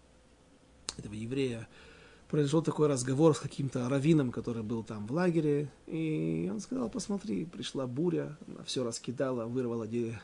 этого 0.97 1.13
еврея, 1.13 1.67
произошел 2.29 2.61
такой 2.61 2.87
разговор 2.87 3.35
с 3.35 3.39
каким-то 3.39 3.89
раввином, 3.89 4.31
который 4.31 4.63
был 4.63 4.83
там 4.83 5.07
в 5.07 5.11
лагере, 5.11 5.69
и 5.87 6.49
он 6.51 6.59
сказал, 6.59 6.89
посмотри, 6.89 7.45
пришла 7.45 7.87
буря, 7.87 8.37
она 8.47 8.63
все 8.63 8.83
раскидала, 8.83 9.45
вырвала 9.45 9.87
дерево 9.87 10.21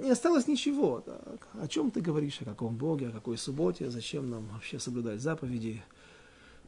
не 0.00 0.10
осталось 0.10 0.46
ничего. 0.46 1.00
Так. 1.00 1.48
О 1.60 1.68
чем 1.68 1.90
ты 1.90 2.00
говоришь, 2.00 2.40
о 2.40 2.44
каком 2.44 2.76
Боге, 2.76 3.08
о 3.08 3.12
какой 3.12 3.36
субботе, 3.38 3.90
зачем 3.90 4.30
нам 4.30 4.46
вообще 4.52 4.78
соблюдать 4.78 5.20
заповеди. 5.20 5.82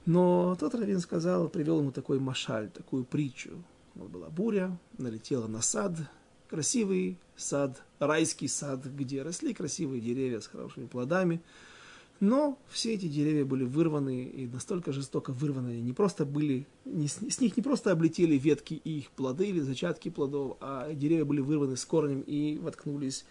Но 0.07 0.57
тот 0.59 0.75
раввин 0.75 1.01
сказал, 1.01 1.49
привел 1.49 1.81
ему 1.81 1.93
такой 1.93 2.19
машаль, 2.19 2.71
такую 2.71 3.05
притчу. 3.05 3.63
Вот 3.95 4.11
была 4.11 4.29
буря, 4.29 4.77
налетела 4.99 5.47
на 5.47 5.63
сад, 5.63 5.93
красивый 6.49 7.19
сад, 7.37 7.83
райский 7.99 8.49
сад, 8.49 8.85
где 8.85 9.23
росли 9.23 9.55
красивые 9.55 10.01
деревья 10.01 10.41
с 10.41 10.47
хорошими 10.47 10.87
плодами– 10.87 11.41
но 12.23 12.57
все 12.69 12.95
эти 12.95 13.09
деревья 13.09 13.45
были 13.45 13.65
вырваны 13.65 14.23
и 14.23 14.47
настолько 14.47 14.93
жестоко 14.93 15.33
вырваны, 15.33 15.81
не 15.81 15.93
просто 15.93 16.25
были, 16.25 16.69
не, 16.85 17.09
с 17.09 17.41
них 17.41 17.57
не 17.57 17.65
просто 17.65 17.91
облетели 17.91 18.39
ветки 18.39 18.75
и 18.75 18.99
их 18.99 19.11
плоды 19.11 19.49
или 19.49 19.59
зачатки 19.59 20.09
плодов, 20.09 20.57
а 20.61 20.95
деревья 20.95 21.25
были 21.25 21.41
вырваны 21.41 21.77
с 21.77 21.85
корнем 21.85 22.21
и 22.21 22.59
воткнулись 22.59 23.25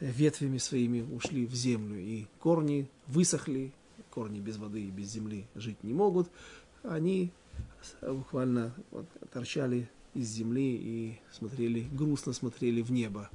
ветвями 0.00 0.56
своими, 0.56 1.02
ушли 1.02 1.44
в 1.44 1.54
землю. 1.54 2.00
И 2.00 2.24
корни 2.38 2.88
высохли, 3.08 3.74
корни 4.08 4.40
без 4.40 4.56
воды 4.56 4.84
и 4.84 4.90
без 4.90 5.12
земли 5.12 5.44
жить 5.54 5.84
не 5.84 5.92
могут. 5.92 6.30
Они 6.82 7.32
буквально 8.00 8.74
вот, 8.90 9.04
торчали 9.34 9.90
из 10.14 10.28
земли 10.28 10.76
и 10.76 11.18
смотрели, 11.30 11.86
грустно 11.92 12.32
смотрели 12.32 12.80
в 12.80 12.90
небо. 12.90 13.28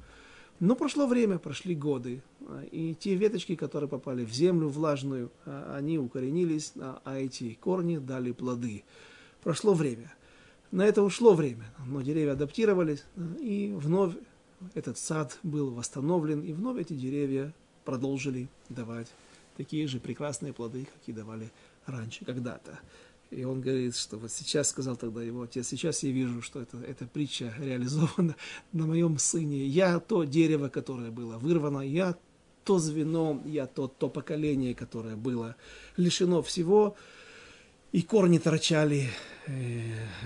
Но 0.58 0.74
прошло 0.74 1.06
время, 1.06 1.38
прошли 1.38 1.74
годы, 1.74 2.22
и 2.70 2.94
те 2.98 3.14
веточки, 3.14 3.56
которые 3.56 3.88
попали 3.88 4.24
в 4.24 4.32
землю 4.32 4.68
влажную, 4.68 5.30
а, 5.44 5.76
они 5.76 5.98
укоренились, 5.98 6.72
а, 6.76 7.00
а 7.04 7.18
эти 7.18 7.54
корни 7.54 7.98
дали 7.98 8.32
плоды. 8.32 8.84
Прошло 9.42 9.74
время. 9.74 10.14
На 10.70 10.86
это 10.86 11.02
ушло 11.02 11.34
время, 11.34 11.64
но 11.86 12.00
деревья 12.00 12.32
адаптировались, 12.32 13.04
и 13.38 13.74
вновь 13.76 14.14
этот 14.74 14.98
сад 14.98 15.38
был 15.42 15.70
восстановлен, 15.70 16.40
и 16.40 16.52
вновь 16.52 16.80
эти 16.80 16.94
деревья 16.94 17.52
продолжили 17.84 18.48
давать 18.68 19.08
такие 19.56 19.86
же 19.86 20.00
прекрасные 20.00 20.52
плоды, 20.52 20.88
какие 20.98 21.14
давали 21.14 21.50
раньше 21.86 22.24
когда-то. 22.24 22.80
И 23.36 23.44
он 23.44 23.60
говорит, 23.60 23.94
что 23.94 24.16
вот 24.16 24.32
сейчас, 24.32 24.70
сказал 24.70 24.96
тогда 24.96 25.22
его 25.22 25.42
отец, 25.42 25.68
сейчас 25.68 26.02
я 26.02 26.10
вижу, 26.10 26.40
что 26.40 26.58
это, 26.62 26.78
эта 26.78 27.06
притча 27.06 27.52
реализована 27.58 28.34
на 28.72 28.86
моем 28.86 29.18
сыне. 29.18 29.66
Я 29.66 30.00
то 30.00 30.24
дерево, 30.24 30.70
которое 30.70 31.10
было 31.10 31.36
вырвано, 31.36 31.80
я 31.80 32.16
то 32.64 32.78
звено, 32.78 33.42
я 33.44 33.66
то, 33.66 33.88
то 33.88 34.08
поколение, 34.08 34.74
которое 34.74 35.16
было 35.16 35.54
лишено 35.98 36.40
всего. 36.40 36.96
И 37.92 38.00
корни 38.00 38.38
торчали 38.38 39.10
э, 39.46 39.82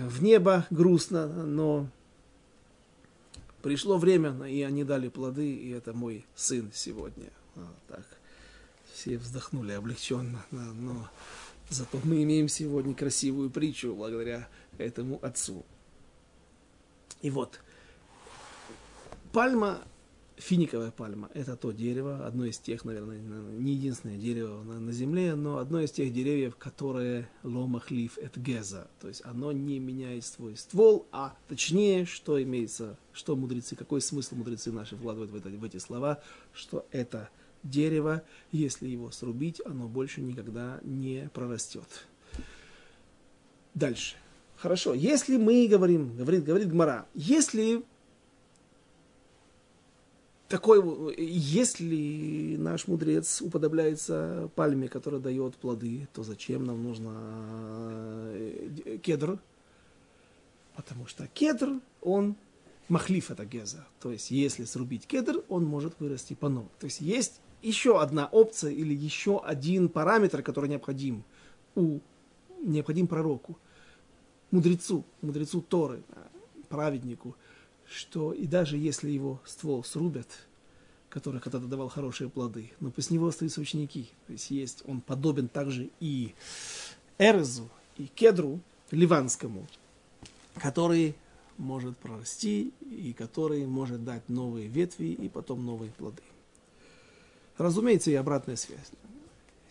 в 0.06 0.22
небо 0.22 0.68
грустно, 0.70 1.26
но 1.26 1.88
пришло 3.60 3.98
время, 3.98 4.46
и 4.46 4.62
они 4.62 4.84
дали 4.84 5.08
плоды, 5.08 5.52
и 5.52 5.70
это 5.70 5.94
мой 5.94 6.24
сын 6.36 6.70
сегодня. 6.72 7.30
Вот 7.56 7.74
так. 7.88 8.04
Все 8.94 9.18
вздохнули 9.18 9.72
облегченно, 9.72 10.44
но 10.52 11.08
Зато 11.70 12.00
мы 12.02 12.24
имеем 12.24 12.48
сегодня 12.48 12.94
красивую 12.94 13.48
притчу 13.48 13.94
благодаря 13.94 14.48
этому 14.76 15.20
отцу. 15.22 15.64
И 17.22 17.30
вот, 17.30 17.60
пальма, 19.32 19.78
финиковая 20.36 20.90
пальма, 20.90 21.30
это 21.32 21.56
то 21.56 21.70
дерево, 21.70 22.26
одно 22.26 22.44
из 22.46 22.58
тех, 22.58 22.84
наверное, 22.84 23.20
не 23.20 23.74
единственное 23.74 24.16
дерево 24.16 24.64
на, 24.64 24.80
на 24.80 24.90
земле, 24.90 25.36
но 25.36 25.58
одно 25.58 25.80
из 25.80 25.92
тех 25.92 26.12
деревьев, 26.12 26.56
которые 26.56 27.28
ломахлиф 27.44 28.18
эт 28.18 28.36
геза, 28.36 28.88
то 29.00 29.06
есть 29.06 29.22
оно 29.24 29.52
не 29.52 29.78
меняет 29.78 30.24
свой 30.24 30.56
ствол, 30.56 31.06
а 31.12 31.36
точнее, 31.46 32.04
что 32.04 32.42
имеется, 32.42 32.96
что 33.12 33.36
мудрецы, 33.36 33.76
какой 33.76 34.00
смысл 34.00 34.34
мудрецы 34.34 34.72
наши 34.72 34.96
вкладывают 34.96 35.30
в, 35.30 35.36
это, 35.36 35.50
в 35.50 35.62
эти 35.62 35.76
слова, 35.76 36.20
что 36.52 36.84
это– 36.90 37.28
дерево, 37.62 38.22
если 38.52 38.88
его 38.88 39.10
срубить, 39.10 39.60
оно 39.64 39.88
больше 39.88 40.20
никогда 40.20 40.80
не 40.82 41.28
прорастет. 41.34 42.06
Дальше. 43.74 44.16
Хорошо, 44.56 44.92
если 44.92 45.36
мы 45.36 45.66
говорим, 45.68 46.16
говорит, 46.16 46.44
говорит 46.44 46.68
Гмара, 46.68 47.06
если 47.14 47.82
такой, 50.48 51.16
если 51.16 52.56
наш 52.58 52.86
мудрец 52.88 53.40
уподобляется 53.40 54.50
пальме, 54.56 54.88
которая 54.88 55.20
дает 55.20 55.54
плоды, 55.56 56.08
то 56.12 56.24
зачем 56.24 56.64
нам 56.64 56.82
нужно 56.82 57.14
э, 58.34 58.98
кедр? 59.02 59.38
Потому 60.74 61.06
что 61.06 61.26
кедр, 61.28 61.80
он 62.02 62.36
махлиф 62.88 63.30
это 63.30 63.46
геза. 63.46 63.86
То 64.00 64.10
есть, 64.10 64.30
если 64.30 64.64
срубить 64.64 65.06
кедр, 65.06 65.42
он 65.48 65.64
может 65.64 65.94
вырасти 66.00 66.34
по 66.34 66.48
новому. 66.48 66.70
То 66.80 66.86
есть, 66.86 67.00
есть 67.00 67.40
еще 67.62 68.00
одна 68.00 68.26
опция 68.26 68.70
или 68.70 68.94
еще 68.94 69.40
один 69.42 69.88
параметр, 69.88 70.42
который 70.42 70.68
необходим 70.70 71.24
у 71.74 72.00
необходим 72.62 73.06
пророку, 73.06 73.58
мудрецу, 74.50 75.04
мудрецу 75.22 75.60
Торы, 75.62 76.02
праведнику, 76.68 77.36
что 77.88 78.32
и 78.32 78.46
даже 78.46 78.76
если 78.76 79.10
его 79.10 79.40
ствол 79.44 79.82
срубят, 79.84 80.28
который 81.08 81.40
когда-то 81.40 81.66
давал 81.66 81.88
хорошие 81.88 82.30
плоды, 82.30 82.70
но 82.80 82.90
после 82.90 83.16
него 83.16 83.28
остаются 83.28 83.60
ученики. 83.60 84.08
То 84.26 84.32
есть 84.32 84.50
есть, 84.50 84.82
он 84.86 85.00
подобен 85.00 85.48
также 85.48 85.90
и 85.98 86.34
Эрзу, 87.18 87.68
и 87.98 88.06
Кедру, 88.06 88.60
ливанскому, 88.90 89.66
который 90.54 91.14
может 91.58 91.96
прорасти 91.98 92.72
и 92.80 93.12
который 93.12 93.66
может 93.66 94.04
дать 94.04 94.28
новые 94.28 94.68
ветви 94.68 95.06
и 95.06 95.28
потом 95.28 95.66
новые 95.66 95.90
плоды. 95.92 96.22
Разумеется, 97.60 98.10
и 98.10 98.14
обратная 98.14 98.56
связь. 98.56 98.90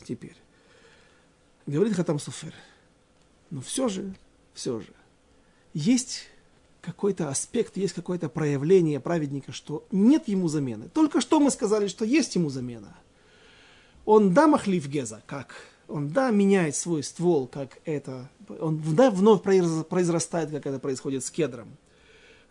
Теперь. 0.06 0.36
Говорит 1.66 1.96
Хатам 1.96 2.20
Суфер. 2.20 2.54
Но 3.50 3.62
все 3.62 3.90
же, 3.90 4.14
все 4.54 4.80
же, 4.80 4.94
есть 5.74 6.28
какой-то 6.82 7.30
аспект, 7.30 7.78
есть 7.78 7.94
какое-то 7.94 8.30
проявление 8.30 9.00
праведника, 9.00 9.52
что 9.52 9.88
нет 9.92 10.28
ему 10.28 10.48
замены. 10.48 10.88
Только 10.90 11.20
что 11.20 11.40
мы 11.40 11.50
сказали, 11.50 11.88
что 11.88 12.06
есть 12.06 12.36
ему 12.36 12.50
замена. 12.50 12.96
Он 14.06 14.36
да 14.36 14.46
махлив 14.46 14.88
геза, 14.88 15.24
как 15.26 15.56
он 15.88 16.10
да 16.10 16.30
меняет 16.30 16.76
свой 16.76 17.02
ствол, 17.02 17.48
как 17.48 17.80
это, 17.86 18.30
он 18.60 18.84
да 18.96 19.10
вновь 19.10 19.42
произрастает, 19.42 20.52
как 20.52 20.68
это 20.68 20.78
происходит 20.78 21.26
с 21.26 21.32
кедром. 21.32 21.70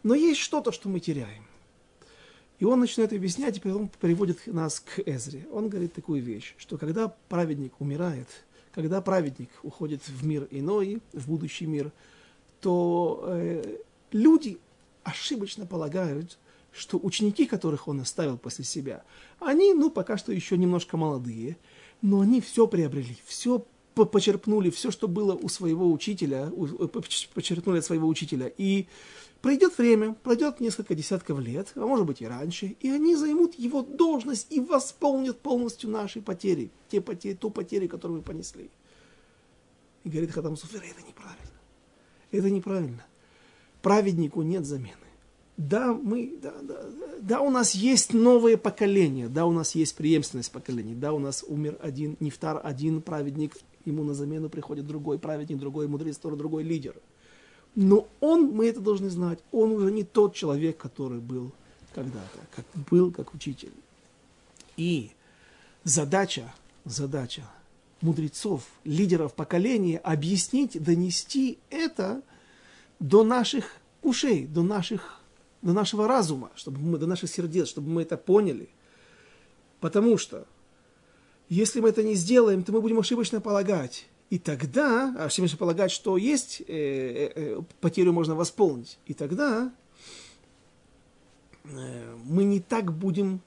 Но 0.03 0.16
есть 0.16 0.41
что-то, 0.41 0.72
что 0.72 0.89
мы 0.89 0.99
теряем. 0.99 1.47
И 2.59 2.65
он 2.65 2.81
начинает 2.81 3.13
объяснять, 3.13 3.57
и 3.57 3.61
потом 3.61 3.89
приводит 4.01 4.47
нас 4.47 4.81
к 4.81 5.01
Эзре. 5.07 5.47
Он 5.53 5.69
говорит 5.69 5.93
такую 5.93 6.23
вещь, 6.23 6.55
что 6.59 6.77
когда 6.77 7.15
праведник 7.29 7.81
умирает, 7.81 8.29
когда 8.73 9.01
праведник 9.01 9.51
уходит 9.63 10.07
в 10.09 10.27
мир 10.27 10.49
иной, 10.51 11.01
в 11.13 11.29
будущий 11.29 11.67
мир, 11.67 11.93
то 12.61 13.25
э, 13.27 13.79
люди 14.11 14.59
ошибочно 15.05 15.67
полагают, 15.67 16.39
что 16.73 16.99
ученики, 17.03 17.47
которых 17.47 17.89
он 17.89 18.01
оставил 18.01 18.37
после 18.37 18.65
себя, 18.65 19.05
они, 19.41 19.73
ну, 19.73 19.91
пока 19.91 20.17
что 20.17 20.33
еще 20.33 20.59
немножко 20.59 20.97
молодые, 20.97 21.57
но 22.03 22.21
они 22.21 22.41
все 22.41 22.67
приобрели, 22.67 23.17
все 23.25 23.65
почерпнули, 23.95 24.71
все, 24.71 24.91
что 24.91 25.09
было 25.09 25.35
у 25.35 25.49
своего 25.49 25.91
учителя, 25.91 26.51
э, 26.53 26.87
почерпнули 27.35 27.79
от 27.79 27.85
своего 27.85 28.09
учителя. 28.09 28.51
И 28.59 28.87
Пройдет 29.41 29.78
время, 29.78 30.14
пройдет 30.14 30.59
несколько 30.59 30.97
десятков 30.97 31.39
лет, 31.39 31.70
а 31.76 31.86
может 31.86 32.07
быть 32.07 32.20
и 32.20 32.26
раньше, 32.26 32.76
и 32.80 32.91
они 32.91 33.14
займут 33.14 33.55
его 33.55 33.82
должность 33.82 34.49
и 34.51 34.59
восполнят 34.59 35.39
полностью 35.39 35.91
наши 35.91 36.20
потери, 36.20 36.70
те 36.89 37.01
потери, 37.01 37.34
ту 37.34 37.51
потери, 37.51 37.86
которую 37.86 38.18
мы 38.18 38.24
понесли. 38.24 38.68
И 40.03 40.09
говорит 40.09 40.32
Хатам 40.32 40.57
Суфер, 40.57 40.82
это 40.82 41.07
неправильно. 41.07 41.61
Это 42.32 42.51
неправильно. 42.51 43.07
Праведнику 43.80 44.43
нет 44.43 44.66
замены. 44.66 44.97
Да, 45.57 45.93
мы, 45.93 46.36
да, 46.43 46.55
да, 46.62 46.84
да, 47.20 47.41
у 47.41 47.51
нас 47.51 47.74
есть 47.74 48.12
новое 48.12 48.57
поколение, 48.57 49.28
да, 49.28 49.47
у 49.47 49.53
нас 49.53 49.74
есть 49.74 49.97
преемственность 49.97 50.51
поколений, 50.51 50.95
да, 50.95 51.12
у 51.12 51.18
нас 51.18 51.45
умер 51.47 51.78
один, 51.80 52.16
нефтар, 52.20 52.61
один 52.62 53.03
праведник, 53.03 53.57
ему 53.84 54.03
на 54.03 54.14
замену 54.14 54.51
приходит 54.51 54.86
другой 54.86 55.18
праведник, 55.18 55.59
другой 55.59 55.86
мудрец, 55.86 56.18
другой 56.18 56.64
лидер– 56.64 56.97
но 57.75 58.09
он, 58.21 58.47
мы 58.47 58.66
это 58.66 58.81
должны 58.81 59.11
знать, 59.11 59.39
он 59.53 59.73
уже 59.73 59.91
не 59.91 60.05
тот 60.05 60.35
человек, 60.35 60.77
который 60.77 61.21
был 61.21 61.53
когда-то, 61.95 62.39
как 62.55 62.64
был 62.91 63.11
как 63.11 63.35
учитель. 63.35 63.73
И 64.77 65.11
задача, 65.85 66.53
задача 66.85 67.43
мудрецов, 68.01 68.64
лидеров 68.85 69.35
поколения 69.35 69.99
объяснить, 69.99 70.81
донести 70.83 71.59
это 71.71 72.23
до 73.01 73.25
наших 73.25 73.77
ушей, 74.03 74.47
до, 74.47 74.62
наших, 74.62 75.21
до 75.62 75.73
нашего 75.73 76.07
разума, 76.07 76.51
чтобы 76.55 76.79
мы, 76.79 76.99
до 76.99 77.07
наших 77.07 77.31
сердец, 77.31 77.69
чтобы 77.69 77.91
мы 77.91 78.03
это 78.03 78.16
поняли. 78.16 78.69
Потому 79.81 80.19
что 80.19 80.47
если 81.49 81.81
мы 81.81 81.89
это 81.89 82.03
не 82.03 82.14
сделаем, 82.14 82.62
то 82.62 82.73
мы 82.73 82.81
будем 82.81 82.99
ошибочно 82.99 83.41
полагать, 83.41 84.07
и 84.31 84.39
тогда, 84.39 85.14
а 85.18 85.29
Всевышний 85.29 85.59
полагает, 85.59 85.91
что 85.91 86.18
есть, 86.18 86.61
э, 86.61 86.64
э, 86.66 87.33
э, 87.35 87.62
потерю 87.81 88.12
можно 88.12 88.35
восполнить. 88.35 88.99
И 89.07 89.14
тогда 89.14 89.72
мы 91.64 92.45
не 92.45 92.61
так 92.61 92.93
будем 92.93 93.41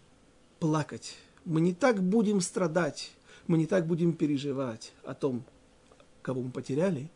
плакать, 0.59 1.17
мы 1.43 1.59
не 1.61 1.73
так 1.73 2.01
будем 2.03 2.39
страдать, 2.41 3.11
мы 3.47 3.57
не 3.57 3.65
так 3.65 3.87
будем 3.87 4.13
переживать 4.13 4.93
о 5.03 5.13
том, 5.15 5.43
кого 6.21 6.41
мы 6.41 6.51
потеряли. 6.51 7.09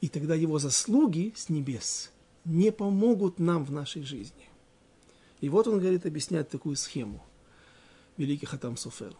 И 0.00 0.08
тогда 0.08 0.34
его 0.34 0.58
заслуги 0.58 1.32
с 1.36 1.48
небес 1.48 2.10
не 2.44 2.70
помогут 2.70 3.38
нам 3.38 3.64
в 3.64 3.72
нашей 3.72 4.02
жизни. 4.02 4.48
И 5.40 5.48
вот 5.48 5.68
он 5.68 5.78
говорит, 5.78 6.06
объясняет 6.06 6.48
такую 6.48 6.76
схему. 6.76 7.22
Великий 8.16 8.46
Хатам 8.46 8.76
Суфер. 8.76 9.14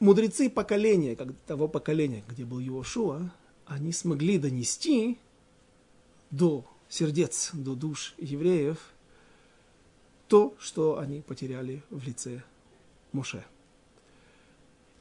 Мудрецы 0.00 0.50
поколения, 0.50 1.16
как 1.16 1.34
того 1.46 1.68
поколения, 1.68 2.24
где 2.28 2.44
был 2.44 2.60
Иошуа, 2.60 3.30
они 3.66 3.92
смогли 3.92 4.38
донести 4.38 5.18
до 6.30 6.64
сердец, 6.88 7.50
до 7.52 7.74
душ 7.74 8.14
евреев 8.18 8.78
то, 10.26 10.54
что 10.58 10.98
они 10.98 11.20
потеряли 11.22 11.82
в 11.90 12.06
лице 12.06 12.42
Моше. 13.12 13.44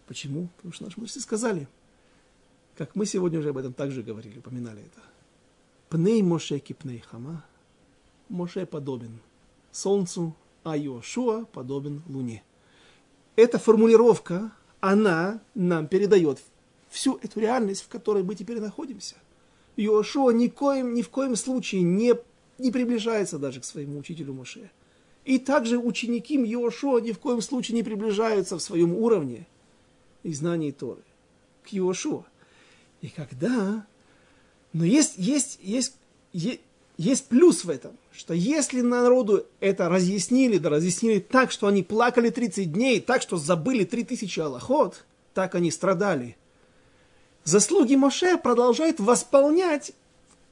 Почему? 0.07 0.47
Потому 0.57 0.73
что 0.73 0.85
наши 0.85 0.99
мудрецы 0.99 1.19
сказали, 1.19 1.67
как 2.77 2.95
мы 2.95 3.05
сегодня 3.05 3.39
уже 3.39 3.49
об 3.49 3.57
этом 3.57 3.73
также 3.73 4.03
говорили, 4.03 4.39
упоминали 4.39 4.81
это. 4.81 5.01
Пней 5.89 6.21
Моше 6.21 6.59
кипней 6.59 6.99
хама. 6.99 7.43
Моше 8.29 8.65
подобен 8.65 9.19
солнцу, 9.71 10.35
а 10.63 10.77
Иошуа 10.77 11.45
подобен 11.45 12.03
луне. 12.07 12.43
Эта 13.35 13.57
формулировка 13.59 14.51
она 14.79 15.41
нам 15.55 15.87
передает 15.87 16.39
всю 16.89 17.15
эту 17.21 17.39
реальность, 17.39 17.83
в 17.83 17.87
которой 17.87 18.23
мы 18.23 18.35
теперь 18.35 18.59
находимся. 18.59 19.15
Иошуа 19.75 20.31
ни, 20.31 20.47
коим, 20.47 20.93
ни 20.93 21.01
в 21.01 21.09
коем 21.09 21.35
случае 21.35 21.81
не, 21.81 22.15
не 22.57 22.71
приближается 22.71 23.37
даже 23.37 23.61
к 23.61 23.65
своему 23.65 23.99
учителю 23.99 24.33
Моше. 24.33 24.71
И 25.25 25.39
также 25.39 25.77
ученики 25.77 26.35
Иошуа 26.35 26.99
ни 26.99 27.11
в 27.11 27.19
коем 27.19 27.41
случае 27.41 27.75
не 27.75 27.83
приближаются 27.83 28.57
в 28.57 28.61
своем 28.61 28.93
уровне 28.93 29.45
и 30.23 30.33
знании 30.33 30.71
Торы 30.71 31.03
к 31.63 31.73
Иошуа. 31.73 32.25
И 33.01 33.09
когда... 33.09 33.85
Но 34.73 34.83
есть, 34.83 35.13
есть, 35.17 35.59
есть, 35.61 35.95
есть, 36.33 36.61
есть 36.97 37.27
плюс 37.27 37.63
в 37.63 37.69
этом, 37.69 37.95
что 38.11 38.33
если 38.33 38.81
народу 38.81 39.45
это 39.59 39.87
разъяснили, 39.87 40.57
да 40.57 40.69
разъяснили 40.69 41.19
так, 41.19 41.51
что 41.51 41.67
они 41.67 41.83
плакали 41.83 42.31
30 42.31 42.73
дней, 42.73 42.99
так, 42.99 43.21
что 43.21 43.37
забыли 43.37 43.83
3000 43.83 44.39
аллахот, 44.39 45.05
так 45.35 45.53
они 45.53 45.69
страдали. 45.69 46.35
Заслуги 47.43 47.93
Моше 47.93 48.37
продолжают 48.37 48.99
восполнять 48.99 49.93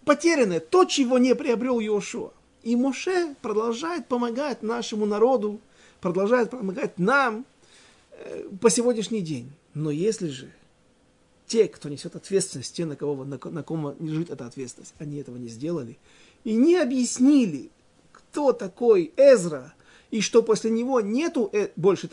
потерянное, 0.06 0.60
то, 0.60 0.86
чего 0.86 1.18
не 1.18 1.34
приобрел 1.34 1.80
Иошуа. 1.80 2.32
И 2.62 2.76
Моше 2.76 3.36
продолжает 3.41 4.08
помогать 4.08 4.62
нашему 4.62 5.08
народу, 5.08 5.60
продолжает 6.00 6.52
помогать 6.52 7.00
нам 7.00 7.46
э, 8.12 8.48
по 8.62 8.70
сегодняшний 8.70 9.22
день. 9.22 9.52
Но 9.74 9.89
если 9.89 10.28
же 10.28 10.52
те, 11.48 11.68
кто 11.68 11.89
несет 11.89 12.16
ответственность, 12.16 12.76
те, 12.76 12.86
на 12.86 12.96
кого 12.96 13.26
на, 13.26 13.39
на 13.43 13.64
ком 13.64 13.96
лежит 14.00 14.30
эта 14.30 14.46
ответственность, 14.46 14.93
они 15.00 15.18
этого 15.18 15.38
не 15.38 15.48
сделали– 15.48 15.98
и 16.46 16.54
не 16.54 16.78
объяснили, 16.78 17.72
кто 18.14 18.54
такой 18.54 19.12
Эзра, 19.18 19.74
и 20.12 20.22
что 20.22 20.41
после 20.41 20.72
него 20.72 21.02
нету 21.02 21.50
э, 21.52 21.72
больше 21.76 22.10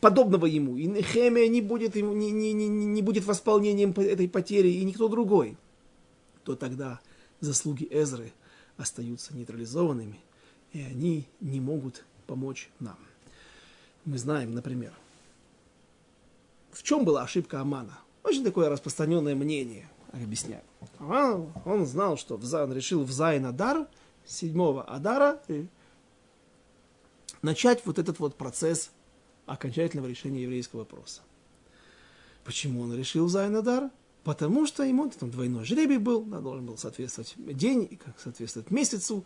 подобного 0.00 0.46
ему, 0.46 0.76
и 0.76 0.86
Нехемия 0.86 1.46
не 1.46 1.60
будет, 1.60 1.94
не, 1.94 2.02
не, 2.02 2.52
не, 2.52 2.68
не 2.68 3.02
будет 3.02 3.24
восполнением 3.24 3.92
этой 3.92 4.28
потери, 4.28 4.68
и 4.68 4.84
никто 4.84 5.06
другой, 5.06 5.56
то 6.42 6.56
тогда 6.56 7.00
заслуги 7.40 7.86
Эзры 7.90 8.32
остаются 8.78 9.36
нейтрализованными, 9.36 10.18
и 10.72 10.80
они 10.80 11.28
не 11.40 11.60
могут 11.60 12.04
помочь 12.26 12.70
нам. 12.80 12.98
Мы 14.06 14.18
знаем, 14.18 14.54
например, 14.54 14.92
в 16.72 16.82
чем 16.82 17.04
была 17.04 17.22
ошибка 17.22 17.60
Амана. 17.60 17.98
Очень 18.24 18.44
такое 18.44 18.70
распространенное 18.70 19.34
мнение 19.34 19.88
объясняю. 20.12 20.62
А, 20.98 21.34
он 21.64 21.86
знал, 21.86 22.16
что 22.16 22.36
он 22.36 22.72
решил 22.72 23.04
в 23.04 23.10
Зайн 23.10 23.46
Адар, 23.46 23.86
седьмого 24.24 24.82
Адара, 24.84 25.40
начать 27.42 27.84
вот 27.86 27.98
этот 27.98 28.18
вот 28.18 28.36
процесс 28.36 28.90
окончательного 29.46 30.08
решения 30.08 30.42
еврейского 30.42 30.80
вопроса. 30.80 31.22
Почему 32.44 32.82
он 32.82 32.94
решил 32.94 33.28
Зайн 33.28 33.56
Адар? 33.56 33.90
Потому 34.24 34.66
что 34.66 34.84
ему 34.84 35.10
там 35.10 35.30
двойной 35.30 35.64
жребий 35.64 35.98
был, 35.98 36.22
да, 36.22 36.40
должен 36.40 36.64
был 36.64 36.78
соответствовать 36.78 37.34
день, 37.38 37.98
как 38.04 38.20
соответствовать 38.20 38.70
месяцу. 38.70 39.24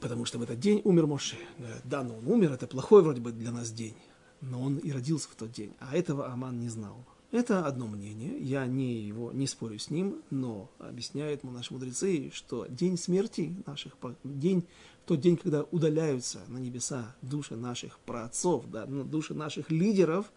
Потому 0.00 0.24
что 0.24 0.38
в 0.38 0.42
этот 0.42 0.58
день 0.58 0.80
умер 0.84 1.06
Моше. 1.06 1.36
Да, 1.84 2.02
но 2.02 2.16
он 2.16 2.26
умер, 2.26 2.52
это 2.52 2.66
плохой 2.66 3.02
вроде 3.02 3.20
бы 3.20 3.32
для 3.32 3.52
нас 3.52 3.70
день. 3.70 3.94
Но 4.40 4.62
он 4.62 4.78
и 4.78 4.90
родился 4.90 5.28
в 5.28 5.34
тот 5.34 5.52
день. 5.52 5.74
А 5.78 5.94
этого 5.94 6.32
Аман 6.32 6.58
не 6.58 6.68
знал. 6.68 7.04
Это 7.32 7.64
одно 7.64 7.86
мнение, 7.86 8.38
я 8.40 8.66
не, 8.66 9.00
его, 9.00 9.32
не 9.32 9.46
спорю 9.46 9.78
с 9.78 9.88
ним, 9.88 10.22
но 10.28 10.70
объясняют 10.78 11.42
наши 11.44 11.72
мудрецы, 11.72 12.30
что 12.34 12.66
день 12.66 12.98
смерти 12.98 13.56
наших, 13.64 13.94
день, 14.22 14.66
тот 15.06 15.20
день, 15.20 15.38
когда 15.38 15.62
удаляются 15.70 16.40
на 16.48 16.58
небеса 16.58 17.16
души 17.22 17.56
наших 17.56 17.98
праотцов, 18.00 18.70
да, 18.70 18.84
души 18.84 19.32
наших 19.32 19.70
лидеров, 19.70 20.30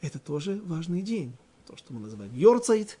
это 0.00 0.18
тоже 0.18 0.60
важный 0.64 1.02
день, 1.02 1.36
то, 1.68 1.76
что 1.76 1.92
мы 1.92 2.00
называем 2.00 2.34
Йорцайт. 2.34 2.98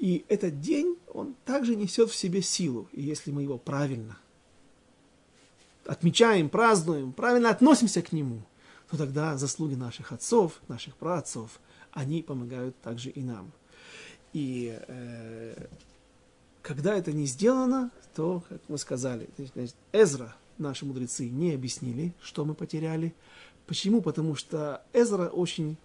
И 0.00 0.24
этот 0.28 0.60
день, 0.60 0.98
он 1.14 1.36
также 1.44 1.76
несет 1.76 2.10
в 2.10 2.16
себе 2.16 2.42
силу, 2.42 2.88
и 2.90 3.00
если 3.00 3.30
мы 3.30 3.42
его 3.42 3.56
правильно 3.56 4.18
отмечаем, 5.86 6.48
празднуем, 6.48 7.12
правильно 7.12 7.50
относимся 7.50 8.02
к 8.02 8.10
нему, 8.10 8.42
то 8.90 8.96
тогда 8.96 9.36
заслуги 9.36 9.76
наших 9.76 10.10
отцов, 10.10 10.60
наших 10.66 10.96
праотцов– 10.96 11.60
они 11.98 12.22
помогают 12.22 12.80
также 12.80 13.10
и 13.10 13.22
нам. 13.22 13.50
И 14.32 14.78
э, 14.86 15.66
когда 16.62 16.94
это 16.94 17.12
не 17.12 17.26
сделано, 17.26 17.90
то, 18.14 18.44
как 18.48 18.60
мы 18.68 18.78
сказали, 18.78 19.28
значит, 19.36 19.74
Эзра 19.92 20.36
наши 20.58 20.86
мудрецы 20.86 21.28
не 21.28 21.52
объяснили, 21.52 22.14
что 22.22 22.44
мы 22.44 22.54
потеряли. 22.54 23.14
Почему? 23.66 24.00
Потому 24.00 24.36
что 24.36 24.84
Эзра 24.92 25.28
очень 25.28 25.76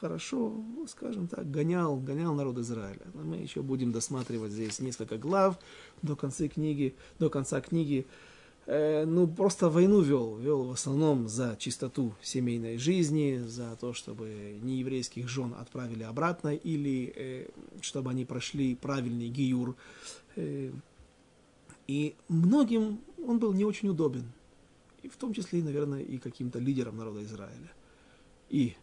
хорошо, 0.00 0.54
скажем 0.88 1.28
так, 1.28 1.50
гонял, 1.50 1.96
гонял 1.96 2.34
народ 2.34 2.56
Израиля. 2.58 3.06
Но 3.12 3.22
мы 3.22 3.36
еще 3.36 3.60
будем 3.60 3.92
досматривать 3.92 4.52
здесь 4.52 4.78
несколько 4.80 5.18
глав 5.18 5.58
до 6.00 6.16
конца 6.16 6.48
книги, 6.48 6.94
до 7.18 7.28
конца 7.28 7.60
книги. 7.60 8.06
Э, 8.66 9.04
ну, 9.04 9.28
просто 9.28 9.68
войну 9.70 10.00
вел, 10.00 10.36
вел 10.36 10.64
в 10.64 10.72
основном 10.72 11.28
за 11.28 11.56
чистоту 11.56 12.14
семейной 12.20 12.78
жизни, 12.78 13.40
за 13.46 13.76
то, 13.76 13.92
чтобы 13.92 14.58
нееврейских 14.60 15.28
жен 15.28 15.54
отправили 15.56 16.02
обратно, 16.02 16.54
или 16.54 17.12
э, 17.14 17.48
чтобы 17.80 18.10
они 18.10 18.24
прошли 18.24 18.74
правильный 18.74 19.28
гиюр. 19.28 19.76
Э, 20.34 20.72
и 21.86 22.16
многим 22.28 23.00
он 23.24 23.38
был 23.38 23.52
не 23.52 23.64
очень 23.64 23.88
удобен, 23.88 24.32
и 25.04 25.08
в 25.08 25.16
том 25.16 25.32
числе, 25.32 25.62
наверное, 25.62 26.02
и 26.02 26.18
каким-то 26.18 26.58
лидером 26.58 26.96
народа 26.96 27.22
Израиля. 27.22 27.72
И 28.48 28.74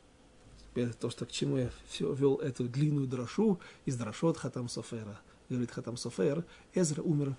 теперь 0.60 0.94
то, 0.94 1.10
что 1.10 1.26
к 1.26 1.32
чему 1.32 1.58
я 1.58 1.70
все 1.88 2.14
вел 2.14 2.38
эту 2.38 2.70
длинную 2.70 3.08
дрошу 3.08 3.60
из 3.84 3.98
дрошот 3.98 4.38
Хатам 4.38 4.70
Софера. 4.70 5.20
Говорит 5.50 5.72
Хатам 5.72 5.98
Софер, 5.98 6.46
Эзра 6.74 7.02
умер 7.02 7.36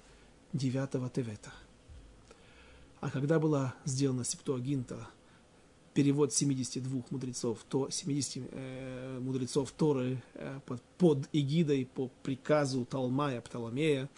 9 0.53 1.11
Тевета. 1.11 1.53
А 3.05 3.11
когда 3.11 3.39
была 3.39 3.75
сделана 3.85 4.25
Септуагинта, 4.25 5.07
перевод 5.93 6.33
72 6.33 7.03
мудрецов, 7.11 7.59
то 7.69 7.91
70 7.91 8.49
э, 8.51 9.19
мудрецов 9.21 9.71
Торы 9.73 10.23
э, 10.33 10.59
под, 10.65 10.81
под 10.97 11.29
эгидой, 11.31 11.85
по 11.85 12.09
приказу 12.23 12.87
Талмая, 12.87 13.43
Птоломея, 13.43 14.09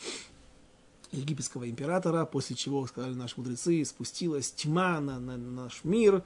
египетского 1.10 1.68
императора, 1.68 2.26
после 2.26 2.54
чего, 2.54 2.86
сказали 2.86 3.14
наши 3.14 3.34
мудрецы, 3.38 3.84
спустилась 3.84 4.52
тьма 4.52 5.00
на, 5.00 5.18
на 5.18 5.36
наш 5.36 5.82
мир, 5.82 6.22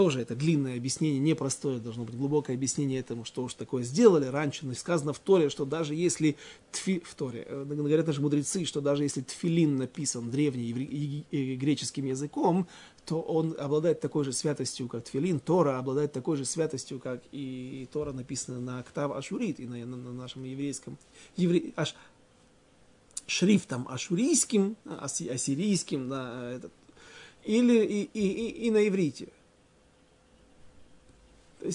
тоже 0.00 0.22
это 0.22 0.34
длинное 0.34 0.78
объяснение, 0.78 1.20
непростое, 1.20 1.78
должно 1.78 2.04
быть 2.04 2.16
глубокое 2.16 2.56
объяснение 2.56 3.00
этому, 3.00 3.26
что 3.26 3.44
уж 3.44 3.52
такое 3.52 3.82
сделали 3.82 4.24
раньше. 4.24 4.64
Но 4.64 4.72
сказано 4.72 5.12
в 5.12 5.18
Торе, 5.18 5.50
что 5.50 5.66
даже 5.66 5.94
если 5.94 6.38
тфи, 6.72 7.02
в 7.04 7.14
Торе, 7.14 7.44
э, 7.46 7.64
говорят 7.66 8.06
наши 8.06 8.22
мудрецы, 8.22 8.64
что 8.64 8.80
даже 8.80 9.02
если 9.02 9.20
тфилин 9.20 9.76
написан 9.76 10.30
древним 10.30 11.26
греческим 11.30 12.06
языком, 12.06 12.66
то 13.04 13.20
он 13.20 13.54
обладает 13.58 14.00
такой 14.00 14.24
же 14.24 14.32
святостью, 14.32 14.88
как 14.88 15.04
тфилин. 15.04 15.38
Тора 15.38 15.78
обладает 15.78 16.14
такой 16.14 16.38
же 16.38 16.46
святостью, 16.46 16.98
как 16.98 17.22
и 17.30 17.86
Тора 17.92 18.12
написана 18.12 18.58
на 18.58 18.78
октав 18.78 19.12
Ашурит, 19.12 19.60
и 19.60 19.66
на, 19.66 19.84
на, 19.84 19.98
на 19.98 20.12
нашем 20.14 20.44
еврейском, 20.44 20.96
евре, 21.36 21.74
аш, 21.76 21.94
шрифтом 23.26 23.86
ашурийским, 23.86 24.78
ассирийским, 24.86 26.08
да, 26.08 26.52
этот, 26.52 26.72
или 27.44 27.84
и, 27.84 28.02
и, 28.14 28.28
и, 28.28 28.66
и 28.66 28.70
на 28.70 28.88
иврите. 28.88 29.28
Э, 31.62 31.70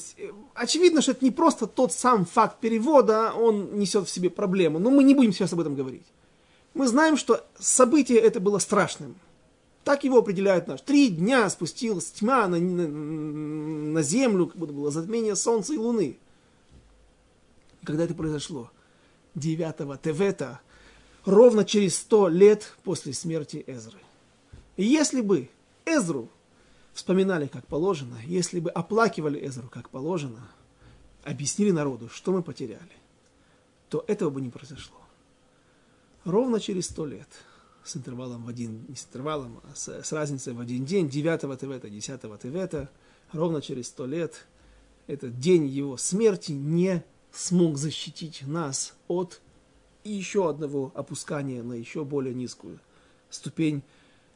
очевидно, 0.53 1.01
что 1.01 1.11
это 1.11 1.23
не 1.23 1.31
просто 1.31 1.67
тот 1.67 1.93
сам 1.93 2.25
факт 2.25 2.59
перевода, 2.59 3.33
он 3.33 3.77
несет 3.77 4.07
в 4.07 4.11
себе 4.11 4.29
проблему. 4.29 4.79
Но 4.79 4.89
мы 4.89 5.03
не 5.03 5.15
будем 5.15 5.33
сейчас 5.33 5.53
об 5.53 5.59
этом 5.59 5.75
говорить. 5.75 6.05
Мы 6.73 6.88
знаем, 6.88 7.17
что 7.17 7.45
событие 7.59 8.19
это 8.19 8.39
было 8.39 8.59
страшным. 8.59 9.15
Так 9.83 10.03
его 10.03 10.17
определяют 10.17 10.67
наш. 10.67 10.81
Три 10.81 11.09
дня 11.09 11.49
спустилась 11.49 12.11
тьма 12.11 12.47
на, 12.47 12.59
на, 12.59 12.88
на 12.88 14.01
землю, 14.01 14.47
как 14.47 14.57
будто 14.57 14.73
было 14.73 14.91
затмение 14.91 15.36
солнца 15.36 15.73
и 15.73 15.77
луны. 15.77 16.17
Когда 17.83 18.03
это 18.03 18.15
произошло? 18.15 18.71
9 19.36 20.01
Тевета, 20.01 20.61
ровно 21.23 21.65
через 21.65 21.97
сто 21.97 22.27
лет 22.27 22.73
после 22.83 23.13
смерти 23.13 23.63
Эзры. 23.67 23.99
И 24.75 24.83
если 24.83 25.21
бы 25.21 25.49
Эзру 25.86 26.29
вспоминали 26.95 27.47
как 27.47 27.67
положено, 27.67 28.17
если 28.25 28.59
бы 28.59 28.71
оплакивали 28.71 29.45
Эзру 29.45 29.69
как 29.69 29.89
положено, 29.89 30.47
объяснили 31.23 31.71
народу, 31.71 32.07
что 32.09 32.31
мы 32.31 32.41
потеряли, 32.41 32.95
то 33.89 34.03
этого 34.07 34.29
бы 34.29 34.41
не 34.41 34.49
произошло. 34.49 34.97
Ровно 36.23 36.59
через 36.59 36.85
сто 36.85 37.05
лет, 37.05 37.27
с 37.83 37.97
интервалом 37.97 38.45
в 38.45 38.47
один, 38.47 38.85
не 38.87 38.95
с 38.95 39.05
интервалом, 39.05 39.59
а 39.63 39.75
с, 39.75 39.89
с 39.89 40.11
разницей 40.13 40.53
в 40.53 40.59
один 40.61 40.85
день, 40.85 41.09
9 41.09 41.59
Тевета, 41.59 41.89
10 41.89 42.21
Тевета, 42.41 42.89
ровно 43.33 43.61
через 43.61 43.87
сто 43.87 44.05
лет, 44.05 44.47
этот 45.05 45.37
день 45.37 45.67
его 45.67 45.97
смерти 45.97 46.53
не 46.53 47.03
смог 47.31 47.77
защитить 47.77 48.47
нас 48.47 48.95
от 49.09 49.41
еще 50.05 50.49
одного 50.49 50.93
опускания 50.95 51.61
на 51.61 51.73
еще 51.73 52.05
более 52.05 52.33
низкую 52.33 52.79
ступень 53.29 53.83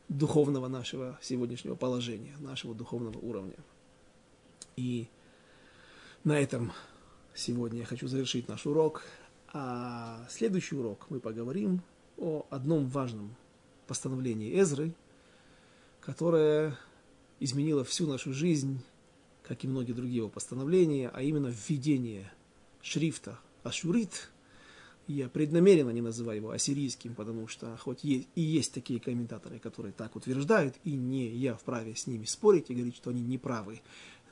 духовного 0.09 0.67
нашего 0.67 1.17
сегодняшнего 1.21 1.75
положения, 1.75 2.35
нашего 2.39 2.73
духовного 2.73 3.17
уровня. 3.19 3.55
И 4.75 5.07
на 6.23 6.39
этом 6.39 6.71
сегодня 7.33 7.79
я 7.79 7.85
хочу 7.85 8.07
завершить 8.07 8.47
наш 8.47 8.65
урок. 8.65 9.03
А 9.51 10.25
следующий 10.29 10.75
урок 10.75 11.07
мы 11.09 11.19
поговорим 11.19 11.81
о 12.17 12.45
одном 12.49 12.87
важном 12.87 13.35
постановлении 13.87 14.59
Эзры, 14.59 14.93
которое 16.01 16.77
изменило 17.39 17.83
всю 17.83 18.07
нашу 18.07 18.33
жизнь, 18.33 18.81
как 19.43 19.63
и 19.63 19.67
многие 19.67 19.93
другие 19.93 20.17
его 20.17 20.29
постановления, 20.29 21.09
а 21.09 21.21
именно 21.21 21.47
введение 21.47 22.31
шрифта 22.81 23.39
Ашурит– 23.63 24.29
я 25.13 25.27
преднамеренно 25.27 25.89
не 25.89 26.01
называю 26.01 26.37
его 26.37 26.51
ассирийским, 26.51 27.15
потому 27.15 27.47
что 27.47 27.75
хоть 27.77 28.03
есть, 28.03 28.27
и 28.35 28.41
есть 28.41 28.73
такие 28.73 28.99
комментаторы, 28.99 29.57
которые 29.57 29.91
так 29.91 30.15
утверждают, 30.15 30.75
и 30.83 30.91
не 30.91 31.27
я 31.29 31.55
вправе 31.55 31.95
с 31.95 32.05
ними 32.05 32.25
спорить 32.25 32.69
и 32.69 32.75
говорить, 32.75 32.95
что 32.95 33.09
они 33.09 33.21
неправы. 33.21 33.81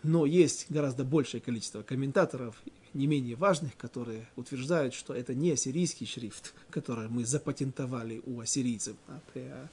Но 0.04 0.28
есть 0.28 0.68
гораздо 0.70 1.04
большее 1.04 1.42
количество 1.42 1.82
комментаторов, 1.82 2.62
не 2.94 3.08
менее 3.08 3.36
важных, 3.36 3.76
которые 3.76 4.28
утверждают, 4.36 4.94
что 4.94 5.14
это 5.14 5.34
не 5.34 5.52
ассирийский 5.52 6.06
шрифт, 6.06 6.54
который 6.70 7.10
мы 7.10 7.26
запатентовали 7.26 8.22
у 8.26 8.40
ассирийцев. 8.40 8.96
А 9.08 9.68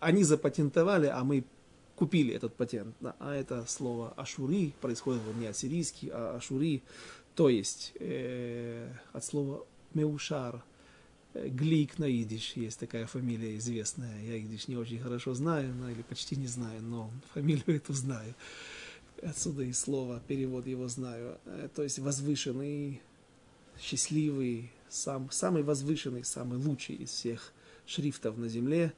они 0.00 0.24
запатентовали, 0.24 1.06
а 1.06 1.22
мы 1.24 1.44
купили 1.94 2.34
этот 2.34 2.54
патент. 2.54 2.96
А 3.20 3.34
это 3.34 3.66
слово 3.68 4.14
ашури 4.16 4.72
происходит 4.80 5.22
не 5.38 5.46
ассирийский, 5.46 6.08
а 6.10 6.36
ашури, 6.36 6.82
то 7.34 7.48
есть 7.48 7.92
э, 8.00 8.90
от 9.12 9.24
слова 9.24 9.64
Меушар. 9.94 10.62
Э, 11.34 11.48
Глик 11.48 11.98
на 11.98 12.04
идиш, 12.04 12.52
есть 12.54 12.78
такая 12.78 13.06
фамилия 13.06 13.56
известная. 13.56 14.22
Я 14.22 14.38
идиш 14.38 14.68
не 14.68 14.76
очень 14.76 14.98
хорошо 14.98 15.34
знаю, 15.34 15.74
но, 15.74 15.90
или 15.90 16.02
почти 16.02 16.36
не 16.36 16.46
знаю, 16.46 16.82
но 16.82 17.10
фамилию 17.34 17.76
эту 17.76 17.92
знаю. 17.92 18.34
Отсюда 19.22 19.62
и 19.62 19.72
слово, 19.72 20.20
перевод 20.26 20.66
его 20.66 20.88
знаю. 20.88 21.38
Э, 21.44 21.68
то 21.74 21.82
есть 21.82 21.98
возвышенный, 21.98 23.00
счастливый, 23.80 24.70
сам, 24.88 25.30
самый 25.30 25.62
возвышенный, 25.62 26.24
самый 26.24 26.58
лучший 26.58 26.96
из 26.96 27.10
всех 27.10 27.52
шрифтов 27.86 28.36
на 28.36 28.48
земле, 28.48 28.92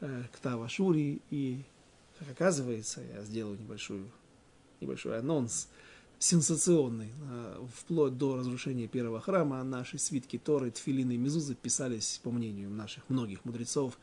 э, 0.00 0.24
Ктава 0.32 0.68
Шури. 0.68 1.20
И, 1.30 1.62
как 2.18 2.30
оказывается, 2.30 3.00
я 3.00 3.22
сделаю 3.22 3.58
небольшую, 3.58 4.10
небольшой 4.80 5.18
анонс– 5.18 5.68
сенсационный. 6.18 7.12
А, 7.30 7.66
вплоть 7.74 8.16
до 8.16 8.36
разрушения 8.36 8.86
первого 8.86 9.20
храма 9.20 9.62
наши 9.62 9.98
свитки 9.98 10.38
Торы, 10.38 10.70
Тфилины 10.70 11.12
и 11.12 11.18
Мезузы 11.18 11.54
писались, 11.54 12.20
по 12.22 12.30
мнению 12.30 12.70
наших 12.70 13.08
многих 13.08 13.44
мудрецов, 13.44 13.98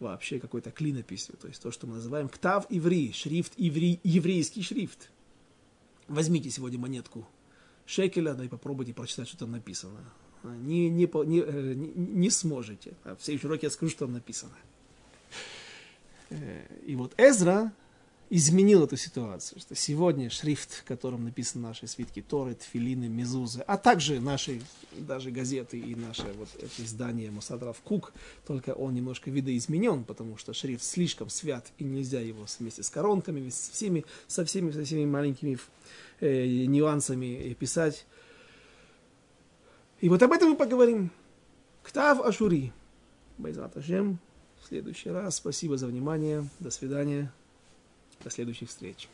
вообще 0.00 0.38
какой-то 0.38 0.70
клинописью. 0.70 1.36
То 1.36 1.48
есть 1.48 1.62
то, 1.62 1.70
что 1.70 1.86
мы 1.86 1.94
называем 1.94 2.28
ктав 2.28 2.66
иври, 2.68 3.12
шрифт 3.12 3.52
иври, 3.56 4.00
еврейский 4.04 4.62
шрифт. 4.62 5.10
Возьмите 6.08 6.50
сегодня 6.50 6.78
монетку 6.78 7.26
шекеля, 7.86 8.34
да 8.34 8.44
и 8.44 8.48
попробуйте 8.48 8.92
прочитать, 8.92 9.28
что 9.28 9.38
там 9.38 9.52
написано. 9.52 10.00
А, 10.42 10.54
не, 10.54 10.90
не, 10.90 11.04
э, 11.04 11.74
не, 11.74 11.92
не 11.94 12.30
сможете. 12.30 12.94
А 13.04 13.16
в 13.16 13.22
следующем 13.22 13.48
уроке 13.48 13.66
я 13.66 13.70
скажу, 13.70 13.90
что 13.90 14.00
там 14.00 14.12
написано. 14.12 14.56
Э, 16.30 16.66
и 16.84 16.96
вот 16.96 17.14
Эзра, 17.16 17.72
изменил 18.28 18.84
эту 18.84 18.96
ситуацию, 18.96 19.60
что 19.60 19.74
сегодня 19.74 20.30
шрифт, 20.30 20.82
которым 20.84 21.24
написаны 21.24 21.68
наши 21.68 21.86
свитки 21.86 22.22
Торы, 22.22 22.54
Тфилины, 22.54 23.08
Мезузы, 23.08 23.60
а 23.66 23.76
также 23.76 24.20
наши 24.20 24.60
даже 24.98 25.30
газеты 25.30 25.78
и 25.78 25.94
наше 25.94 26.24
вот 26.38 26.48
это 26.56 26.82
издание 26.82 27.30
Мусадрав 27.30 27.78
Кук, 27.82 28.12
только 28.46 28.70
он 28.70 28.94
немножко 28.94 29.30
видоизменен, 29.30 30.04
потому 30.04 30.36
что 30.36 30.54
шрифт 30.54 30.84
слишком 30.84 31.28
свят, 31.28 31.70
и 31.78 31.84
нельзя 31.84 32.20
его 32.20 32.46
вместе 32.58 32.82
с 32.82 32.90
коронками, 32.90 33.48
со 33.50 33.72
всеми, 33.72 34.04
со 34.26 34.44
всеми, 34.44 34.70
со 34.72 34.84
всеми 34.84 35.04
маленькими 35.04 35.58
э, 36.20 36.64
нюансами 36.66 37.54
писать. 37.54 38.06
И 40.00 40.08
вот 40.08 40.22
об 40.22 40.32
этом 40.32 40.50
мы 40.50 40.56
поговорим. 40.56 41.10
Ктав 41.82 42.20
Ашури. 42.20 42.72
Байзат 43.38 43.76
Ашем. 43.76 44.18
В 44.62 44.68
следующий 44.68 45.10
раз. 45.10 45.36
Спасибо 45.36 45.76
за 45.76 45.86
внимание. 45.86 46.48
До 46.58 46.70
свидания. 46.70 47.32
До 48.22 48.30
следующих 48.30 48.68
встреч. 48.68 49.08